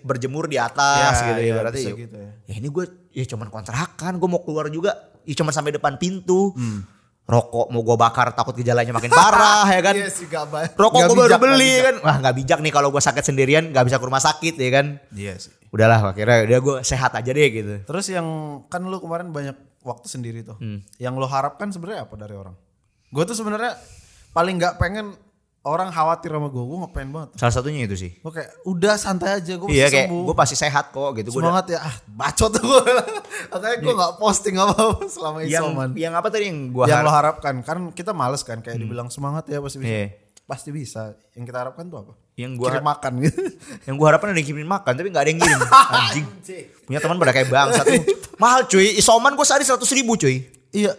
berjemur 0.00 0.46
di 0.46 0.56
atas 0.56 1.16
Ya, 1.16 1.26
gitu 1.28 1.40
ya, 1.42 1.48
ibaratnya 1.52 1.82
ya. 1.82 1.92
gitu 1.98 2.16
ya. 2.16 2.30
ya 2.46 2.54
ini 2.54 2.68
gue 2.70 2.84
ya 3.12 3.24
cuman 3.26 3.48
kontrakan 3.48 4.16
gue 4.16 4.26
mau 4.26 4.40
keluar 4.40 4.66
juga 4.66 4.92
ya 5.22 5.34
cuman 5.34 5.50
sampai 5.50 5.72
depan 5.72 5.94
pintu 5.94 6.52
Hmm. 6.52 6.82
rokok 7.22 7.68
mau 7.68 7.80
gue 7.80 7.94
bakar 7.94 8.32
takut 8.32 8.52
gejalanya 8.52 8.90
makin 8.90 9.08
parah 9.08 9.64
ya 9.66 9.80
kan 9.80 9.94
Iya 9.96 10.10
gak 10.10 10.46
baik. 10.48 10.70
rokok 10.74 11.00
gue 11.04 11.16
baru 11.16 11.36
beli 11.38 11.62
bijak. 11.70 11.82
kan 11.82 11.94
wah 12.02 12.16
nggak 12.18 12.34
bijak 12.34 12.58
nih 12.58 12.72
kalau 12.72 12.88
gue 12.88 12.98
sakit 13.00 13.22
sendirian 13.22 13.64
nggak 13.68 13.84
bisa 13.84 13.96
ke 13.96 14.04
rumah 14.04 14.18
sakit 14.18 14.54
ya 14.56 14.70
kan 14.72 14.86
Iya 15.10 15.38
sih. 15.38 15.52
udahlah 15.68 16.10
akhirnya 16.10 16.42
udah 16.42 16.58
gue 16.58 16.76
sehat 16.82 17.12
aja 17.12 17.30
deh 17.30 17.48
gitu 17.48 17.74
Terus 17.82 18.06
yang 18.08 18.26
kan 18.66 18.82
lu 18.82 18.98
kemarin 18.98 19.30
banyak 19.30 19.54
waktu 19.82 20.06
sendiri 20.06 20.42
tuh. 20.42 20.54
Hmm. 20.56 20.78
Yang 20.96 21.14
lo 21.16 21.26
harapkan 21.26 21.66
sebenarnya 21.68 22.06
apa 22.06 22.14
dari 22.14 22.32
orang? 22.32 22.54
Gue 23.08 23.24
tuh 23.24 23.34
sebenarnya 23.34 23.74
paling 24.30 24.54
nggak 24.56 24.76
pengen 24.76 25.14
orang 25.62 25.88
khawatir 25.94 26.30
sama 26.34 26.48
gue. 26.50 26.62
Gue 26.62 26.78
pengen 26.90 27.10
banget. 27.14 27.28
salah 27.38 27.54
satunya 27.54 27.86
itu 27.86 27.94
sih 27.94 28.10
Gue 28.18 28.32
kayak 28.34 28.50
udah 28.66 28.94
santai 28.98 29.38
aja. 29.38 29.54
Gue 29.58 29.68
iya 29.70 29.86
pasti 29.86 29.96
kayak 29.96 30.08
gue 30.10 30.34
pasti 30.36 30.56
sehat 30.58 30.84
kok 30.90 31.10
gitu 31.18 31.28
Semangat 31.34 31.66
ya. 31.70 31.78
Ah 31.82 31.94
bacot 32.06 32.50
tuh 32.50 32.62
gue. 32.62 32.82
Makanya 33.52 33.76
gue 33.78 33.94
nggak 33.94 34.12
posting 34.18 34.54
apa-apa 34.58 35.06
selama 35.06 35.38
yang 35.46 35.64
isoman. 35.64 35.88
yang 35.94 36.12
apa 36.18 36.28
tadi 36.28 36.50
yang 36.50 36.74
gue 36.74 36.84
yang 36.90 37.06
lo 37.06 37.10
harapkan 37.10 37.54
kan 37.62 37.78
kita 37.94 38.10
males 38.10 38.42
kan 38.42 38.58
kayak 38.58 38.78
dibilang 38.78 39.08
semangat 39.08 39.46
ya 39.48 39.62
pasti 39.62 39.78
bisa. 39.80 39.90
Iya. 39.90 40.06
Pasti 40.42 40.68
bisa. 40.74 41.02
Yang 41.38 41.44
kita 41.48 41.58
harapkan 41.62 41.86
tuh 41.86 41.98
apa? 42.02 42.12
yang 42.32 42.56
gue 42.56 42.64
Kirim 42.64 42.84
makan 42.84 43.12
gitu. 43.20 43.40
yang 43.86 43.94
gue 44.00 44.06
harapkan 44.08 44.32
ada 44.32 44.38
yang 44.40 44.48
kirimin 44.48 44.70
makan 44.70 44.92
tapi 44.96 45.08
nggak 45.12 45.22
ada 45.22 45.30
yang 45.30 45.40
ngirim 45.40 45.60
anjing 46.00 46.26
punya 46.88 47.00
teman 47.04 47.16
pada 47.20 47.32
kayak 47.36 47.48
bangsa 47.52 47.80
tuh 47.84 48.02
mahal 48.40 48.60
cuy 48.64 48.88
isoman 48.96 49.36
gue 49.36 49.44
sehari 49.44 49.64
seratus 49.68 49.92
ribu 49.92 50.16
cuy 50.16 50.40
iya. 50.72 50.96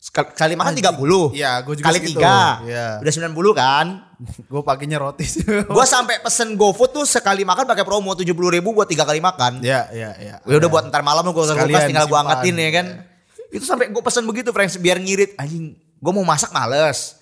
Sekali, 0.00 0.32
kali 0.32 0.54
makan 0.56 0.72
30. 0.72 1.36
Iya, 1.36 1.60
gua 1.60 1.74
juga 1.76 1.86
Kali. 1.92 2.00
3. 2.00 2.64
Iya. 2.64 2.86
Udah 3.04 3.12
90 3.12 3.52
kan? 3.52 3.86
gue 4.20 4.62
paginya 4.64 5.00
roti. 5.00 5.24
Gua 5.76 5.88
sampai 5.88 6.20
pesen 6.20 6.52
GoFood 6.52 6.92
tuh 6.92 7.04
sekali 7.08 7.40
makan 7.40 7.64
pakai 7.64 7.88
promo 7.88 8.12
70 8.12 8.28
ribu 8.52 8.76
buat 8.76 8.84
tiga 8.84 9.08
kali 9.08 9.16
makan. 9.16 9.64
ya, 9.64 9.88
ya, 9.96 10.12
ya. 10.20 10.36
Ya 10.44 10.56
udah 10.60 10.68
buat 10.68 10.84
ntar 10.92 11.00
malam 11.00 11.24
gue 11.24 11.32
kulkas 11.32 11.88
tinggal 11.88 12.04
gue 12.04 12.18
angkatin 12.20 12.52
ya 12.52 12.70
kan. 12.80 12.86
Itu 13.48 13.64
sampai 13.64 13.88
gue 13.88 14.02
pesen 14.04 14.28
begitu 14.28 14.52
Frank 14.52 14.68
biar 14.76 15.00
ngirit 15.00 15.40
anjing. 15.40 15.72
Gue 15.72 16.12
mau 16.12 16.24
masak 16.24 16.52
males. 16.52 17.16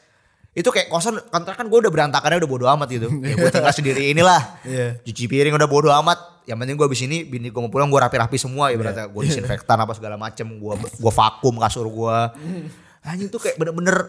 Itu 0.59 0.75
kayak 0.75 0.91
kosan 0.91 1.23
kontrakan 1.31 1.71
gue 1.71 1.79
udah 1.87 1.93
berantakannya 1.93 2.43
udah 2.43 2.51
bodo 2.51 2.67
amat 2.67 2.89
gitu. 2.91 3.07
Ya 3.31 3.35
gue 3.39 3.51
tinggal 3.55 3.75
sendiri 3.75 4.11
inilah. 4.11 4.43
Iya. 4.67 4.99
Cuci 5.07 5.31
piring 5.31 5.55
udah 5.55 5.71
bodo 5.71 5.95
amat. 6.03 6.19
Yang 6.49 6.59
penting 6.65 6.77
gue 6.81 6.87
abis 6.89 7.01
ini 7.05 7.19
bini 7.29 7.53
gue 7.53 7.61
mau 7.61 7.69
pulang 7.69 7.93
gue 7.93 8.01
rapi-rapi 8.01 8.41
semua 8.41 8.73
ya 8.73 8.81
berarti 8.81 9.05
gue 9.05 9.23
disinfektan 9.29 9.77
apa 9.77 9.93
segala 9.93 10.17
macem. 10.17 10.49
Gue 10.57 10.73
gue 11.05 11.13
vakum 11.13 11.55
kasur 11.61 11.85
gue. 11.85 12.19
Anjing 13.05 13.29
tuh 13.29 13.39
kayak 13.39 13.61
bener-bener 13.61 14.09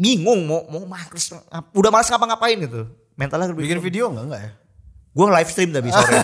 bingung 0.00 0.48
mau 0.48 0.64
mau 0.72 0.88
males 0.88 1.28
udah 1.76 1.90
malas 1.92 2.08
ngapa-ngapain 2.08 2.56
gitu. 2.64 2.88
Mentalnya 3.18 3.52
Bikin 3.52 3.84
video 3.84 4.08
enggak 4.08 4.24
enggak 4.24 4.40
ya? 4.40 4.52
Gue 5.18 5.26
live 5.28 5.50
stream 5.50 5.70
tapi 5.70 5.90
sore. 5.90 6.14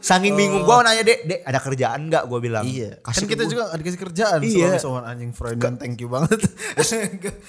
Saking 0.00 0.32
bingung 0.32 0.62
gue 0.62 0.74
nanya 0.80 1.02
dek, 1.02 1.18
dek 1.24 1.40
ada 1.42 1.58
kerjaan 1.58 2.00
nggak? 2.06 2.22
Gue 2.24 2.38
bilang. 2.38 2.62
Kan 2.62 3.02
Kasih 3.02 3.26
kita 3.26 3.42
ke 3.42 3.48
gua." 3.48 3.50
juga 3.66 3.74
dikasih 3.74 4.00
kerjaan 4.00 4.38
Iya. 4.40 4.54
iya. 4.54 4.78
soal 4.78 5.02
anjing 5.02 5.30
Freudian 5.30 5.74
thank 5.74 5.98
you 5.98 6.06
banget. 6.06 6.38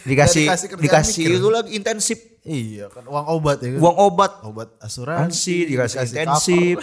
dikasih 0.04 0.50
dikasih, 0.82 1.24
mikir. 1.24 1.38
itu 1.38 1.48
lagi 1.48 1.70
intensif 1.72 2.18
Iya 2.42 2.90
kan 2.90 3.06
uang 3.06 3.26
obat 3.32 3.62
ya 3.62 3.72
kan. 3.72 3.80
uang 3.80 3.98
obat 4.02 4.32
Obat 4.42 4.70
asuransi. 4.78 5.24
ansi 5.24 5.56
dikasih 5.66 5.98
dikasih 6.02 6.16
intensif. 6.18 6.78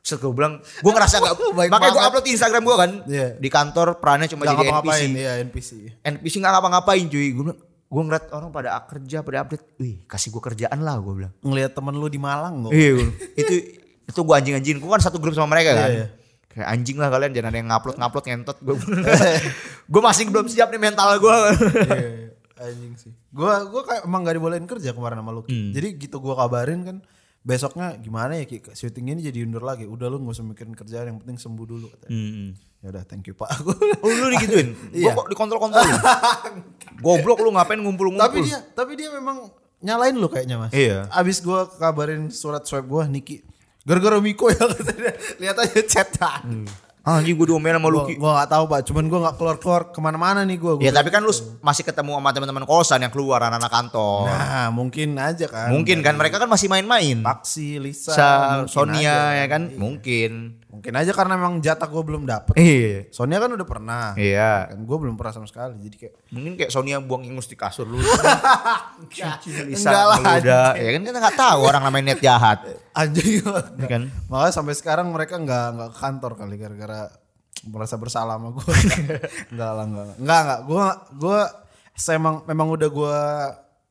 Terus 0.00 0.18
gue 0.18 0.32
bilang, 0.32 0.58
gue 0.58 0.92
ngerasa 0.92 1.14
gak, 1.16 1.34
Baik 1.54 1.70
makanya 1.70 1.92
gue 1.92 2.02
upload 2.04 2.24
di 2.24 2.32
Instagram 2.32 2.62
gue 2.64 2.76
kan, 2.76 2.90
Iya. 3.06 3.28
di 3.36 3.46
kantor 3.46 3.86
perannya 3.98 4.26
cuma 4.26 4.42
Nggak 4.42 4.56
jadi 4.56 4.70
NPC. 4.74 5.02
ya 5.14 5.32
NPC. 5.40 5.70
NPC 6.02 6.34
gak 6.38 6.52
ngapa-ngapain 6.52 7.06
cuy, 7.06 7.26
gue 7.30 7.42
bilang, 7.44 7.60
gue 7.92 8.02
ngeliat 8.08 8.32
orang 8.32 8.48
pada 8.48 8.80
kerja, 8.88 9.20
pada 9.20 9.44
update, 9.44 9.76
wih 9.76 10.00
kasih 10.08 10.32
gue 10.32 10.40
kerjaan 10.40 10.80
lah 10.80 10.96
gue 10.96 11.12
bilang. 11.12 11.32
Ngelihat 11.44 11.76
temen 11.76 11.92
lu 11.92 12.08
di 12.08 12.16
Malang 12.16 12.64
kok. 12.64 12.72
Iya, 12.72 13.04
itu 13.36 13.54
itu 14.08 14.20
gue 14.24 14.34
anjing-anjing, 14.34 14.76
gue 14.80 14.88
kan 14.88 15.02
satu 15.04 15.20
grup 15.20 15.36
sama 15.36 15.52
mereka 15.52 15.76
kan. 15.76 15.92
Iya, 15.92 15.96
iya. 16.00 16.06
Kayak 16.48 16.68
anjing 16.72 16.96
lah 16.96 17.08
kalian 17.12 17.30
jangan 17.36 17.48
ada 17.52 17.58
yang 17.60 17.68
ngupload 17.68 17.96
ngupload 18.00 18.24
ngentot 18.24 18.58
gue. 18.64 18.74
gue 19.92 20.02
masih 20.02 20.24
belum 20.32 20.48
siap 20.48 20.72
nih 20.72 20.80
mental 20.80 21.20
gue. 21.20 21.36
Iya, 21.36 22.32
anjing 22.64 22.94
sih. 22.96 23.12
Gua 23.32 23.64
gua 23.64 23.82
kayak 23.84 24.02
emang 24.04 24.28
gak 24.28 24.36
dibolehin 24.36 24.66
kerja 24.68 24.92
kemarin 24.92 25.24
sama 25.24 25.32
Lucky. 25.32 25.52
Hmm. 25.52 25.70
Jadi 25.72 25.88
gitu 25.96 26.16
gua 26.20 26.36
kabarin 26.36 26.84
kan 26.84 26.96
besoknya 27.42 27.98
gimana 27.98 28.38
ya 28.38 28.46
Ki 28.46 28.62
syuting 28.62 29.16
ini 29.16 29.20
jadi 29.24 29.42
undur 29.42 29.64
lagi. 29.64 29.88
Udah 29.88 30.06
lu 30.06 30.20
gak 30.20 30.36
usah 30.36 30.44
mikirin 30.44 30.76
kerjaan 30.76 31.12
yang 31.12 31.18
penting 31.18 31.40
sembuh 31.40 31.66
dulu 31.66 31.88
katanya. 31.96 32.12
Ya 32.82 32.88
udah 32.92 33.02
thank 33.08 33.24
you 33.26 33.34
Pak. 33.34 33.48
Oh 34.04 34.10
lu 34.10 34.26
digituin? 34.36 34.76
Gue 34.92 35.08
Iya. 35.08 35.16
kok 35.16 35.26
dikontrol-kontrolin? 35.32 35.96
Goblok 36.98 37.40
lu 37.40 37.50
ngapain 37.50 37.78
ngumpul-ngumpul? 37.78 38.26
tapi 38.26 38.42
dia 38.42 38.58
tapi 38.72 38.92
dia 38.94 39.08
memang 39.08 39.48
nyalain 39.78 40.12
lu 40.12 40.26
kayaknya 40.26 40.58
Mas. 40.58 40.70
Iya. 40.70 41.08
Abis 41.08 41.38
gua 41.38 41.64
kabarin 41.66 42.28
surat 42.28 42.62
swab 42.62 42.84
gua 42.84 43.04
Niki 43.04 43.40
gara-gara 43.82 44.18
Miko 44.18 44.46
ya 44.46 44.60
katanya. 44.70 45.10
Lihat 45.38 45.56
aja 45.58 45.80
chat. 45.82 46.10
Ah, 47.02 47.18
anjing 47.18 47.34
gue 47.34 47.50
diomelin 47.50 47.74
sama 47.74 47.90
Gua, 47.90 47.98
Lucky. 47.98 48.14
gua 48.14 48.30
gak 48.38 48.50
tahu 48.54 48.64
Pak, 48.64 48.80
cuman 48.86 49.04
gua 49.10 49.20
gak 49.26 49.34
keluar-keluar 49.34 49.82
ke 49.90 49.98
mana-mana 49.98 50.46
nih 50.46 50.54
gua. 50.54 50.78
Gua- 50.78 50.86
Ya 50.86 50.94
tapi 50.94 51.10
kan 51.10 51.18
lu 51.18 51.34
masih 51.58 51.82
ketemu 51.82 52.14
sama 52.14 52.30
teman-teman 52.30 52.62
kosan 52.62 53.02
yang 53.02 53.10
keluar 53.10 53.42
anak-anak 53.42 53.66
kantor. 53.68 54.30
Nah 54.30 54.70
mungkin 54.70 55.18
aja 55.18 55.50
kan. 55.50 55.74
mungkin 55.74 55.98
kan 55.98 56.14
mereka 56.14 56.38
kan 56.38 56.46
masih 56.46 56.70
main-main. 56.70 57.18
Paksi, 57.18 57.82
Lisa, 57.82 58.14
Sa 58.14 58.28
Sonia 58.70 59.34
aja. 59.34 59.34
ya 59.34 59.46
kan? 59.50 59.74
Mungkin. 59.74 60.61
Mungkin 60.72 60.96
aja 60.96 61.12
karena 61.12 61.36
memang 61.36 61.60
jatah 61.60 61.84
gue 61.84 62.00
belum 62.00 62.24
dapet. 62.24 62.56
Iya. 62.56 63.12
Sonia 63.12 63.36
kan 63.36 63.52
udah 63.52 63.68
pernah. 63.68 64.16
Iya. 64.16 64.72
Kan 64.72 64.88
gue 64.88 64.96
belum 65.04 65.20
pernah 65.20 65.36
sama 65.36 65.44
sekali. 65.44 65.76
Jadi 65.84 65.96
kayak 66.00 66.14
Mungkin 66.32 66.52
kayak 66.56 66.72
Sonia 66.72 66.96
buang 66.96 67.28
ingus 67.28 67.44
di 67.44 67.60
kasur 67.60 67.84
lu. 67.84 68.00
Enggak 69.04 70.04
lah, 70.08 70.16
udah. 70.16 70.68
Ya 70.80 70.90
kan 70.96 71.00
kita 71.04 71.18
nggak 71.20 71.36
tahu 71.36 71.60
orang 71.68 71.82
namanya 71.84 72.16
net 72.16 72.24
jahat. 72.24 72.64
anjing. 72.96 73.44
Ya 73.76 73.86
kan? 73.88 74.02
Makanya 74.32 74.52
sampai 74.56 74.72
sekarang 74.72 75.12
mereka 75.12 75.36
nggak 75.36 75.66
nggak 75.76 75.90
ke 75.92 75.98
kantor 76.00 76.32
kali 76.40 76.56
gara-gara 76.56 77.00
merasa 77.68 77.94
bersalah 78.00 78.40
sama 78.40 78.56
gue. 78.56 78.64
enggak 79.52 79.70
lah 79.76 79.84
enggak. 79.84 80.04
Enggak 80.24 80.40
enggak. 80.40 80.60
Gue 80.64 80.84
gue 81.20 81.38
memang 82.16 82.34
memang 82.48 82.66
udah 82.72 82.88
gue 82.88 83.18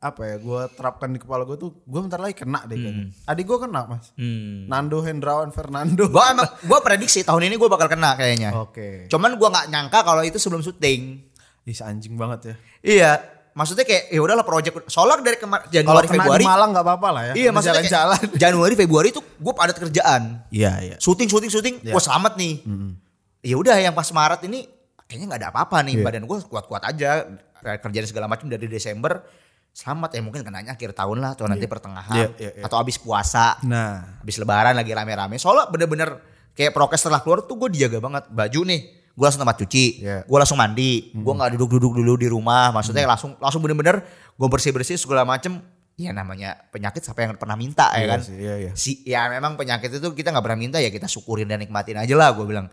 apa 0.01 0.25
ya 0.25 0.35
gue 0.35 0.61
terapkan 0.73 1.13
di 1.13 1.21
kepala 1.21 1.45
gue 1.45 1.53
tuh 1.55 1.77
gue 1.77 1.99
bentar 2.01 2.17
lagi 2.17 2.33
kena 2.33 2.65
deh 2.65 2.73
kayaknya. 2.73 3.13
Adik 3.23 3.45
gue 3.45 3.57
kena 3.61 3.85
mas. 3.85 4.09
Hmm. 4.17 4.65
Nando 4.65 4.97
Hendrawan 4.99 5.53
Fernando. 5.53 6.09
Gua 6.09 6.33
emang 6.33 6.49
gua 6.65 6.81
prediksi 6.81 7.21
tahun 7.21 7.45
ini 7.45 7.55
gua 7.55 7.69
bakal 7.69 7.85
kena 7.85 8.17
kayaknya. 8.17 8.49
Oke. 8.57 9.05
Cuman 9.07 9.37
gua 9.37 9.53
nggak 9.53 9.69
nyangka 9.69 10.01
kalau 10.01 10.25
itu 10.25 10.41
sebelum 10.41 10.59
syuting. 10.59 11.21
Ih 11.61 11.77
anjing 11.85 12.17
banget 12.17 12.39
ya. 12.41 12.55
Iya, 12.81 13.11
maksudnya 13.53 13.85
kayak 13.85 14.09
ya 14.09 14.17
udahlah 14.17 14.41
project 14.41 14.89
soalnya 14.89 15.21
dari 15.21 15.37
kemarin 15.37 15.69
Januari 15.69 16.09
kena 16.09 16.17
Februari. 16.25 16.41
di 16.41 16.49
Malang 16.49 16.69
nggak 16.73 16.85
apa-apa 16.89 17.07
lah 17.13 17.23
ya. 17.29 17.33
Iya, 17.37 17.49
maksudnya 17.53 17.77
kayak 17.77 17.93
jalan-jalan. 17.93 18.21
Januari 18.49 18.73
Februari 18.73 19.07
itu 19.13 19.21
gue 19.21 19.53
padat 19.53 19.77
kerjaan. 19.77 20.21
Iya 20.49 20.71
iya. 20.81 20.95
Syuting 20.97 21.29
syuting 21.29 21.51
syuting, 21.53 21.75
Iya. 21.85 21.93
gue 21.93 22.01
selamat 22.01 22.33
nih. 22.41 22.53
Ya 23.45 23.53
udah 23.53 23.77
yang 23.77 23.93
pas 23.93 24.09
Maret 24.09 24.41
ini 24.49 24.65
kayaknya 25.05 25.25
nggak 25.29 25.41
ada 25.45 25.49
apa-apa 25.53 25.77
nih, 25.85 26.01
Iya. 26.01 26.05
badan 26.09 26.25
gue 26.25 26.37
kuat-kuat 26.49 26.89
aja. 26.89 27.29
Kerjaan 27.61 28.09
segala 28.09 28.25
macam 28.25 28.49
dari 28.49 28.65
Desember 28.65 29.21
selamat 29.71 30.09
ya 30.11 30.21
mungkin 30.21 30.43
kenanya 30.43 30.75
akhir 30.75 30.91
tahun 30.91 31.17
lah 31.17 31.31
atau 31.33 31.47
nanti 31.47 31.63
pertengahan 31.63 32.11
Iya, 32.13 32.27
iya, 32.37 32.51
iya. 32.59 32.63
atau 32.67 32.75
abis 32.77 32.99
puasa, 32.99 33.55
Nah. 33.63 34.19
abis 34.19 34.35
lebaran 34.35 34.75
lagi 34.75 34.91
rame-rame. 34.91 35.39
Soalnya 35.39 35.71
bener-bener 35.71 36.19
kayak 36.51 36.75
prokes 36.75 36.99
setelah 36.99 37.23
keluar 37.23 37.47
tuh 37.47 37.55
gue 37.55 37.71
dijaga 37.71 37.97
banget. 37.97 38.27
Baju 38.27 38.59
nih, 38.67 38.79
gue 39.09 39.23
langsung 39.23 39.41
tempat 39.41 39.57
cuci, 39.63 39.85
Iya. 40.03 40.17
gue 40.27 40.37
langsung 40.37 40.59
mandi, 40.59 41.09
gue 41.09 41.33
nggak 41.33 41.55
duduk-duduk 41.55 41.91
dulu 41.97 42.13
di 42.15 42.27
rumah. 42.27 42.69
Maksudnya 42.71 43.07
langsung 43.07 43.39
langsung 43.39 43.63
bener-bener 43.63 44.03
gue 44.35 44.47
bersih-bersih 44.49 44.99
segala 44.99 45.23
macem. 45.23 45.63
Ya 45.95 46.11
namanya 46.11 46.57
penyakit 46.69 47.03
siapa 47.03 47.21
yang 47.21 47.37
pernah 47.37 47.53
minta 47.53 47.93
ya 47.93 47.99
Iya 47.99 48.07
kan? 48.09 48.19
sih, 48.19 48.35
iya, 48.35 48.55
iya. 48.57 48.71
Si 48.73 48.91
ya 49.03 49.27
memang 49.29 49.53
penyakit 49.53 49.91
itu 49.93 50.07
kita 50.11 50.33
nggak 50.33 50.41
pernah 50.41 50.59
minta 50.59 50.77
ya 50.81 50.89
kita 50.89 51.05
syukurin 51.05 51.45
dan 51.45 51.61
nikmatin 51.61 51.95
aja 51.95 52.11
lah 52.13 52.33
gue 52.33 52.43
bilang. 52.43 52.67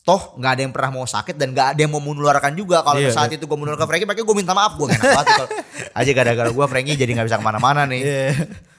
Toh 0.00 0.34
nggak 0.34 0.50
ada 0.50 0.60
yang 0.60 0.72
pernah 0.72 0.90
mau 0.90 1.04
sakit 1.04 1.34
dan 1.34 1.52
nggak 1.52 1.68
ada 1.72 1.80
yang 1.80 1.90
mau 1.90 2.00
menularkan 2.00 2.52
juga. 2.52 2.80
Kalau 2.80 2.96
Iya, 2.96 3.12
saat 3.12 3.28
iya. 3.28 3.36
itu 3.36 3.44
gue 3.44 3.54
menular 3.54 3.76
ke 3.76 3.84
Frankie, 3.84 4.04
makanya 4.04 4.24
gue 4.24 4.36
minta 4.36 4.52
maaf 4.52 4.72
gue 4.74 4.86
enak 4.86 5.00
banget. 5.02 5.26
kalau- 5.36 5.50
aja 6.00 6.10
gara-gara 6.12 6.50
gue 6.50 6.66
Frankie 6.66 6.96
jadi 6.96 7.10
nggak 7.12 7.26
bisa 7.26 7.36
ke 7.36 7.44
mana-mana 7.44 7.84
nih. 7.84 8.00
Iya. 8.00 8.28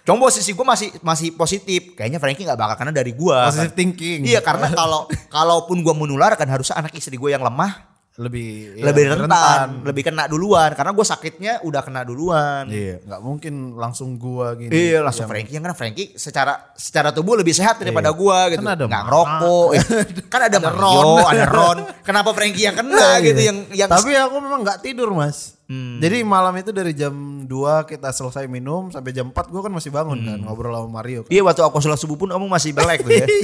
Cuma 0.01 0.25
posisi 0.25 0.51
gue 0.51 0.65
masih 0.65 0.89
masih 0.99 1.33
positif. 1.33 1.93
Kayaknya 1.93 2.17
Frankie 2.17 2.43
nggak 2.43 2.57
bakal 2.57 2.75
kena 2.77 2.91
dari 2.91 3.13
gue. 3.13 3.37
Positive 3.45 3.73
thinking. 3.73 4.25
Iya 4.25 4.41
karena 4.41 4.69
kalau 4.71 5.05
kalaupun 5.27 5.81
gue 5.81 5.93
menularkan 5.93 6.45
harusnya 6.45 6.77
anak 6.77 6.93
istri 6.93 7.13
gue 7.13 7.29
yang 7.29 7.41
lemah 7.41 7.88
lebih 8.19 8.75
iya, 8.75 8.83
lebih 8.83 9.03
rentan, 9.15 9.79
lebih 9.81 10.03
kena 10.03 10.27
duluan 10.27 10.75
karena 10.75 10.91
gue 10.91 11.01
sakitnya 11.01 11.63
udah 11.63 11.79
kena 11.79 12.03
duluan. 12.03 12.67
Iya, 12.67 12.99
nggak 12.99 13.21
mungkin 13.21 13.53
langsung 13.73 14.19
gua 14.19 14.53
gini. 14.53 14.67
Iya 14.69 14.99
langsung 14.99 15.23
Yang- 15.23 15.31
Frankie 15.31 15.53
yang 15.55 15.63
karena 15.63 15.77
Frankie 15.77 16.07
secara 16.13 16.53
secara 16.75 17.09
tubuh 17.09 17.33
lebih 17.33 17.51
sehat 17.51 17.79
daripada 17.79 18.11
gua 18.11 18.51
gitu. 18.51 18.59
Kan 18.59 18.75
ada 18.75 18.85
Nggak 18.85 19.03
ngerokok. 19.07 19.67
ya. 19.71 19.83
kan 20.27 20.41
ada, 20.43 20.57
Ada 20.59 20.69
Ron. 20.69 21.23
ada 21.23 21.45
Ron. 21.47 21.77
Kenapa 22.01 22.29
Frankie 22.31 22.67
yang 22.67 22.75
kena 22.75 23.07
gitu 23.21 23.39
yang 23.39 23.57
yang 23.71 23.87
Iya. 23.87 23.95
Tapi 23.95 24.11
aku 24.13 24.35
memang 24.37 24.59
nggak 24.61 24.79
tidur 24.81 25.09
mas. 25.09 25.55
Hmm. 25.65 25.97
Jadi 25.97 26.19
malam 26.21 26.51
itu 26.55 26.69
dari 26.69 26.91
jam 26.91 27.13
2 27.45 27.47
kita 27.85 28.09
selesai 28.09 28.45
minum 28.45 28.89
sampai 28.89 29.09
jam 29.09 29.29
4 29.29 29.47
gua 29.47 29.61
kan 29.61 29.71
masih 29.71 29.89
bangun 29.89 30.19
kan 30.19 30.39
ngobrol 30.41 30.75
sama 30.75 30.89
Mario. 30.91 31.23
Kan. 31.23 31.31
Iya 31.31 31.41
waktu 31.41 31.61
aku 31.61 31.79
sholat 31.79 31.95
subuh 31.95 32.17
pun 32.17 32.27
kamu 32.27 32.45
masih 32.45 32.73
belek 32.73 32.99
tuh 32.99 33.15
ya. 33.15 33.27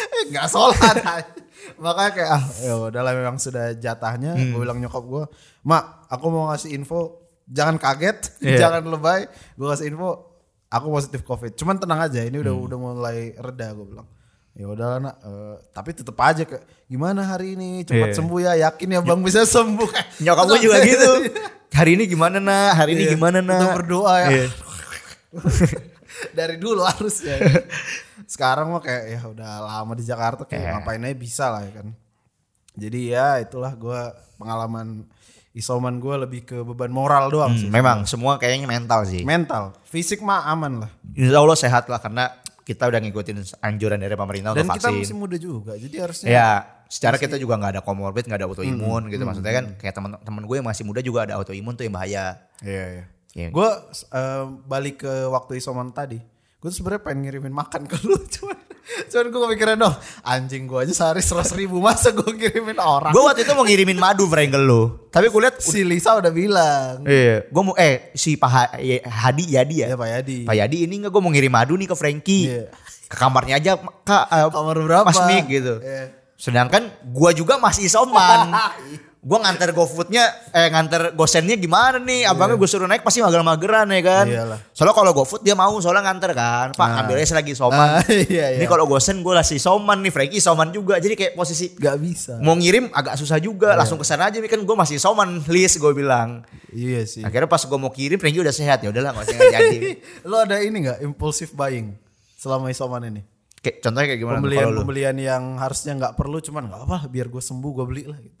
Eh, 0.00 0.24
Nggak 0.30 0.46
sholat. 0.48 0.96
Makanya 1.76 2.10
kayak 2.10 2.30
ah 2.30 2.44
ya 2.58 2.74
udahlah 2.78 3.12
memang 3.12 3.36
sudah 3.36 3.72
jatahnya. 3.74 4.32
Hmm. 4.32 4.50
Gue 4.50 4.60
bilang 4.60 4.78
nyokap 4.78 5.02
gua, 5.02 5.24
mak 5.60 6.06
aku 6.06 6.26
mau 6.26 6.48
ngasih 6.48 6.72
info, 6.72 7.20
jangan 7.44 7.76
kaget, 7.76 8.18
Iya. 8.42 8.56
jangan 8.60 8.82
lebay. 8.86 9.28
Gua 9.54 9.72
kasih 9.72 9.88
info, 9.88 10.10
aku 10.66 10.86
positif 10.88 11.20
covid. 11.22 11.52
Cuman 11.52 11.76
tenang 11.76 12.00
aja, 12.00 12.20
ini 12.20 12.36
udah 12.36 12.50
Hmm. 12.50 12.64
udah 12.64 12.78
mulai 12.78 13.18
reda 13.34 13.72
gue 13.72 13.86
bilang. 13.86 14.08
Ya 14.50 14.66
udahlah 14.66 14.98
nak, 15.00 15.16
Eh, 15.20 15.56
tapi 15.70 15.90
tetap 15.92 16.18
aja 16.18 16.42
kayak 16.42 16.60
gimana 16.84 17.22
hari 17.24 17.54
ini 17.54 17.80
cepat 17.82 18.10
Iya. 18.10 18.16
sembuh 18.18 18.38
ya, 18.40 18.52
yakin 18.60 18.88
ya 18.88 19.00
bang 19.00 19.20
bisa 19.20 19.40
sembuh. 19.42 19.88
Nyokap 20.24 20.44
gue 20.46 20.58
juga 20.60 20.76
gitu. 20.82 21.10
Hari 21.70 21.90
ini 21.94 22.04
gimana 22.04 22.36
nak? 22.38 22.76
Hari 22.76 22.90
ini 22.92 23.02
Iya, 23.06 23.10
gimana 23.14 23.38
kita 23.38 23.54
nak? 23.56 23.74
berdoa 23.74 24.14
ya. 24.18 24.28
Iya. 24.28 24.46
Dari 26.32 26.56
dulu 26.56 26.82
harus 26.82 27.22
ya. 27.22 27.38
Sekarang 28.30 28.70
mah 28.70 28.78
kayak 28.78 29.04
ya 29.10 29.20
udah 29.26 29.50
lama 29.60 29.92
di 29.92 30.06
Jakarta 30.06 30.46
kayak 30.46 30.62
Iya. 30.62 30.70
ngapain 30.76 31.02
aja 31.02 31.16
bisa 31.18 31.44
lah 31.50 31.66
ya 31.66 31.72
kan. 31.74 31.86
Jadi 32.72 33.10
ya 33.10 33.42
itulah 33.42 33.74
gua 33.74 34.14
pengalaman 34.38 35.02
isoman 35.50 35.98
gua 35.98 36.14
lebih 36.16 36.46
ke 36.46 36.62
beban 36.62 36.88
moral 36.88 37.26
doang 37.26 37.58
sih. 37.58 37.66
Hmm, 37.66 37.74
memang 37.74 37.98
semua 38.06 38.38
kayaknya 38.38 38.70
mental 38.70 39.02
sih. 39.02 39.26
Mental, 39.26 39.74
fisik 39.82 40.22
mah 40.22 40.46
aman 40.46 40.86
lah. 40.86 40.90
Insya 41.10 41.36
Allah 41.36 41.58
sehat 41.58 41.84
lah 41.84 41.98
karena 41.98 42.30
kita 42.62 42.86
udah 42.86 43.02
ngikutin 43.02 43.36
anjuran 43.58 43.98
dari 43.98 44.14
pemerintah 44.14 44.54
Dan 44.54 44.62
untuk 44.62 44.78
kita 44.78 44.88
vaksin. 44.88 45.02
masih 45.02 45.16
muda 45.18 45.36
juga, 45.36 45.72
jadi 45.74 45.96
harusnya 45.98 46.28
Ya, 46.30 46.50
secara 46.86 47.18
kita 47.18 47.34
juga 47.34 47.58
nggak 47.58 47.72
ada 47.74 47.82
komorbid, 47.82 48.30
nggak 48.30 48.38
ada 48.38 48.46
autoimun 48.46 49.02
Hmm, 49.02 49.10
gitu. 49.10 49.26
Maksudnya 49.26 49.50
kan 49.52 49.64
kayak 49.74 49.90
teman-teman 49.90 50.42
gue 50.46 50.56
yang 50.56 50.68
masih 50.70 50.86
muda 50.86 51.02
juga 51.02 51.26
ada 51.26 51.34
autoimun 51.34 51.74
tuh 51.74 51.82
yang 51.82 51.90
bahaya. 51.90 52.38
Iya, 52.62 52.84
iya. 52.86 53.04
Iya. 53.32 53.48
Gue 53.50 53.66
balik 54.64 55.02
ke 55.02 55.12
waktu 55.26 55.58
isoman 55.58 55.90
tadi. 55.90 56.22
Gue 56.60 56.68
sebenarnya 56.68 57.00
pengen 57.00 57.24
ngirimin 57.24 57.56
makan 57.56 57.88
ke 57.88 57.96
lu 58.04 58.20
cuman 58.36 58.58
Cuman 59.06 59.26
gue 59.30 59.40
kepikiran 59.46 59.76
dong, 59.78 59.94
anjing 60.26 60.66
gue 60.66 60.82
aja 60.82 60.90
sehari 60.90 61.22
seratus 61.22 61.54
ribu 61.54 61.78
masa 61.78 62.10
gue 62.10 62.26
kirimin 62.26 62.74
orang. 62.82 63.14
Gue 63.14 63.22
waktu 63.22 63.46
itu 63.46 63.54
mau 63.54 63.62
ngirimin 63.62 63.94
madu 63.94 64.26
Frank 64.26 64.50
ke 64.50 64.58
lu. 64.58 65.06
Tapi 65.14 65.30
gue 65.30 65.40
liat 65.46 65.62
si 65.62 65.86
Lisa 65.86 66.18
udah 66.18 66.32
bilang. 66.34 67.06
Iya, 67.06 67.46
gue 67.46 67.62
mau 67.62 67.78
eh 67.78 68.10
si 68.18 68.34
Pak 68.34 68.50
Ha- 68.50 68.82
ya, 68.82 68.98
Hadi 69.06 69.44
Yadi 69.54 69.76
ya. 69.86 69.94
Ya 69.94 69.96
Pak 69.96 70.08
Yadi. 70.10 70.38
Pak 70.42 70.56
Yadi 70.58 70.76
ini 70.90 70.94
enggak 71.00 71.14
gue 71.14 71.22
mau 71.22 71.30
ngirim 71.30 71.52
madu 71.54 71.78
nih 71.78 71.86
ke 71.86 71.94
Frankie. 71.94 72.50
Iya. 72.50 72.66
Ke 73.06 73.14
kamarnya 73.14 73.54
aja 73.62 73.72
Kak 73.78 74.24
eh, 74.26 74.46
Kamar 74.50 74.76
berapa? 74.82 75.06
Mas 75.06 75.22
Mik 75.22 75.44
gitu. 75.46 75.74
Iya. 75.86 76.04
Sedangkan 76.40 76.88
gua 77.12 77.30
juga 77.36 77.60
masih 77.60 77.86
isoman. 77.86 78.50
gua 79.20 79.36
nganter 79.38 79.70
GoFoodnya 79.70 80.24
eh 80.50 80.68
nganter 80.68 81.12
gosennya 81.12 81.52
gimana 81.54 82.00
nih? 82.00 82.24
Abangnya 82.24 82.56
gue 82.56 82.64
suruh 82.64 82.88
naik 82.88 83.04
pasti 83.04 83.20
mager-mageran 83.20 83.92
ya 83.92 84.00
kan. 84.00 84.24
Iya. 84.24 84.36
Iyalah. 84.48 84.58
Soalnya 84.72 84.94
kalau 84.96 85.12
GoFood 85.12 85.40
dia 85.40 85.52
mau 85.52 85.76
soalnya 85.76 86.08
nganter 86.08 86.32
kan. 86.32 86.72
Pak 86.72 86.86
Nah. 86.88 87.04
ambil 87.04 87.20
aja 87.20 87.36
lagi 87.36 87.52
isoman. 87.52 87.88
Ah, 87.90 88.04
iya, 88.32 88.56
Ini 88.56 88.64
iya. 88.64 88.66
kalau 88.66 88.88
gosen 88.88 89.20
gue 89.20 89.30
masih 89.30 89.56
isoman 89.56 90.00
nih, 90.00 90.08
Frankie 90.08 90.40
isoman 90.40 90.68
juga. 90.70 90.96
Jadi 90.96 91.14
kayak 91.14 91.32
posisi 91.34 91.68
Gak 91.72 91.96
bisa. 91.96 92.40
mau 92.40 92.56
ngirim 92.56 92.88
agak 92.90 93.14
susah 93.14 93.36
juga. 93.36 93.76
Langsung 93.76 93.96
ke 93.96 94.08
sana 94.08 94.32
aja 94.32 94.40
nih 94.40 94.48
kan 94.48 94.60
gue 94.60 94.76
masih 94.78 94.96
isoman 94.96 95.44
list 95.44 95.76
gue 95.76 95.92
bilang. 95.92 96.40
Iya 96.72 97.04
sih. 97.04 97.20
Akhirnya 97.20 97.44
pas 97.44 97.60
gue 97.60 97.76
mau 97.76 97.90
kirim 97.90 98.16
Frankie 98.16 98.40
udah 98.40 98.52
sehat 98.52 98.80
ya 98.80 98.88
udahlah 98.88 99.12
nggak 99.12 99.24
usah 99.26 99.36
nggak 99.36 99.52
jadi. 99.68 99.78
Lo 100.28 100.36
ada 100.38 100.56
ini 100.58 100.76
gak 100.82 100.98
impulsive 101.00 101.52
buying 101.52 101.92
selama 102.34 102.68
isoman 102.68 103.04
ini? 103.06 103.20
Kayak 103.60 103.84
contohnya 103.84 104.06
kayak 104.08 104.20
gimana? 104.24 104.36
Pembelian 104.40 104.66
pembelian 104.72 105.16
yang 105.16 105.42
harusnya 105.54 105.92
nggak 105.92 106.16
perlu 106.16 106.40
cuman 106.40 106.72
nggak 106.72 106.82
apa 106.88 106.98
biar 107.06 107.28
gue 107.28 107.38
sembuh 107.38 107.70
gue 107.70 107.84
beli 107.84 108.04
lah 108.08 108.16
gitu. 108.16 108.40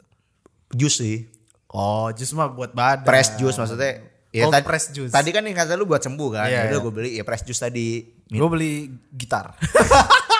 Jus 0.70 0.94
sih. 0.96 1.26
Oh, 1.68 2.10
jus 2.10 2.30
mah 2.30 2.48
buat 2.48 2.70
badan. 2.70 3.04
Press 3.04 3.34
juice 3.34 3.54
maksudnya. 3.54 4.02
Ya, 4.30 4.46
Oh, 4.46 4.50
tadi, 4.50 4.62
press 4.62 4.88
juice. 4.88 5.10
Tadi 5.10 5.28
kan 5.28 5.42
yang 5.42 5.54
kata 5.54 5.74
lu 5.74 5.84
buat 5.84 5.98
sembuh 5.98 6.28
kan. 6.32 6.46
Iya, 6.46 6.64
Udah 6.64 6.70
iya. 6.70 6.78
gue 6.80 6.92
beli 6.92 7.10
ya 7.14 7.22
press 7.22 7.42
juice 7.42 7.58
tadi. 7.60 8.06
Gue 8.24 8.48
beli 8.48 8.72
gitar. 9.10 9.54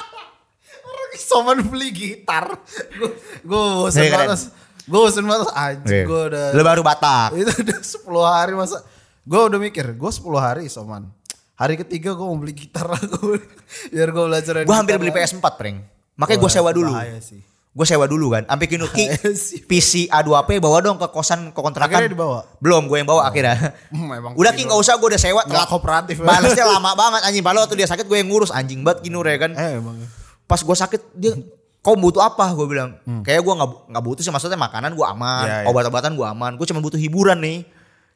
Orang 0.87 1.11
isoman 1.13 1.59
beli 1.65 1.89
gitar. 1.91 2.55
Gue 2.93 3.11
gue 3.43 3.61
Iya, 3.93 4.09
keren. 4.09 4.27
banget. 4.29 4.41
Gue 4.83 5.01
bosen 5.01 5.23
banget 5.23 5.49
anjing 5.53 6.03
gue 6.03 6.23
udah 6.27 6.47
Lu 6.51 6.63
baru 6.63 6.83
Batak. 6.83 7.31
itu 7.37 7.53
udah 7.63 7.79
10 8.27 8.33
hari 8.33 8.53
masa 8.55 8.83
gue 9.23 9.39
udah 9.39 9.61
mikir 9.61 9.87
gue 9.87 10.11
10 10.11 10.27
hari 10.35 10.61
isoman 10.67 11.07
hari 11.53 11.77
ketiga 11.77 12.11
gue 12.11 12.25
mau 12.25 12.35
beli 12.35 12.51
gitar 12.57 12.89
aku 12.97 13.39
biar 13.87 14.09
gue 14.09 14.25
belajar 14.25 14.55
Gue 14.61 14.75
hampir 14.75 14.97
beli 14.97 15.13
PS4 15.13 15.47
prank. 15.53 15.79
Makanya 16.17 16.39
gue 16.39 16.51
sewa 16.51 16.71
dulu. 16.73 16.91
bahaya 16.91 17.23
sih 17.23 17.39
Gue 17.71 17.87
sewa 17.87 18.05
dulu 18.05 18.31
kan. 18.31 18.43
Sampai 18.45 18.67
kini 18.67 18.83
Ki 18.85 19.07
Bahaya 19.09 19.31
sih. 19.33 19.63
PC 19.63 19.93
A2P 20.09 20.59
bawa 20.59 20.79
dong 20.81 20.97
ke 20.97 21.07
kosan 21.07 21.49
ke 21.49 21.57
kontrakan. 21.57 21.95
Akhirnya 21.97 22.11
dibawa? 22.11 22.43
Belum, 22.59 22.85
gue 22.85 22.97
yang 22.97 23.07
bawa 23.07 23.27
akhirnya. 23.27 23.55
Hmm, 23.95 24.11
emang 24.11 24.35
Udah 24.35 24.51
Ki 24.51 24.63
Kino. 24.63 24.67
nggak 24.69 24.81
usah 24.81 24.95
gue 24.95 25.09
udah 25.09 25.21
sewa. 25.21 25.43
Telat. 25.45 25.67
kooperatif. 25.67 26.19
Balasnya 26.27 26.67
lama 26.67 26.91
banget 26.93 27.21
anjing. 27.25 27.41
Padahal 27.41 27.65
waktu 27.65 27.77
dia 27.77 27.87
sakit 27.87 28.05
gue 28.05 28.17
yang 28.17 28.27
ngurus 28.27 28.51
anjing 28.51 28.81
banget 28.81 29.03
Kinur 29.03 29.23
ya 29.23 29.39
kan. 29.39 29.55
eh 29.55 29.77
emang 29.77 30.03
Pas 30.45 30.59
gue 30.59 30.77
sakit 30.77 31.15
dia 31.15 31.39
kau 31.81 31.95
butuh 31.95 32.21
apa 32.21 32.53
gue 32.53 32.67
bilang 32.67 32.93
kayak 33.23 33.41
gue 33.41 33.55
nggak 33.55 33.71
nggak 33.89 34.05
butuh 34.05 34.21
sih 34.21 34.29
maksudnya 34.29 34.59
makanan 34.59 34.93
gue 34.93 35.01
aman 35.03 35.41
Hmm. 35.41 35.49
Iya, 35.49 35.57
iya. 35.57 35.67
obat-obatan 35.67 36.13
gue 36.13 36.27
aman 36.27 36.53
gue 36.53 36.67
cuma 36.67 36.77
butuh 36.79 36.99
hiburan 36.99 37.41
nih 37.41 37.65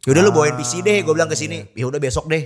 yaudah 0.04 0.20
lu 0.20 0.30
bawain 0.30 0.52
PC 0.52 0.82
deh 0.82 1.00
gue 1.00 1.08
bilang 1.10 1.26
ke 1.26 1.34
sini 1.34 1.72
ya 1.72 1.86
udah 1.86 1.96
besok 1.96 2.28
deh 2.28 2.44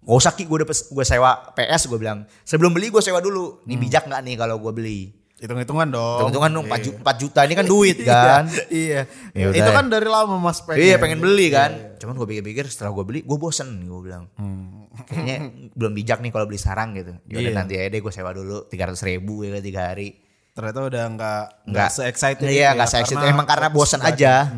gak 0.00 0.16
usah 0.16 0.32
ki 0.32 0.42
gue 0.42 0.56
udah 0.56 0.66
gue 0.66 1.04
sewa 1.04 1.30
PS 1.52 1.86
gue 1.86 1.94
bilang 1.96 2.26
sebelum 2.42 2.72
beli 2.72 2.88
gue 2.88 2.98
sewa 2.98 3.20
dulu 3.20 3.60
Hmm. 3.60 3.68
nih 3.68 3.76
bijak 3.78 4.04
nggak 4.04 4.20
nih 4.20 4.34
kalau 4.34 4.58
gue 4.58 4.72
beli 4.72 5.14
hitung-hitungan 5.36 5.88
dong 5.88 6.16
Hitung-hitungan 6.18 6.50
dong 6.50 6.64
4 6.66 6.80
juta, 6.80 6.98
4 7.04 7.22
juta 7.22 7.40
ini 7.44 7.54
kan 7.54 7.66
duit 7.66 7.96
kan 8.08 8.44
iya 8.66 9.04
Ya 9.30 9.52
itu 9.52 9.68
kan 9.68 9.86
dari 9.86 10.04
lama 10.04 10.36
mas 10.36 10.60
pengen 10.60 10.80
Iya 10.82 10.96
pengen 10.96 11.20
beli 11.20 11.48
kan. 11.48 11.70
Cuman 11.96 12.12
gue 12.14 12.26
pikir-pikir 12.26 12.64
setelah 12.66 12.90
gue 12.90 13.04
beli 13.04 13.20
gue 13.20 13.36
bosen 13.36 13.68
gue 13.82 14.00
bilang. 14.02 14.32
Kayaknya 15.08 15.36
belum 15.72 15.92
bijak 15.92 16.18
nih 16.18 16.30
kalau 16.30 16.44
beli 16.44 16.56
sekarang 16.56 16.92
gitu. 16.94 17.12
Yaudah 17.22 17.36
Hmm. 17.36 17.44
Iya. 17.46 17.52
nanti 17.54 17.72
aja 17.74 17.88
deh 17.88 18.00
gue 18.00 18.08
sewa 18.10 18.32
dulu 18.32 18.64
300 18.64 18.96
ribu 19.06 19.34
ya 19.40 19.50
kan, 19.50 19.62
tiga 19.62 19.82
hari. 19.86 20.08
ternyata 20.48 20.78
udah 20.82 21.04
nggak 21.06 21.42
nggak 21.68 21.68
Nggak 21.68 21.88
se 21.90 22.02
excited 22.06 22.46
Iya 22.46 22.72
nggak 22.72 22.88
se 22.88 22.96
excited. 22.98 23.28
Emang 23.28 23.44
karena 23.44 23.68
bosen 23.68 24.00
aja. 24.00 24.48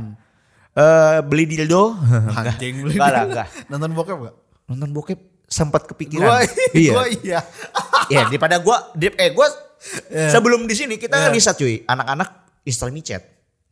Eh 0.72 1.18
beli 1.22 1.44
dildo. 1.44 1.98
anjing 2.38 2.74
beli 2.80 2.94
Enggak 2.94 3.10
lah 3.10 3.22
enggak. 3.26 3.48
nonton 3.66 3.90
bokep 3.92 4.18
gak? 4.20 4.34
Nonton 4.68 4.90
bokep 4.92 5.18
sempat 5.44 5.82
Gua, 5.82 5.90
kepikiran. 5.90 6.44
iya. 6.70 6.92
gua 6.92 7.04
iya 7.10 7.40
Iya 8.06 8.20
daripada 8.30 8.60
gue 8.60 8.76
eh 9.10 9.30
gue 9.32 9.46
Iya. 10.08 10.30
sebelum 10.30 10.64
di 10.64 10.74
sini 10.74 10.94
kita 10.96 11.16
Iya. 11.18 11.30
riset 11.30 11.54
cuy. 11.54 11.82
Anak-anak 11.82 12.28
install 12.62 12.90
micet. 12.90 13.22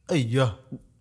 iya 0.09 0.55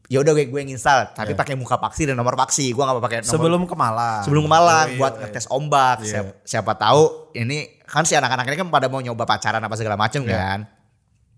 Ya 0.05 0.22
udah 0.22 0.32
gue 0.32 0.45
gue 0.45 0.59
yang 0.59 0.70
install 0.70 1.18
tapi 1.18 1.34
pakai 1.34 1.57
muka 1.57 1.76
paksi 1.76 2.05
dan 2.05 2.13
nomor 2.13 2.34
paksi. 2.36 2.70
Gue 2.70 2.80
nggak 2.80 3.01
pakai 3.01 3.18
nomor 3.22 3.32
sebelum 3.32 3.61
ke 3.63 3.74
Malang 3.74 4.22
sebelum 4.22 4.41
ke 4.43 4.51
Malang 4.51 4.86
Oh, 4.86 4.93
iya, 4.93 4.99
buat 5.01 5.13
iya. 5.13 5.22
ngetes 5.26 5.45
ombak. 5.49 5.97
Siapa, 6.01 6.32
siapa 6.41 6.72
tahu 6.76 7.01
ini 7.34 7.82
kan 7.82 8.01
si 8.01 8.13
anak-anak 8.13 8.45
ini 8.45 8.55
kan 8.55 8.70
pada 8.70 8.86
mau 8.86 9.01
nyoba 9.01 9.26
pacaran 9.26 9.57
apa 9.59 9.74
segala 9.74 9.97
macam 9.97 10.22
Iya. 10.22 10.38
kan. 10.38 10.59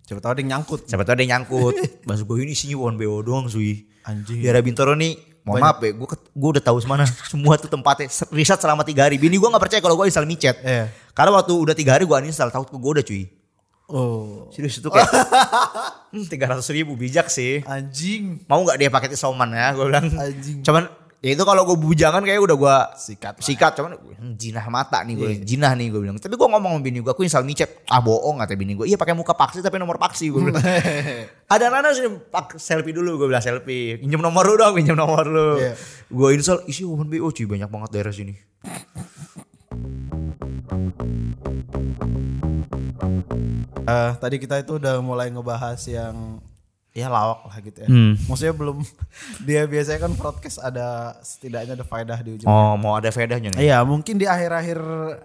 Coba 0.04 0.20
tahu 0.20 0.32
ada 0.32 0.40
yang 0.40 0.52
nyangkut. 0.54 0.80
Siapa 0.84 1.04
tahu 1.04 1.14
ada 1.16 1.22
yang 1.22 1.32
nyangkut. 1.40 1.76
Mas 2.08 2.24
gue 2.24 2.38
ini 2.38 2.52
isinya 2.52 2.76
one 2.82 2.96
BO 2.96 3.20
doang 3.22 3.48
sui. 3.48 3.88
Anjing. 4.04 4.40
Biara 4.40 4.60
Bintoro 4.60 4.96
nih, 4.96 5.16
mohon 5.44 5.60
maaf 5.60 5.80
ya, 5.80 5.92
gue 5.92 6.08
gue 6.08 6.50
udah 6.56 6.64
tahu 6.64 6.80
semana 6.80 7.04
semua 7.32 7.56
tuh 7.56 7.68
tempatnya 7.68 8.08
riset 8.32 8.56
selama 8.56 8.84
tiga 8.84 9.04
hari. 9.04 9.16
Bini 9.16 9.36
gue 9.36 9.44
nggak 9.44 9.60
percaya 9.60 9.80
kalau 9.80 9.96
gue 9.96 10.08
install 10.08 10.24
micet. 10.24 10.60
Iya. 10.60 10.92
Karena 11.12 11.32
waktu 11.36 11.52
udah 11.56 11.72
tiga 11.72 11.96
hari 11.96 12.04
gue 12.04 12.16
uninstall, 12.16 12.52
takut 12.52 12.72
gue 12.72 12.92
udah 13.00 13.04
cuy. 13.04 13.28
Oh. 13.88 14.52
Serius 14.52 14.84
itu 14.84 14.92
kayak 14.92 15.08
hmm, 16.12 16.28
tiga 16.28 16.52
ratus 16.52 16.68
ribu 16.76 17.00
bijak 17.00 17.32
sih. 17.32 17.64
Anjing. 17.64 18.44
Mau 18.48 18.68
nggak 18.68 18.78
dia 18.84 18.90
pakai 18.92 19.16
isoman 19.16 19.48
ya? 19.56 19.72
Gue 19.72 19.88
bilang. 19.88 20.12
Anjing. 20.12 20.60
Cuman 20.60 20.92
ya 21.18 21.34
itu 21.34 21.44
kalau 21.48 21.66
gue 21.66 21.78
bujangan 21.82 22.22
kayak 22.22 22.46
udah 22.46 22.58
gue 22.62 22.78
Sikat 22.94 23.42
sikat 23.42 23.74
cuman 23.74 23.98
hmm, 23.98 24.38
jinah 24.38 24.62
mata 24.70 25.02
nih 25.02 25.18
gue 25.18 25.30
jinah 25.42 25.74
nih 25.74 25.90
gue 25.90 25.98
bilang 25.98 26.14
tapi 26.22 26.38
gue 26.38 26.46
ngomong 26.46 26.78
sama 26.78 26.82
bini 26.86 27.02
gue 27.02 27.10
aku 27.10 27.26
install 27.26 27.42
micet 27.42 27.82
ah 27.90 27.98
bohong 28.06 28.38
kata 28.38 28.54
bini 28.54 28.78
gue 28.78 28.86
iya 28.86 29.02
pakai 29.02 29.18
muka 29.18 29.34
paksi 29.34 29.66
tapi 29.66 29.82
nomor 29.82 29.98
paksi 29.98 30.30
gue 30.30 30.42
bilang 30.46 30.62
ada 31.58 31.66
nana 31.74 31.90
sini 31.90 32.22
pak 32.30 32.62
selfie 32.62 32.94
dulu 32.94 33.26
gue 33.26 33.28
bilang 33.34 33.42
selfie 33.42 33.98
pinjam 33.98 34.22
nomor 34.22 34.46
lu 34.46 34.62
dong 34.62 34.78
pinjam 34.78 34.94
nomor 34.94 35.26
lu 35.26 35.50
Iya. 35.58 35.74
gue 36.06 36.28
install 36.38 36.70
isi 36.70 36.86
woman 36.86 37.10
bo 37.10 37.34
cuy 37.34 37.50
banyak 37.50 37.66
banget 37.66 37.90
daerah 37.98 38.14
sini 38.14 38.38
Eh, 43.80 44.12
tadi 44.18 44.36
kita 44.38 44.60
itu 44.60 44.76
udah 44.76 45.00
mulai 45.00 45.30
ngebahas 45.30 45.80
yang 45.86 46.42
ya 46.92 47.08
lawak 47.08 47.46
lah 47.46 47.58
gitu 47.62 47.78
ya. 47.86 47.88
Hmm. 47.88 48.18
Maksudnya 48.26 48.54
belum 48.54 48.78
dia 49.48 49.64
biasanya 49.64 50.00
kan 50.02 50.12
broadcast 50.14 50.58
ada 50.58 51.14
setidaknya 51.22 51.78
ada 51.78 51.86
faedah 51.86 52.20
di 52.20 52.36
ujung. 52.36 52.50
oh 52.50 52.74
mau 52.74 52.98
ada 52.98 53.08
faedahnya 53.08 53.54
nih 53.54 53.70
Iya, 53.70 53.86
mungkin 53.86 54.18
di 54.18 54.26
akhir-akhir 54.26 54.80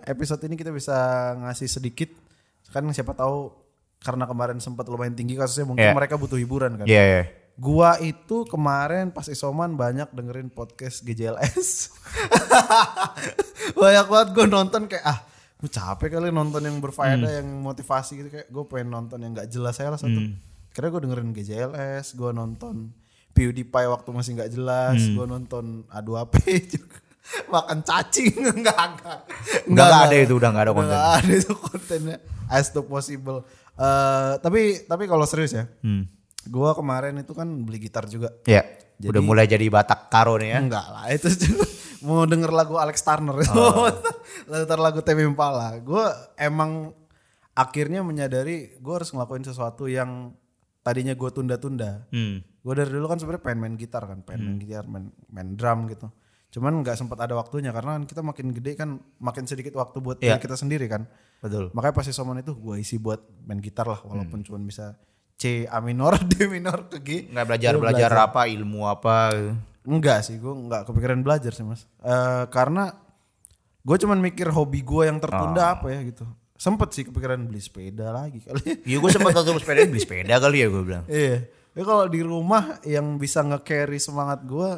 episode 0.04 0.44
ini 0.44 0.54
kita 0.54 0.68
bisa 0.68 0.94
ngasih 1.38 1.68
sedikit 1.70 2.12
kan 2.68 2.84
siapa 2.88 3.12
tahu 3.12 3.52
karena 4.00 4.24
kemarin 4.24 4.58
sempat 4.58 4.84
lumayan 4.84 5.12
tinggi 5.12 5.32
kasusnya 5.32 5.64
mungkin 5.64 5.84
Iya. 5.86 5.96
mereka 5.96 6.16
butuh 6.16 6.36
hiburan 6.36 6.76
kan. 6.76 6.84
iya 6.84 7.02
iya 7.02 7.24
Gua 7.52 8.00
itu 8.00 8.48
kemarin 8.48 9.08
pas 9.08 9.28
isoman 9.28 9.72
banyak 9.72 10.08
dengerin 10.08 10.48
podcast 10.48 11.04
GJLS. 11.04 11.92
banyak 13.80 14.06
banget 14.08 14.28
gue 14.32 14.46
nonton 14.46 14.88
kayak 14.88 15.04
ah 15.04 15.18
gue 15.62 15.70
capek 15.70 16.18
kali 16.18 16.34
nonton 16.34 16.58
yang 16.66 16.82
berfaedah 16.82 17.38
yang 17.38 17.48
motivasi 17.62 18.18
gitu 18.18 18.28
kayak 18.34 18.50
gue 18.50 18.64
pengen 18.66 18.90
nonton 18.90 19.22
yang 19.22 19.30
nggak 19.30 19.46
jelas 19.46 19.78
saya 19.78 19.94
lah 19.94 20.00
satu. 20.00 20.18
Karena 20.74 20.88
gue 20.90 21.00
dengerin 21.06 21.30
GJLS, 21.30 22.18
gue 22.18 22.30
nonton 22.34 22.90
PewDiePie 23.30 23.86
waktu 23.86 24.08
masih 24.10 24.30
nggak 24.34 24.50
jelas, 24.50 24.98
gue 25.14 25.26
nonton 25.30 25.86
A2P 25.86 26.36
juga. 26.74 26.98
Makan 27.46 27.78
cacing 27.86 28.34
enggak 28.58 28.82
enggak. 28.90 29.18
Nggak 29.70 29.88
ada 30.10 30.16
itu, 30.18 30.34
udah 30.34 30.48
nggak 30.50 30.64
ada 30.66 30.72
konten. 30.74 30.90
Nggak 30.90 31.06
ada 31.22 31.32
itu 31.38 31.52
kontennya 31.54 32.16
as 32.50 32.66
to 32.74 32.82
possible. 32.82 33.46
Eh 33.78 34.32
tapi 34.42 34.82
tapi 34.90 35.06
kalau 35.06 35.22
serius 35.30 35.54
ya, 35.54 35.70
hmm. 35.86 36.04
Gua 36.50 36.74
kemarin 36.74 37.14
itu 37.22 37.30
kan 37.38 37.46
beli 37.46 37.78
gitar 37.78 38.10
juga. 38.10 38.34
Ya 39.02 39.08
udah 39.10 39.20
mulai 39.20 39.44
jadi 39.44 39.66
batak 39.66 40.06
karo 40.06 40.38
nih 40.38 40.54
ya 40.54 40.58
Enggak 40.60 40.86
lah, 40.86 41.04
itu 41.08 41.26
mau 42.06 42.22
denger 42.22 42.50
lagu 42.50 42.78
Alex 42.78 43.02
Turner 43.02 43.36
itu. 43.36 43.52
Oh. 43.52 43.90
Latar 44.46 44.78
lagu 44.86 45.02
Temi 45.02 45.22
Impala. 45.22 45.74
Gua 45.78 46.10
emang 46.34 46.94
akhirnya 47.52 48.00
menyadari 48.00 48.74
gue 48.74 48.94
harus 48.94 49.10
ngelakuin 49.10 49.44
sesuatu 49.44 49.84
yang 49.84 50.32
tadinya 50.80 51.12
gue 51.12 51.30
tunda-tunda. 51.30 52.06
hmm. 52.08 52.62
Gue 52.62 52.74
dari 52.74 52.88
dulu 52.88 53.06
kan 53.06 53.18
sebenarnya 53.18 53.42
pengen 53.42 53.58
main 53.58 53.74
gitar 53.74 54.02
kan, 54.02 54.22
pengen 54.22 54.40
main 54.44 54.58
gitar, 54.58 54.86
main, 54.86 55.10
main 55.28 55.52
drum 55.52 55.86
gitu. 55.86 56.06
Cuman 56.48 56.78
nggak 56.80 56.94
sempat 56.94 57.18
ada 57.18 57.34
waktunya 57.34 57.70
karena 57.70 57.96
kan 57.96 58.04
kita 58.04 58.20
makin 58.20 58.50
gede 58.50 58.72
kan 58.74 58.88
makin 59.18 59.44
sedikit 59.44 59.74
waktu 59.74 59.98
buat 59.98 60.18
diri 60.18 60.38
kita 60.38 60.54
sendiri 60.54 60.86
kan. 60.86 61.04
betul 61.38 61.70
Makanya 61.70 61.90
pas 61.92 62.06
isoman 62.06 62.38
itu 62.38 62.54
gue 62.54 62.76
isi 62.78 62.96
buat 62.96 63.18
main 63.42 63.58
gitar 63.58 63.82
lah 63.84 63.98
walaupun 64.00 64.40
Hmm. 64.40 64.46
cuman 64.46 64.62
bisa 64.62 64.94
C 65.42 65.66
A 65.66 65.82
minor, 65.82 66.14
D 66.30 66.46
minor 66.46 66.86
ke 66.86 67.02
G. 67.02 67.08
nggak 67.34 67.46
belajar 67.50 67.72
Gue 67.74 67.82
belajar 67.82 68.10
apa 68.14 68.46
ilmu 68.46 68.86
apa 68.86 69.34
gitu. 69.34 69.52
Enggak 69.82 70.22
sih, 70.22 70.38
gue 70.38 70.54
nggak 70.54 70.86
kepikiran 70.86 71.18
belajar 71.26 71.50
sih 71.50 71.66
mas. 71.66 71.90
Eh 72.06 72.46
karena 72.54 72.94
gue 73.82 73.96
cuman 73.98 74.22
mikir 74.22 74.46
hobi 74.54 74.86
gue 74.86 75.10
yang 75.10 75.18
tertunda 75.18 75.74
apa 75.74 75.90
ya 75.90 76.06
gitu. 76.06 76.22
Sempet 76.54 76.94
sih 76.94 77.02
kepikiran 77.02 77.42
beli 77.42 77.58
sepeda 77.58 78.14
lagi 78.14 78.38
kali. 78.38 78.62
Iya 78.88 79.02
gue 79.02 79.10
sempat 79.10 79.34
waktu 79.34 79.58
sepeda 79.58 79.82
beli 79.90 79.98
sepeda 79.98 80.34
kali 80.38 80.62
ya 80.62 80.66
gue 80.70 80.82
bilang. 80.86 81.04
Iya. 81.10 81.50
Ya 81.72 81.82
kalau 81.82 82.06
di 82.06 82.20
rumah 82.22 82.78
yang 82.86 83.18
bisa 83.18 83.42
nge-carry 83.42 83.98
semangat 83.98 84.46
gue 84.46 84.70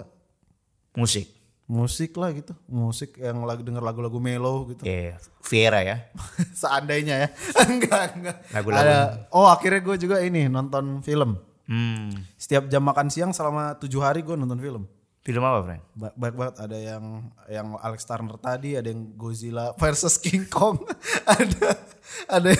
Musik. 0.94 1.26
Musik 1.66 2.12
lah 2.14 2.28
gitu 2.30 2.52
musik 2.66 3.16
yang 3.16 3.40
lagi 3.40 3.60
denger 3.60 3.80
lagu-lagu 3.80 4.16
melo 4.16 4.68
gitu 4.68 4.84
Iya, 4.84 5.16
Viera 5.40 5.80
ya. 5.80 5.96
seandainya 6.60 7.24
ya 7.24 7.28
enggak 7.64 8.02
enggak 8.14 8.36
Lagu-lagu. 8.50 8.84
ada 8.84 8.96
oh 9.30 9.46
akhirnya 9.46 9.80
gue 9.80 9.96
juga 9.98 10.16
ini 10.20 10.46
nonton 10.46 11.00
film 11.00 11.40
Hmm. 11.64 12.12
setiap 12.36 12.68
jam 12.68 12.84
makan 12.84 13.08
siang 13.08 13.32
selama 13.32 13.72
tujuh 13.74 13.96
hari 13.98 14.20
gue 14.20 14.34
nonton 14.34 14.58
film 14.58 14.84
Film 15.18 15.40
apa, 15.40 15.64
Frank? 15.64 15.80
Ba- 15.94 16.12
Baik 16.14 16.36
banget 16.36 16.56
ada 16.60 16.76
yang 16.76 17.04
yang 17.48 17.80
Alex 17.80 18.04
Turner 18.04 18.36
tadi, 18.36 18.76
ada 18.76 18.84
yang 18.84 19.16
Godzilla 19.16 19.72
versus 19.74 20.20
King 20.20 20.44
Kong, 20.44 20.84
ada 21.24 21.80
ada 22.28 22.52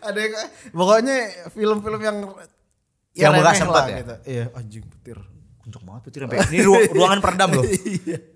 ada 0.00 0.18
yang, 0.20 0.32
pokoknya 0.70 1.16
film-film 1.50 1.98
yang 1.98 2.18
Yang 3.10 3.32
bekas 3.34 3.50
remeh 3.50 3.58
sempat 3.58 3.82
ya? 3.82 3.96
Gitu. 3.98 4.14
Iya, 4.24 4.44
anjing 4.54 4.84
petir. 4.86 5.18
Kenceng 5.60 5.84
banget 5.84 6.02
petir 6.04 6.20
sampai 6.24 6.40
ini 6.48 6.58
ru- 6.62 6.88
ruangan 6.96 7.20
peredam 7.20 7.48
loh. 7.52 7.64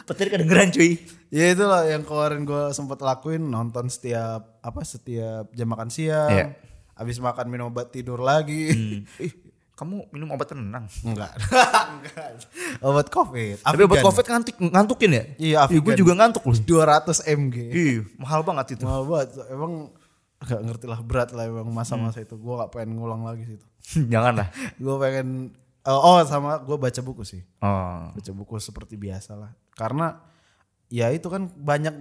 Petir 0.05 0.27
kedengeran 0.29 0.69
cuy. 0.69 1.01
Ya 1.29 1.51
itulah 1.51 1.83
yang 1.83 2.03
kemarin 2.03 2.43
gue 2.43 2.63
sempat 2.71 3.01
lakuin 3.01 3.43
nonton 3.43 3.89
setiap 3.89 4.61
apa 4.61 4.81
setiap 4.83 5.49
jam 5.51 5.67
makan 5.67 5.89
siang, 5.89 6.31
Iya. 6.31 6.47
habis 6.95 7.17
makan 7.19 7.49
minum 7.49 7.69
obat 7.69 7.89
tidur 7.89 8.21
lagi. 8.21 8.71
Ih, 9.19 9.33
kamu 9.73 10.07
minum 10.11 10.31
obat 10.31 10.47
tenang. 10.47 10.85
Enggak. 11.03 11.33
Enggak. 11.91 12.29
Obat 12.79 13.09
Covid. 13.09 13.59
Tapi 13.59 13.81
obat 13.83 13.99
covid 14.01 14.25
ngantuk 14.25 14.55
ngantukin 14.61 15.11
ya? 15.11 15.25
Iya, 15.35 15.59
gue 15.65 15.81
Afigan. 15.81 15.97
juga 15.97 16.13
ngantuk 16.15 16.45
loh. 16.45 16.55
200 16.55 17.09
mg. 17.27 17.57
Ih, 17.73 17.95
mahal 18.15 18.41
banget 18.43 18.77
itu. 18.77 18.85
Mahal 18.85 19.03
banget. 19.05 19.29
Emang 19.49 19.73
gak 20.39 20.61
ngerti 20.61 20.85
lah 20.85 21.01
berat 21.01 21.33
lah 21.33 21.49
emang 21.49 21.67
masa-masa 21.67 22.21
itu. 22.21 22.37
Gue 22.37 22.55
gak 22.55 22.71
pengen 22.71 22.95
ngulang 22.95 23.25
lagi 23.25 23.49
situ. 23.49 23.67
Jangan 24.13 24.39
lah. 24.39 24.49
Gue 24.77 24.95
pengen 25.01 25.57
oh, 25.89 26.01
oh 26.17 26.19
sama 26.25 26.61
gue 26.65 26.77
baca 26.77 27.01
buku 27.05 27.23
sih. 27.25 27.43
Oh. 27.61 28.11
Baca 28.13 28.33
buku 28.33 28.57
seperti 28.61 28.97
biasa 28.97 29.37
lah. 29.37 29.53
Karena 29.77 30.17
ya 30.89 31.13
itu 31.13 31.29
kan 31.29 31.51
banyak 31.53 31.93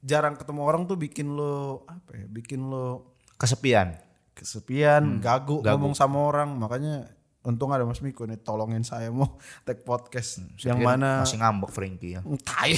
jarang 0.00 0.38
ketemu 0.38 0.60
orang 0.64 0.82
tuh 0.88 0.96
bikin 0.96 1.36
lo 1.36 1.84
apa 1.88 2.16
ya? 2.16 2.26
Bikin 2.28 2.60
lo 2.68 3.16
Kesepian. 3.36 3.92
kesepian, 4.36 5.16
gagu, 5.20 5.64
gagu. 5.64 5.80
ngomong 5.80 5.96
sama 5.96 6.20
orang. 6.28 6.52
Makanya 6.60 7.08
untung 7.40 7.72
ada 7.72 7.88
Mas 7.88 8.04
Miko 8.04 8.28
nih 8.28 8.36
tolongin 8.42 8.84
saya 8.84 9.08
mau 9.08 9.40
take 9.66 9.80
podcast 9.80 10.44
yang 10.60 10.82
Kira 10.82 10.88
mana 10.92 11.10
Masih 11.24 11.40
ngambek 11.40 11.70
Frankie 11.72 12.18
ya. 12.18 12.20
Tai. 12.44 12.72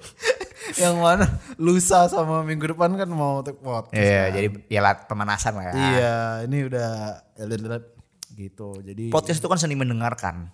yang 0.82 0.96
mana 1.00 1.26
lusa 1.60 2.06
sama 2.08 2.46
minggu 2.46 2.72
depan 2.72 2.96
kan 2.96 3.08
mau 3.12 3.44
take 3.44 3.60
podcast. 3.60 3.96
Iya, 3.96 4.24
jadi 4.32 4.48
ya 4.72 4.80
pemanasan 5.04 5.52
lah 5.56 5.64
ya. 5.68 5.72
Iya, 5.76 6.16
ini 6.48 6.58
udah 6.64 6.88
gitu. 8.40 8.80
Jadi 8.80 9.12
Podcast 9.12 9.38
itu 9.38 9.48
kan 9.48 9.58
seni 9.58 9.76
mendengarkan. 9.76 10.48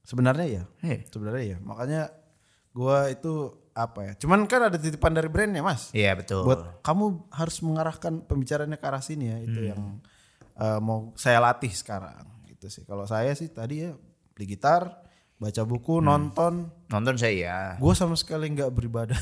sebenarnya 0.00 0.46
ya, 0.46 0.62
Iya. 0.82 1.06
sebenarnya 1.06 1.44
ya. 1.44 1.58
Makanya 1.62 2.10
gua 2.70 3.06
itu 3.08 3.52
apa 3.70 4.10
ya? 4.10 4.12
Cuman 4.18 4.42
kan 4.44 4.66
ada 4.66 4.74
titipan 4.74 5.14
dari 5.14 5.30
brandnya 5.30 5.62
mas. 5.62 5.88
Iya 5.94 6.18
betul. 6.18 6.42
Buat 6.42 6.82
kamu 6.82 7.30
harus 7.30 7.56
mengarahkan 7.62 8.26
pembicaraannya 8.26 8.74
ke 8.74 8.86
arah 8.86 9.00
sini 9.00 9.30
ya. 9.30 9.38
Hmm. 9.38 9.46
Itu 9.46 9.60
yang 9.62 9.82
eh, 10.58 10.80
mau 10.82 11.14
saya 11.14 11.38
latih 11.38 11.70
sekarang. 11.70 12.26
Gitu 12.44 12.66
sih. 12.66 12.82
Kalau 12.84 13.06
saya 13.06 13.30
sih 13.32 13.48
tadi 13.48 13.86
ya 13.86 13.94
beli 14.34 14.50
gitar, 14.50 14.98
baca 15.38 15.62
buku, 15.62 16.02
Hmm. 16.02 16.06
nonton. 16.10 16.54
Nonton 16.90 17.14
saya 17.14 17.30
ya. 17.32 17.58
Gua 17.78 17.94
sama 17.94 18.18
sekali 18.18 18.50
nggak 18.50 18.72
beribadah. 18.74 19.20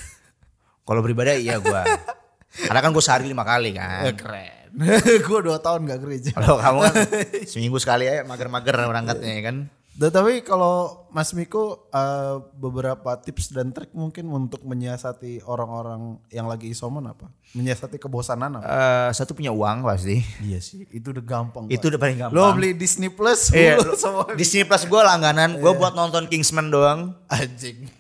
Kalau 0.83 1.05
beribadah 1.05 1.37
iya 1.37 1.61
gua. 1.61 1.85
Karena 2.65 2.81
kan 2.81 2.91
gue 2.91 3.05
sehari 3.05 3.29
lima 3.29 3.45
kali 3.45 3.77
kan. 3.77 4.09
Keren. 4.17 4.58
gua 5.29 5.41
dua 5.41 5.59
tahun 5.59 5.87
nggak 5.87 6.01
gereja. 6.01 6.31
Kalau 6.37 6.57
kamu 6.59 6.79
kan 6.85 6.95
seminggu 7.51 7.79
sekali 7.81 8.07
aja 8.07 8.23
mager-mager 8.25 8.75
berangkatnya 8.75 9.33
ya 9.35 9.43
kan. 9.49 9.57
Dan 9.99 10.15
tapi 10.15 10.47
kalau 10.47 11.11
Mas 11.11 11.35
Miko 11.35 11.91
eh, 11.91 12.39
beberapa 12.55 13.19
tips 13.19 13.51
dan 13.51 13.75
trik 13.75 13.91
mungkin 13.91 14.31
untuk 14.31 14.63
menyiasati 14.63 15.43
orang-orang 15.43 16.23
yang 16.31 16.47
lagi 16.47 16.71
isoman 16.71 17.03
apa? 17.03 17.27
Menyiasati 17.51 17.99
kebosanan 17.99 18.63
apa? 18.63 18.63
Eh, 18.63 19.11
satu 19.11 19.35
punya 19.35 19.51
uang 19.51 19.83
pasti. 19.83 20.23
Iya 20.39 20.63
sih, 20.63 20.87
itu 20.95 21.11
udah 21.11 21.25
gampang. 21.27 21.67
Itu 21.67 21.91
udah 21.91 21.99
paling 21.99 22.15
gampang. 22.15 22.39
Lo 22.39 22.55
beli 22.55 22.79
Disney 22.79 23.11
Plus, 23.11 23.51
Iya, 23.51 23.83
sama 23.99 24.39
Disney 24.39 24.63
Plus 24.63 24.87
gue 24.87 25.03
langganan, 25.03 25.59
gue 25.59 25.73
buat 25.75 25.99
nonton 25.99 26.31
Kingsman 26.31 26.71
doang. 26.71 27.19
anjing. 27.27 27.91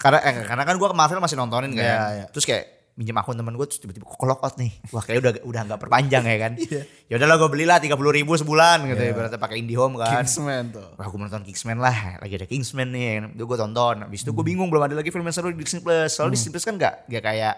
Karena 0.00 0.24
eh, 0.24 0.48
karena 0.48 0.64
kan 0.64 0.80
gue 0.80 0.88
ke 0.88 0.96
Marvel 0.96 1.20
masih 1.20 1.36
nontonin 1.36 1.76
kan. 1.76 1.84
Iya, 1.84 2.00
iya. 2.16 2.24
Terus 2.32 2.48
kayak 2.48 2.64
minjem 2.92 3.16
akun 3.16 3.32
temen 3.32 3.56
gue 3.56 3.64
terus 3.64 3.80
tiba-tiba 3.80 4.04
kok 4.04 4.20
out 4.20 4.54
nih. 4.60 4.68
Wah 4.92 5.00
kayak 5.00 5.18
udah 5.24 5.32
udah 5.48 5.60
nggak 5.64 5.80
perpanjang 5.80 6.24
ya 6.28 6.36
kan. 6.36 6.52
Iya. 6.62 6.82
Ya 7.08 7.14
udahlah 7.16 7.36
gue 7.40 7.48
belilah 7.48 7.76
tiga 7.80 7.96
puluh 7.96 8.12
ribu 8.12 8.36
sebulan 8.36 8.84
gitu 8.84 9.00
ya. 9.00 9.12
Berarti 9.16 9.40
pakai 9.40 9.56
IndiHome 9.64 9.96
kan. 9.96 10.20
Kingsman 10.20 10.76
tuh. 10.76 10.92
Wah 11.00 11.06
gue 11.08 11.16
mau 11.16 11.24
nonton 11.24 11.44
Kingsman 11.44 11.80
lah, 11.80 12.20
lagi 12.20 12.36
ada 12.36 12.44
Kingsman 12.44 12.92
nih, 12.92 13.32
itu 13.32 13.44
gue 13.48 13.56
tonton. 13.56 14.04
Habis 14.04 14.20
itu 14.24 14.30
Hmm. 14.32 14.36
gue 14.36 14.44
bingung 14.44 14.68
belum 14.68 14.84
ada 14.84 14.94
lagi 14.96 15.08
film 15.08 15.24
yang 15.24 15.32
seru 15.32 15.48
di 15.48 15.64
Disney 15.64 15.80
Plus. 15.80 16.12
Soalnya 16.12 16.36
Disney 16.36 16.52
Plus 16.52 16.64
kan 16.68 16.74
gak, 16.76 16.94
gak 17.08 17.22
kayak 17.24 17.54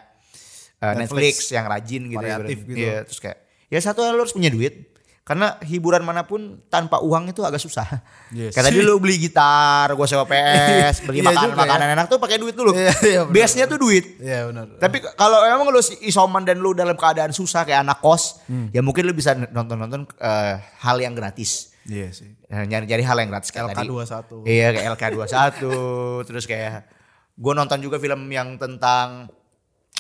uh, 0.79 0.95
Netflix. 0.95 1.35
Netflix. 1.43 1.51
yang 1.51 1.65
rajin 1.67 2.03
gitu. 2.07 2.19
Variatif 2.23 2.59
ya, 2.59 2.67
gitu. 2.71 2.79
Iya, 2.79 2.97
terus 3.11 3.19
kayak 3.19 3.39
ya 3.67 3.79
satu 3.83 4.01
lo 4.07 4.23
harus 4.23 4.31
punya 4.31 4.55
duit. 4.55 4.94
Karena 5.25 5.57
hiburan 5.65 6.05
mana 6.05 6.29
pun 6.29 6.61
tanpa 6.69 7.01
uang 7.01 7.33
itu 7.33 7.41
agak 7.41 7.57
susah. 7.57 7.89
Yes. 8.29 8.53
Kayak 8.53 8.69
tadi 8.69 8.85
lu 8.85 9.01
beli 9.01 9.17
gitar, 9.17 9.89
gue 9.97 10.05
sewa 10.05 10.29
PS, 10.29 11.01
beli 11.09 11.21
Iya 11.25 11.33
makanan 11.33 11.49
juga 11.49 11.61
makanan 11.65 11.87
enak 11.97 12.07
tuh 12.13 12.19
pakai 12.21 12.37
duit 12.37 12.53
dulu. 12.53 12.77
Iya, 12.77 12.93
iya, 13.01 13.21
benar, 13.25 13.33
Base-nya 13.33 13.65
tuh 13.65 13.81
duit. 13.81 14.05
Iya 14.21 14.53
benar. 14.53 14.77
Tapi 14.77 15.01
kalau 15.17 15.41
emang 15.49 15.73
lu 15.73 15.81
isoman 16.05 16.45
dan 16.45 16.61
lu 16.61 16.77
dalam 16.77 16.93
keadaan 16.93 17.33
susah 17.33 17.65
kayak 17.65 17.89
anak 17.89 18.05
kos, 18.05 18.45
Hmm. 18.45 18.69
ya 18.77 18.85
mungkin 18.85 19.09
lu 19.09 19.17
bisa 19.17 19.33
nonton-nonton 19.33 20.05
eh, 20.21 20.61
hal 20.61 20.97
yang 21.01 21.17
gratis. 21.17 21.73
Iya 21.89 22.13
sih. 22.13 22.29
Eh, 22.45 22.65
nyari-nyari 22.69 23.05
hal 23.05 23.17
yang 23.25 23.33
gratis 23.33 23.49
kayak 23.49 23.73
tadi. 23.73 23.89
LK21. 23.89 24.45
Iya 24.45 24.67
kayak 24.77 24.87
LK21 24.93 25.57
terus 26.29 26.45
kayak 26.45 26.85
gue 27.33 27.53
nonton 27.57 27.81
juga 27.81 27.97
film 27.97 28.29
yang 28.29 28.61
tentang 28.61 29.33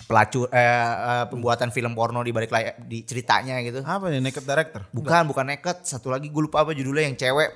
pelacur 0.04 0.50
eh, 0.50 0.58
eh, 0.58 1.24
pembuatan 1.30 1.70
film 1.70 1.94
porno 1.94 2.20
di 2.20 2.34
balik 2.34 2.50
layar 2.50 2.74
di 2.82 3.02
ceritanya 3.02 3.62
gitu. 3.62 3.80
Apa 3.80 4.10
nih 4.10 4.20
Naked 4.20 4.44
Director? 4.44 4.82
Bukan 4.90 5.22
bukan 5.24 5.46
naked 5.46 5.82
satu 5.82 6.10
lagi 6.10 6.28
gue 6.28 6.42
lupa 6.42 6.60
apa 6.60 6.74
judulnya 6.74 7.06
yang 7.06 7.16
cewek 7.16 7.50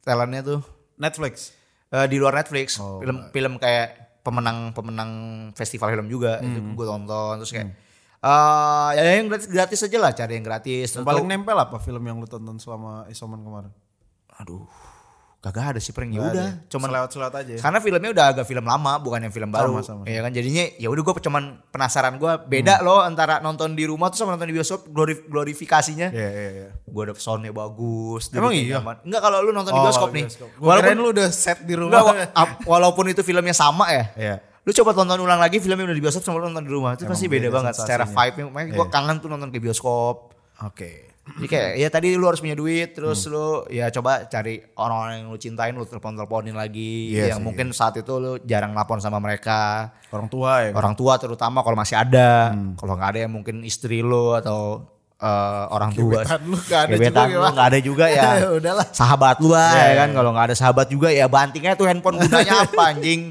talentnya 0.00 0.42
tuh 0.42 0.60
Netflix. 0.96 1.52
Eh, 1.88 2.06
di 2.08 2.18
luar 2.18 2.34
Netflix 2.34 2.82
Oh, 2.82 2.98
film 2.98 3.30
film 3.30 3.54
kayak 3.56 4.18
pemenang 4.24 4.72
pemenang 4.72 5.10
festival 5.52 5.92
film 5.92 6.08
juga 6.08 6.40
itu 6.40 6.58
Hmm. 6.58 6.74
gue 6.74 6.86
tonton 6.88 7.34
terus 7.38 7.52
kayak 7.52 7.68
eh 8.18 8.90
ya 8.96 9.20
yang 9.20 9.28
gratis 9.28 9.46
gratis 9.46 9.80
aja 9.84 9.98
lah 10.00 10.10
cari 10.10 10.32
yang 10.34 10.42
gratis 10.42 10.88
Yang 10.90 11.04
paling 11.04 11.28
nempel 11.28 11.54
apa 11.54 11.76
film 11.76 12.00
yang 12.02 12.16
lu 12.16 12.24
tonton 12.24 12.56
selama 12.56 13.04
isoman 13.06 13.38
kemarin? 13.38 13.70
aduh 14.34 14.64
kagak 15.44 15.64
ada 15.66 15.78
sih 15.78 15.92
prank 15.92 16.08
ya 16.08 16.24
udah 16.24 16.48
cuman 16.66 16.88
selewat-selewat 16.88 17.34
aja. 17.36 17.52
ya? 17.52 17.60
Karena 17.60 17.78
filmnya 17.78 18.10
udah 18.10 18.24
agak 18.26 18.44
film 18.44 18.64
lama, 18.64 18.92
bukan 18.96 19.20
yang 19.20 19.28
film 19.30 19.50
baru. 19.50 19.76
Sama. 19.78 20.02
Iya 20.04 20.20
kan 20.20 20.32
jadinya 20.32 20.64
ya 20.74 20.88
udah 20.88 21.02
gue 21.04 21.14
cuman 21.20 21.42
penasaran 21.68 22.16
gue 22.16 22.32
beda 22.42 22.74
Hmm. 22.74 22.84
loh 22.84 23.00
antara 23.00 23.38
nonton 23.38 23.72
di 23.72 23.84
rumah 23.84 24.08
tuh 24.08 24.18
sama 24.18 24.32
nonton 24.32 24.48
di 24.48 24.56
bioskop 24.56 24.88
glorif- 24.88 25.28
glorifikasinya. 25.28 26.08
Iya 26.08 26.28
iya 26.30 26.50
iya. 26.50 26.68
Gue 26.82 27.02
ada 27.02 27.12
soundnya 27.14 27.52
bagus. 27.52 28.32
Emang 28.32 28.50
iya? 28.50 28.80
nyaman. 28.80 29.04
Enggak 29.04 29.20
kalau 29.20 29.38
lu 29.38 29.50
nonton 29.50 29.70
di 29.70 29.78
Oh, 29.78 29.84
bioskop 29.84 30.08
kalau 30.08 30.16
nih. 30.16 30.24
bioskop. 30.24 30.48
Walaupun 30.58 30.96
lu 30.96 31.08
udah 31.12 31.28
set 31.28 31.58
di 31.60 31.74
rumah. 31.74 32.00
enggak, 32.00 32.48
walaupun 32.64 33.04
itu 33.06 33.20
filmnya 33.20 33.52
sama 33.52 33.84
ya. 33.88 34.04
Iya. 34.16 34.36
Lu 34.64 34.72
coba 34.72 34.90
tonton 34.94 35.20
ulang 35.20 35.36
lagi 35.36 35.58
filmnya 35.58 35.84
udah 35.84 35.92
di 35.92 36.00
bioskop 36.00 36.24
sama 36.24 36.40
lu 36.40 36.48
nonton 36.48 36.64
di 36.64 36.72
rumah. 36.72 36.96
Itu 36.96 37.04
Emang 37.04 37.12
pasti 37.12 37.28
beda 37.28 37.40
beda 37.42 37.48
banget 37.54 37.72
secara 37.76 38.02
sensasinya. 38.02 38.24
vibe-nya. 38.24 38.44
Makanya 38.50 38.68
gue 38.72 38.86
kangen 38.88 39.16
tuh 39.18 39.28
nonton 39.28 39.48
ke 39.50 39.58
bioskop. 39.58 40.16
Oke. 40.62 41.13
Jadi 41.24 41.46
kayak 41.48 41.70
ya 41.80 41.88
tadi 41.88 42.08
lu 42.14 42.28
harus 42.28 42.38
punya 42.38 42.52
duit 42.52 42.92
terus 42.92 43.24
Hmm. 43.24 43.32
lu 43.32 43.46
ya 43.72 43.88
coba 43.88 44.28
cari 44.28 44.60
orang-orang 44.76 45.24
yang 45.24 45.28
lu 45.32 45.38
cintain 45.40 45.72
lu 45.72 45.88
telepon-teleponin 45.88 46.52
lagi 46.52 47.16
Iya 47.16 47.32
yang 47.32 47.40
mungkin 47.40 47.72
saat 47.72 47.96
itu 47.96 48.12
lu 48.20 48.36
jarang 48.44 48.76
lapor 48.76 49.00
sama 49.00 49.16
mereka. 49.16 49.88
Orang 50.12 50.28
tua 50.28 50.68
ya. 50.68 50.70
Orang 50.76 50.92
tua 50.92 51.16
terutama 51.16 51.64
kalau 51.64 51.74
masih 51.74 51.96
ada. 51.96 52.52
Hmm. 52.52 52.76
Kalau 52.76 52.92
nggak 52.94 53.10
ada 53.16 53.20
ya 53.24 53.28
mungkin 53.32 53.64
istri 53.64 54.04
lu 54.04 54.36
atau 54.36 54.84
eh, 55.16 55.64
orang 55.70 55.90
tua. 55.92 56.20
Gebetan 56.22 56.40
lu 56.44 56.56
nggak 56.56 56.80
ada 56.80 56.92
Gebetan 56.94 57.26
juga 57.26 57.38
lu 57.38 57.48
nggak 57.54 57.68
ada 57.70 57.78
juga 57.80 58.04
ya. 58.08 58.22
Ya 58.44 58.48
udahlah. 58.50 58.86
Sahabat 58.90 59.36
lu 59.38 59.48
lah 59.50 59.70
Iya, 59.70 59.78
ya 59.78 59.86
iya. 59.86 59.94
kan. 60.00 60.08
Kalau 60.12 60.30
nggak 60.32 60.46
ada 60.48 60.56
sahabat 60.56 60.86
juga 60.88 61.08
ya 61.08 61.26
bantingnya 61.26 61.74
tuh 61.74 61.86
handphone 61.86 62.18
gunanya 62.18 62.54
apa 62.66 62.82
anjing. 62.90 63.30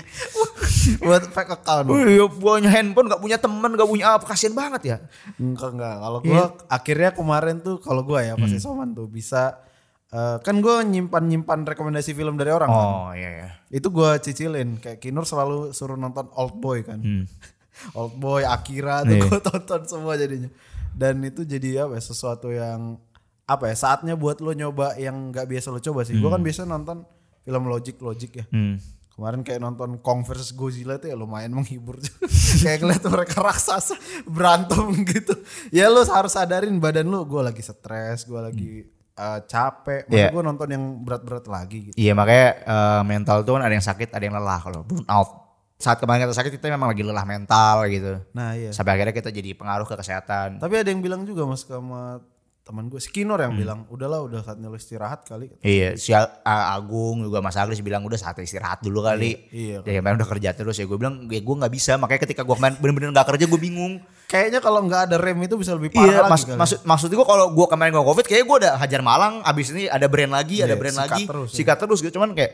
Buat 1.00 1.24
fake 1.30 1.52
account. 1.54 1.86
Wih, 1.88 2.28
punya 2.30 2.70
handphone 2.70 3.08
nggak 3.08 3.22
punya 3.22 3.38
teman 3.38 3.72
nggak 3.72 3.88
punya 3.88 4.06
apa 4.16 4.26
kasihan 4.26 4.52
banget 4.52 4.82
ya. 4.84 4.98
Enggak 5.38 5.70
enggak. 5.74 5.96
Kalau 5.98 6.20
gua 6.20 6.44
akhirnya 6.68 7.10
kemarin 7.12 7.56
tuh 7.60 7.76
kalau 7.80 8.02
gua 8.04 8.20
ya 8.20 8.34
pas 8.36 8.52
isoman 8.52 8.92
tuh 8.92 9.08
bisa 9.08 9.64
eh, 10.10 10.38
kan 10.40 10.56
gua 10.60 10.84
nyimpan 10.84 11.24
nyimpan 11.24 11.64
rekomendasi 11.66 12.12
film 12.12 12.36
dari 12.36 12.52
orang 12.52 12.68
kan. 12.68 12.84
Oh 12.84 13.10
iya 13.14 13.30
ya. 13.32 13.50
Itu 13.70 13.90
gua 13.90 14.20
cicilin 14.20 14.76
kayak 14.78 15.00
Kinur 15.00 15.24
selalu 15.24 15.72
suruh 15.72 15.96
nonton 15.96 16.28
Old 16.34 16.60
Boy 16.60 16.84
kan. 16.84 17.00
Old 17.98 18.16
Boy, 18.16 18.46
Akira 18.46 19.02
tuh 19.02 19.18
Iya. 19.18 19.26
gua 19.26 19.40
tonton 19.42 19.82
semua 19.88 20.14
jadinya. 20.14 20.52
Dan 20.94 21.22
itu 21.22 21.42
jadi 21.44 21.86
apa 21.86 21.98
ya, 21.98 22.04
sesuatu 22.04 22.50
yang 22.50 22.98
apa 23.44 23.68
ya 23.68 23.76
saatnya 23.76 24.16
buat 24.16 24.40
lo 24.40 24.56
nyoba 24.56 24.96
yang 24.96 25.30
nggak 25.30 25.46
biasa 25.46 25.68
lo 25.70 25.78
coba 25.78 26.02
sih. 26.04 26.16
Gua 26.16 26.32
kan 26.32 26.42
biasa 26.42 26.64
nonton 26.64 27.04
film 27.42 27.64
Logic 27.68 27.98
Logic 28.00 28.32
ya. 28.32 28.46
Hmm. 28.50 28.80
Kemarin 29.14 29.46
kayak 29.46 29.62
nonton 29.62 30.02
Kong 30.02 30.26
vs 30.26 30.58
Godzilla 30.58 30.98
itu 30.98 31.06
ya 31.06 31.14
lumayan 31.14 31.54
menghibur 31.54 32.02
juga. 32.02 32.26
kayak 32.66 32.82
ngeliat 32.82 33.04
mereka 33.06 33.38
raksasa 33.42 33.94
berantem 34.26 34.90
gitu. 35.14 35.38
Ya 35.70 35.86
lu 35.86 36.02
harus 36.02 36.34
sadarin 36.34 36.82
badan 36.82 37.06
lu 37.06 37.22
gue 37.22 37.42
lagi 37.44 37.62
stres, 37.62 38.26
gue 38.26 38.42
lagi 38.42 38.72
eh, 39.14 39.40
capek. 39.46 40.10
Masa 40.10 40.18
Iya. 40.18 40.30
gue 40.34 40.42
nonton 40.42 40.66
yang 40.72 40.84
berat-berat 41.06 41.46
lagi 41.46 41.92
gitu. 41.92 41.96
Iya 42.00 42.18
makanya 42.18 42.48
eh, 42.66 43.02
mental 43.06 43.46
tuh 43.46 43.54
kan 43.54 43.62
ada 43.62 43.76
yang 43.76 43.86
sakit, 43.86 44.10
ada 44.10 44.24
yang 44.24 44.34
lelah 44.34 44.58
kalau 44.58 44.82
burn 44.82 45.06
out. 45.06 45.43
Saat 45.84 46.00
kemarin 46.00 46.24
kita 46.24 46.32
sakit 46.34 46.52
kita 46.54 46.72
memang 46.72 46.90
lagi 46.90 47.04
lelah 47.04 47.22
mental 47.24 47.84
gitu. 47.88 48.24
Nah 48.32 48.56
iya. 48.56 48.72
Sampai 48.72 48.96
akhirnya 48.96 49.12
kita 49.12 49.30
jadi 49.30 49.52
pengaruh 49.52 49.84
ke 49.84 49.94
kesehatan. 49.94 50.58
Tapi 50.58 50.74
ada 50.74 50.88
yang 50.88 51.00
bilang 51.00 51.22
juga 51.22 51.44
mas 51.44 51.62
sama 51.62 52.24
teman 52.64 52.88
gue, 52.88 52.96
si 52.96 53.12
Kinor 53.12 53.36
Hmm. 53.36 53.44
yang 53.44 53.56
bilang, 53.58 53.80
udahlah 53.90 54.24
udah 54.24 54.40
saatnya 54.40 54.72
lu 54.72 54.80
istirahat 54.80 55.28
kali. 55.28 55.52
Iya, 55.60 56.00
si 56.00 56.16
Agung 56.16 57.20
juga 57.22 57.44
Mas 57.44 57.54
Agris 57.54 57.80
bilang 57.80 58.00
udah 58.02 58.16
saat 58.16 58.40
istirahat 58.40 58.80
dulu 58.80 59.04
kali. 59.04 59.36
Iya, 59.50 59.84
Ya 59.84 60.00
kemarin 60.00 60.16
udah 60.16 60.30
kerja 60.30 60.50
terus 60.54 60.76
ya 60.76 60.86
gue 60.86 60.96
bilang 60.96 61.28
ya 61.28 61.40
gue 61.40 61.56
nggak 61.58 61.68
bisa 61.70 61.96
makanya 61.96 62.24
ketika 62.24 62.42
gue 62.42 62.56
kemarin 62.56 62.80
bener-bener 62.80 63.12
nggak 63.12 63.28
kerja 63.30 63.46
gue 63.46 63.60
bingung. 63.60 64.00
Kayaknya 64.26 64.60
kalau 64.60 64.80
nggak 64.82 65.02
ada 65.06 65.20
rem 65.20 65.44
itu 65.44 65.60
bisa 65.60 65.76
lebih 65.76 65.92
parah 65.92 66.08
Iya, 66.08 66.20
lagi 66.22 66.32
mas, 66.32 66.42
kali. 66.42 66.56
maksud 66.56 66.80
maksud 66.86 67.10
gue 67.12 67.28
kalau 67.28 67.46
gue 67.52 67.66
kemarin 67.68 67.92
gue 67.92 68.06
covid 68.06 68.26
kayak 68.26 68.44
gue 68.44 68.58
udah 68.58 68.74
hajar 68.78 69.02
Malang, 69.04 69.44
abis 69.44 69.68
ini 69.70 69.84
ada 69.86 70.08
brand 70.08 70.32
lagi, 70.32 70.56
ada 70.58 70.72
Iya, 70.72 70.80
brand 70.80 70.96
sikat 70.96 71.12
lagi, 71.12 71.24
terus 71.28 71.50
ya. 71.52 71.56
sikat 71.60 71.78
terus 71.78 72.00
gitu. 72.00 72.14
Cuman 72.16 72.32
kayak 72.32 72.52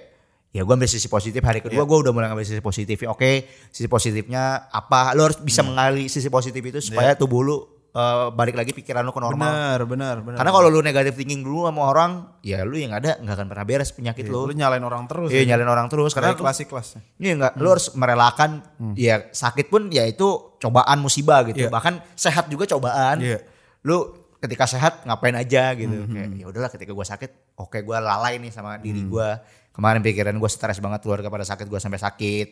ya 0.49 0.61
gue 0.61 0.73
ambil 0.73 0.85
sisi 0.85 1.05
positif 1.05 1.39
hari 1.39 1.59
kedua 1.59 1.83
gue 1.83 1.97
udah 1.99 2.09
mulai 2.09 2.27
ngambil 2.27 2.43
sisi 2.43 2.57
positifnya. 2.59 3.09
Oke, 3.09 3.45
sisi 3.69 3.85
positifnya 3.85 4.67
apa? 4.67 5.13
Lo 5.13 5.23
harus 5.23 5.37
bisa 5.37 5.61
Hmm. 5.61 5.71
mengali 5.71 6.05
sisi 6.05 6.27
positif 6.27 6.57
itu 6.59 6.79
supaya 6.79 7.13
tubuh 7.13 7.41
lu 7.41 7.57
eh, 7.89 8.27
balik 8.29 8.53
lagi 8.53 8.69
pikiran 8.69 9.01
lu 9.01 9.09
ke 9.09 9.17
normal. 9.17 9.49
Benar, 9.49 9.79
benar, 9.89 10.15
benar. 10.21 10.37
Karena 10.37 10.51
kalau 10.53 10.69
lu 10.69 10.77
negatif 10.79 11.17
thinking 11.17 11.41
dulu 11.41 11.65
sama 11.65 11.89
orang, 11.89 12.11
ya 12.41 12.61
lu 12.61 12.77
yang 12.77 12.93
ada 12.93 13.17
nggak 13.17 13.33
akan 13.33 13.47
pernah 13.49 13.65
beres 13.65 13.89
penyakit 13.89 14.29
lu 14.29 14.45
lu. 14.45 14.53
nyalain 14.53 14.81
orang 14.81 15.09
terus. 15.09 15.33
Iya 15.33 15.41
nyalain 15.49 15.65
orang 15.67 15.89
terus 15.89 16.13
karena 16.13 16.37
kelas 16.37 16.61
kelasnya. 16.65 17.01
Iya 17.17 17.33
enggak, 17.33 17.53
lu 17.57 17.67
harus 17.67 17.89
merelakan 17.93 18.61
ya 18.93 19.25
sakit 19.29 19.73
pun 19.73 19.89
ya 19.89 20.05
itu 20.05 20.53
cobaan 20.57 21.01
musibah 21.01 21.41
gitu. 21.49 21.65
Iya. 21.65 21.73
Bahkan 21.73 22.13
sehat 22.13 22.45
juga 22.47 22.69
cobaan. 22.69 23.25
Iya. 23.25 23.41
Lu 23.81 24.13
ketika 24.37 24.69
sehat 24.69 25.01
ngapain 25.03 25.33
aja 25.33 25.73
gitu. 25.73 26.05
Kayak 26.07 26.29
ya 26.37 26.45
udahlah 26.45 26.69
ketika 26.69 26.93
gua 26.93 27.03
sakit, 27.03 27.57
oke 27.57 27.81
gua 27.81 27.97
lalai 27.99 28.37
nih 28.37 28.53
sama 28.53 28.77
diri 28.77 29.01
gua. 29.03 29.41
Kemarin 29.80 30.03
pikiran 30.03 30.36
gua 30.36 30.51
stres 30.51 30.84
banget 30.84 30.99
keluarga 31.07 31.32
pada 31.32 31.47
sakit 31.47 31.71
gua 31.71 31.80
sampai 31.80 32.03
sakit. 32.03 32.47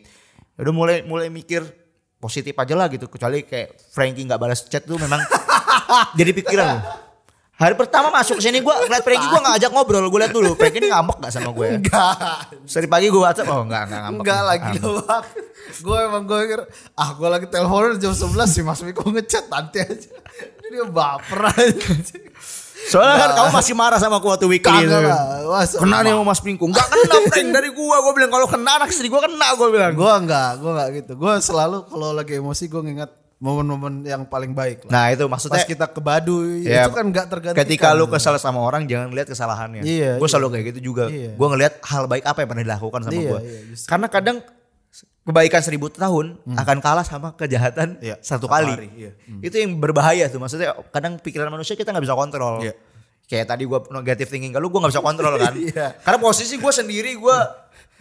Ya 0.56 0.60
udah 0.64 0.72
mulai 0.72 0.96
mulai 1.04 1.28
mikir 1.28 1.60
positif 2.16 2.56
aja 2.56 2.72
lah 2.72 2.88
gitu. 2.88 3.04
Kecuali 3.04 3.44
kayak 3.44 3.76
Frankie 3.92 4.24
nggak 4.24 4.40
balas 4.40 4.64
chat 4.64 4.88
tuh 4.88 4.96
memang 4.96 5.20
jadi 6.18 6.32
pikiran. 6.32 6.80
Hari 7.58 7.74
pertama 7.74 8.14
masuk 8.14 8.38
ke 8.38 8.42
sini 8.46 8.62
gue 8.62 8.70
ngeliat 8.70 9.02
Frankie 9.02 9.26
gue 9.26 9.40
gak 9.42 9.54
ajak 9.58 9.70
ngobrol. 9.74 10.06
Gue 10.06 10.22
liat 10.22 10.30
dulu 10.30 10.54
Frankie 10.54 10.78
ini 10.78 10.94
ngambek 10.94 11.26
gak 11.26 11.32
sama 11.34 11.50
gue? 11.50 11.82
Enggak. 11.82 12.54
Dari 12.54 12.86
pagi 12.86 13.10
gue 13.10 13.18
WhatsApp, 13.18 13.50
oh 13.50 13.66
enggak, 13.66 13.90
enggak 13.90 14.00
ngambek. 14.06 14.22
Enggak 14.22 14.42
lagi 14.46 14.78
bang. 14.78 15.24
Gue 15.82 15.98
emang 16.06 16.22
gue 16.22 16.38
mikir, 16.38 16.60
ah 16.94 17.10
gue 17.18 17.28
lagi 17.28 17.46
teleponan 17.50 17.98
jam 17.98 18.14
11 18.14 18.46
sih 18.46 18.62
Mas 18.62 18.78
Miko 18.86 19.02
ngechat 19.10 19.50
nanti 19.50 19.82
aja. 19.82 20.10
Dia 20.70 20.86
baper 20.86 21.50
aja. 21.50 21.90
Soalnya 22.86 23.16
kan 23.18 23.30
kamu 23.34 23.50
masih 23.50 23.74
marah 23.74 23.98
sama 23.98 24.16
aku 24.16 24.30
waktu 24.30 24.46
weekly 24.46 24.86
itu. 24.86 24.94
Kena 25.76 26.00
nih 26.00 26.14
sama 26.14 26.24
Mas 26.24 26.38
Pingku. 26.38 26.64
Enggak 26.66 26.86
kena 26.86 27.18
prank 27.28 27.48
dari 27.50 27.70
gua. 27.74 27.96
Gua 28.00 28.12
bilang 28.14 28.30
kalau 28.30 28.46
kena 28.46 28.78
anak 28.78 28.88
istri 28.88 29.10
gua 29.10 29.20
kena 29.20 29.58
gua 29.58 29.68
bilang. 29.68 29.92
Gue 29.92 30.12
enggak, 30.14 30.50
gue 30.56 30.70
enggak 30.70 30.88
gitu. 30.94 31.12
Gue 31.14 31.32
selalu 31.38 31.84
kalau 31.84 32.08
lagi 32.12 32.38
emosi 32.38 32.64
gue 32.64 32.80
ngingat 32.80 33.10
momen-momen 33.38 34.02
yang 34.02 34.22
paling 34.24 34.50
baik 34.50 34.86
lah. 34.86 34.90
Nah, 34.90 35.04
itu 35.10 35.22
Pas 35.22 35.30
maksudnya 35.30 35.62
kita 35.62 35.86
ke 35.86 36.02
Baduy, 36.02 36.66
Ya, 36.66 36.82
itu 36.82 36.90
kan 36.90 37.06
enggak 37.06 37.30
tergantikan. 37.30 37.62
ketika 37.62 37.94
lu 37.94 38.06
kesal 38.06 38.34
sama 38.34 38.58
orang 38.58 38.82
jangan 38.84 39.14
lihat 39.14 39.30
kesalahannya. 39.30 39.86
Iya, 39.86 40.18
Gue 40.18 40.26
iya. 40.26 40.32
selalu 40.32 40.46
kayak 40.50 40.64
gitu 40.74 40.80
juga. 40.90 41.06
Iya. 41.06 41.38
Gue 41.38 41.46
ngelihat 41.46 41.78
hal 41.86 42.10
baik 42.10 42.26
apa 42.26 42.38
yang 42.42 42.48
pernah 42.50 42.64
dilakukan 42.66 43.00
sama 43.00 43.14
Iya, 43.14 43.30
gua. 43.30 43.40
iya, 43.40 43.58
justru. 43.68 43.86
Karena 43.86 44.06
kadang 44.08 44.36
kebaikan 45.28 45.60
seribu 45.60 45.92
tahun 45.92 46.40
akan 46.56 46.76
kalah 46.80 47.04
sama 47.04 47.36
kejahatan 47.36 48.00
Iya, 48.00 48.16
satu 48.24 48.48
kali. 48.48 48.72
hari, 48.72 48.88
iya. 48.96 49.12
Itu 49.44 49.60
yang 49.60 49.76
berbahaya 49.76 50.24
tuh. 50.32 50.40
Maksudnya 50.40 50.72
kadang 50.88 51.20
pikiran 51.20 51.52
manusia 51.52 51.76
kita 51.76 51.92
nggak 51.92 52.08
bisa 52.08 52.16
kontrol. 52.16 52.64
Iya. 52.64 52.72
Kayak 53.28 53.52
tadi 53.52 53.68
gue 53.68 53.76
negatif 53.92 54.32
thinking 54.32 54.56
kalau 54.56 54.72
gue 54.72 54.80
nggak 54.80 54.92
bisa 54.96 55.04
kontrol 55.04 55.36
kan. 55.36 55.52
Iya. 55.68 56.00
Karena 56.00 56.18
posisi 56.18 56.56
gue 56.56 56.72
sendiri 56.72 57.12
gue 57.14 57.38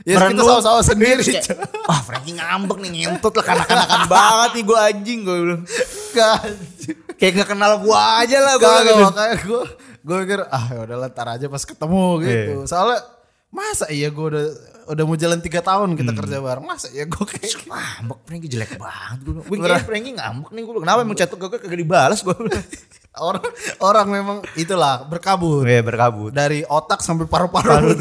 Ya, 0.06 0.22
kita 0.30 0.46
sama-sama 0.46 0.86
sendiri, 0.86 1.26
Terus 1.26 1.42
kayak, 1.42 1.58
Wah 1.90 2.06
Frankie 2.06 2.38
ngambek 2.38 2.78
nih 2.86 3.10
ngentut 3.10 3.34
lah 3.34 3.46
kanak-kanakan 3.50 4.02
banget 4.14 4.50
nih 4.54 4.64
gue 4.70 4.78
anjing 4.78 5.20
gue 5.26 5.36
bilang. 5.42 5.64
Kayak 7.18 7.32
gak 7.42 7.50
kenal 7.50 7.82
gue 7.82 7.98
aja 7.98 8.38
lah 8.46 8.54
gue. 8.62 8.76
Gitu. 8.86 8.94
makanya 9.02 9.36
gue 9.42 9.62
gue 10.08 10.16
mikir 10.24 10.40
ah 10.48 10.66
ya 10.70 10.80
udahlah 10.86 11.10
ntar 11.10 11.28
aja 11.34 11.50
pas 11.50 11.64
ketemu 11.66 12.04
gitu. 12.22 12.54
Iya. 12.62 12.70
Soalnya 12.70 13.00
masa 13.50 13.88
iya 13.88 14.08
gue 14.08 14.26
udah 14.28 14.46
udah 14.88 15.04
mau 15.04 15.16
jalan 15.16 15.40
tiga 15.40 15.60
tahun 15.60 15.94
kita 15.94 16.10
Hmm. 16.10 16.20
kerja 16.20 16.38
bareng 16.38 16.64
masa 16.64 16.88
iya 16.90 17.04
gue 17.04 17.24
kayak 17.24 17.64
Ngambek 17.64 18.20
Frankie 18.24 18.48
jelek 18.48 18.72
banget 18.76 19.20
gue. 19.22 19.34
Gue 19.42 19.58
kira 19.58 19.78
Frankie 19.80 20.14
ngambek 20.14 20.50
nih 20.50 20.62
gue 20.62 20.74
bilang. 20.74 20.86
Kenapa 20.86 21.00
emang 21.02 21.16
chat 21.16 21.30
gue 21.30 21.50
kagak 21.50 21.74
dibalas 21.74 22.20
gue 22.22 22.36
bilang. 22.36 22.66
orang 23.18 23.46
orang 23.82 24.08
memang 24.08 24.38
itulah 24.54 25.02
berkabut 25.04 25.66
Iya 25.66 25.82
berkabut. 25.82 26.30
dari 26.30 26.62
otak 26.64 27.02
sampai 27.02 27.26
Paru 27.26 27.50
paru-paru 27.50 27.98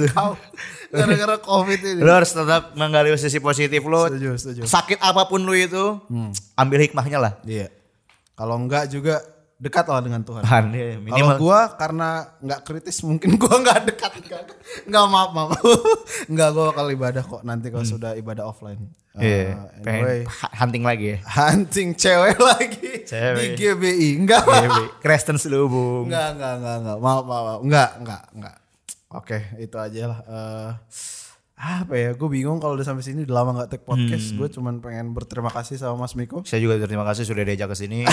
gara-gara 0.86 1.36
covid 1.38 1.80
ini. 1.82 2.00
Lu 2.00 2.10
harus 2.10 2.30
tetap 2.30 2.74
menggali 2.74 3.10
sisi 3.16 3.38
positif 3.38 3.82
lu. 3.82 4.06
Setuju, 4.06 4.30
setuju. 4.36 4.60
Sakit 4.64 5.00
apa 5.00 5.24
pun 5.24 5.42
lu 5.42 5.52
itu, 5.52 5.98
ambil 6.54 6.78
hikmahnya 6.78 7.18
lah. 7.18 7.32
Iya. 7.42 7.72
Kalau 8.32 8.54
enggak 8.54 8.86
juga 8.86 9.24
dekat 9.56 9.84
lah 9.84 10.00
dengan 10.00 10.20
Tuhan. 10.20 10.42
Tuhan, 10.42 10.64
ya, 10.68 11.00
Kalau 11.10 11.36
gua 11.38 11.60
karena 11.74 12.08
nggak 12.38 12.60
kritis 12.62 13.00
mungkin 13.00 13.34
gua 13.40 13.56
nggak 13.56 13.88
dekat 13.88 14.12
nggak 14.20 14.42
nggak 14.84 15.04
maaf 15.06 15.30
maaf 15.32 15.50
nggak 16.32 16.48
gua 16.50 16.64
bakal 16.70 16.86
ibadah 16.88 17.22
kok 17.22 17.42
nanti 17.42 17.68
kalau 17.68 17.84
sudah 17.84 18.12
ibadah 18.14 18.44
offline. 18.44 18.78
Hmm. 18.78 18.94
Iya, 19.16 19.56
Uh, 19.56 19.80
pengen 19.80 19.96
anyway, 19.96 20.20
hunting 20.52 20.84
lagi 20.84 21.06
ya. 21.08 21.18
hunting 21.24 21.88
cewek 21.96 22.36
lagi 22.52 22.92
Cewek. 23.02 23.40
di 23.40 23.46
GBI 23.56 24.08
enggak 24.14 24.44
Kristen 25.00 25.40
selubung. 25.40 26.04
enggak 26.06 26.36
enggak 26.36 26.52
enggak 26.54 26.76
enggak 26.78 26.98
maaf 27.00 27.24
maaf, 27.24 27.44
maaf. 27.46 27.60
enggak 27.64 27.90
enggak 27.96 28.22
enggak. 28.36 28.56
Oke 29.08 29.38
itu 29.56 29.72
aja 29.72 30.02
lah. 30.06 30.18
Eh, 30.20 30.70
apa 31.56 31.94
ya 31.94 32.10
gue 32.12 32.28
bingung 32.28 32.56
kalau 32.56 32.76
udah 32.76 32.84
sampai 32.84 33.00
sini 33.00 33.24
udah 33.24 33.32
lama 33.34 33.50
nggak 33.54 33.70
take 33.70 33.82
podcast 33.82 34.28
Hmm. 34.28 34.36
gue 34.36 34.48
cuman 34.50 34.74
pengen 34.78 35.10
berterima 35.10 35.48
kasih 35.48 35.74
sama 35.74 35.96
Mas 35.98 36.12
Miko 36.12 36.40
Saya 36.42 36.60
juga 36.60 36.76
terima 36.78 37.00
kasih 37.02 37.24
sudah 37.24 37.42
diajak 37.42 37.66
ke 37.66 37.76
sini. 37.78 38.04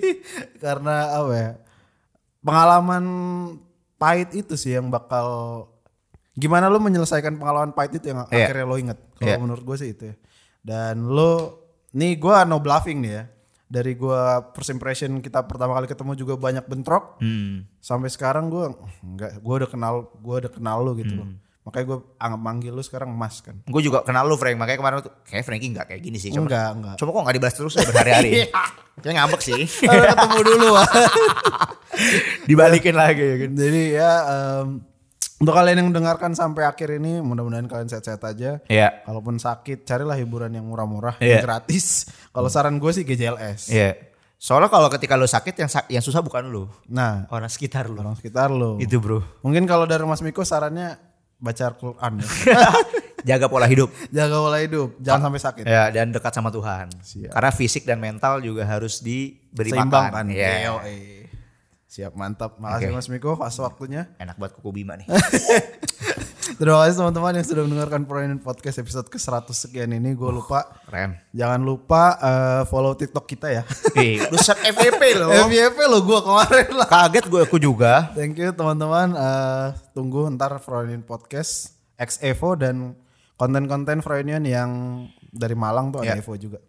karena 0.64 0.94
apa 1.14 1.32
ya 1.32 1.50
pengalaman 2.40 3.04
pahit 3.96 4.32
itu 4.34 4.54
sih 4.54 4.72
yang 4.72 4.88
bakal 4.88 5.28
gimana 6.32 6.68
lo 6.68 6.78
menyelesaikan 6.78 7.36
pengalaman 7.36 7.72
pahit 7.72 7.96
itu 7.96 8.08
yang 8.08 8.24
Iya. 8.24 8.48
akhirnya 8.48 8.64
lo 8.64 8.76
inget 8.76 8.98
kalau 9.14 9.28
Iya. 9.28 9.38
menurut 9.38 9.62
gue 9.62 9.76
sih 9.76 9.90
itu 9.90 10.04
ya. 10.06 10.16
dan 10.62 11.06
lo 11.06 11.62
nih 11.92 12.16
gue 12.16 12.34
no 12.44 12.58
bluffing 12.58 12.98
nih 12.98 13.12
ya 13.12 13.24
dari 13.66 13.92
gue 13.92 14.20
first 14.52 14.68
impression 14.68 15.18
kita 15.18 15.42
pertama 15.42 15.74
kali 15.74 15.86
ketemu 15.86 16.12
juga 16.14 16.34
banyak 16.34 16.64
bentrok 16.64 17.18
Hmm. 17.18 17.66
sampai 17.78 18.08
sekarang 18.08 18.48
gue 18.48 18.72
enggak 19.00 19.36
gue 19.36 19.54
udah 19.54 19.68
kenal 19.68 19.94
gue 20.12 20.36
udah 20.38 20.50
kenal 20.50 20.80
lo 20.80 20.92
gitu 20.94 21.12
loh 21.14 21.28
makanya 21.66 21.84
gue 21.84 21.98
anggap 22.16 22.40
manggil 22.40 22.70
lo 22.70 22.80
sekarang 22.80 23.10
mas 23.10 23.42
kan 23.42 23.58
Gue 23.66 23.82
juga 23.82 24.00
kenal 24.00 24.22
lu 24.22 24.38
Frank, 24.38 24.54
makanya 24.54 24.78
kemarin 24.78 24.96
tuh 25.02 25.12
kayak 25.26 25.42
Frankie 25.42 25.74
nggak 25.74 25.86
kayak 25.90 26.00
gini 26.00 26.16
sih. 26.16 26.30
Coba, 26.30 26.46
enggak 26.46 26.68
enggak 26.72 26.94
coba 26.96 27.10
kok 27.10 27.22
nggak 27.26 27.36
dibahas 27.36 27.54
terus 27.54 27.72
ya 27.74 27.84
berhari-hari. 27.84 28.30
Kayak 28.96 29.14
ngambek 29.20 29.42
sih. 29.42 29.62
Ketemu 30.08 30.40
dulu. 30.40 30.68
Dibalikin 32.48 32.94
lagi 32.94 33.20
ya 33.20 33.36
kan. 33.36 33.50
Jadi 33.52 33.82
ya 33.92 34.10
em, 34.24 34.66
untuk 35.36 35.52
kalian 35.52 35.76
yang 35.76 35.88
mendengarkan 35.90 36.32
sampai 36.32 36.64
akhir 36.64 36.96
ini 36.96 37.20
mudah-mudahan 37.20 37.68
kalian 37.68 37.88
sehat-sehat 37.88 38.22
aja. 38.24 38.50
Iya. 38.66 39.04
Kalaupun 39.04 39.36
sakit 39.36 39.84
carilah 39.84 40.16
hiburan 40.16 40.48
yang 40.48 40.64
murah-murah, 40.64 41.20
Iya. 41.20 41.40
yang 41.40 41.44
gratis. 41.44 42.08
Kalau 42.32 42.48
saran 42.48 42.80
gue 42.80 42.88
sih 42.88 43.04
GJLS. 43.04 43.68
Iya. 43.68 44.00
Soalnya 44.36 44.68
kalau 44.68 44.88
ketika 44.88 45.16
lu 45.16 45.24
sakit 45.24 45.52
yang 45.56 45.68
yang 45.90 46.00
susah 46.00 46.20
bukan 46.20 46.44
lu, 46.44 46.68
Nah, 46.88 47.24
orang 47.28 47.48
sekitar 47.48 47.88
lu. 47.88 48.00
orang 48.00 48.16
sekitar 48.16 48.48
lo. 48.48 48.76
Itu 48.76 48.96
bro. 48.96 49.20
Mungkin 49.40 49.64
kalau 49.64 49.84
dari 49.84 50.04
Mas 50.04 50.20
Miko 50.20 50.40
sarannya 50.40 50.96
baca 51.36 51.62
Al-Quran 51.68 52.12
ya. 52.20 52.28
Jaga 53.34 53.50
pola 53.50 53.66
hidup. 53.66 53.90
Jaga 54.14 54.36
pola 54.38 54.58
hidup, 54.62 54.88
jangan 55.02 55.28
sampai 55.28 55.40
sakit. 55.42 55.64
Ya 55.66 55.90
dan 55.90 56.14
dekat 56.14 56.30
sama 56.30 56.54
Tuhan. 56.54 56.86
Siap. 57.02 57.34
Karena 57.34 57.50
fisik 57.50 57.82
dan 57.82 57.98
mental 57.98 58.38
juga 58.38 58.62
harus 58.62 59.02
diberi 59.02 59.74
Seimbangkan. 59.74 60.14
makan. 60.14 60.24
Ya. 60.30 60.70
Yoi. 60.70 61.26
Siap, 61.90 62.12
mantap. 62.14 62.60
Makasih 62.60 62.92
Oke. 62.92 62.96
Mas 63.00 63.08
Miko 63.10 63.34
pas 63.34 63.50
waktunya. 63.56 64.06
Enak 64.20 64.38
buat 64.38 64.52
kuku 64.54 64.70
Bima 64.70 64.94
nih. 64.94 65.08
Terima 66.54 66.86
kasih 66.86 67.02
teman-teman 67.02 67.34
yang 67.34 67.46
sudah 67.46 67.62
mendengarkan 67.66 68.02
Proinen 68.06 68.38
Podcast 68.38 68.78
episode 68.78 69.10
ke-100 69.10 69.50
sekian 69.50 69.90
ini. 69.90 70.14
Gue 70.14 70.30
lupa. 70.30 70.62
Keren. 70.86 71.18
Jangan 71.34 71.60
lupa 71.66 72.14
eh, 72.22 72.62
follow 72.70 72.94
TikTok 72.94 73.26
kita 73.26 73.50
ya. 73.50 73.62
Eh, 73.98 74.22
lu 74.30 74.38
set 74.38 74.62
FVP 74.62 75.18
loh. 75.18 75.34
FYP 75.34 75.78
lo 75.90 75.98
gue 76.06 76.20
kemarin 76.22 76.70
lah. 76.78 76.86
Kaget 76.86 77.26
gue 77.26 77.40
aku 77.42 77.58
juga. 77.58 78.14
Thank 78.14 78.38
you 78.38 78.54
teman-teman. 78.54 79.18
Eh, 79.18 79.66
tunggu 79.90 80.30
ntar 80.38 80.54
Freudian 80.62 81.02
Podcast 81.02 81.74
X 81.98 82.22
Evo 82.22 82.54
dan 82.54 82.94
konten-konten 83.34 83.98
Freudian 83.98 84.46
yang 84.46 84.70
dari 85.34 85.58
Malang 85.58 85.90
tuh 85.90 86.06
ada 86.06 86.14
Ya. 86.14 86.22
Evo 86.22 86.38
juga. 86.38 86.62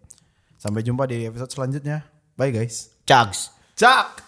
Sampai 0.57 0.81
jumpa 0.81 1.05
di 1.05 1.29
episode 1.29 1.53
selanjutnya. 1.53 2.01
Bye 2.33 2.49
guys. 2.49 2.89
Chugs. 3.05 3.53
Cak. 3.77 4.26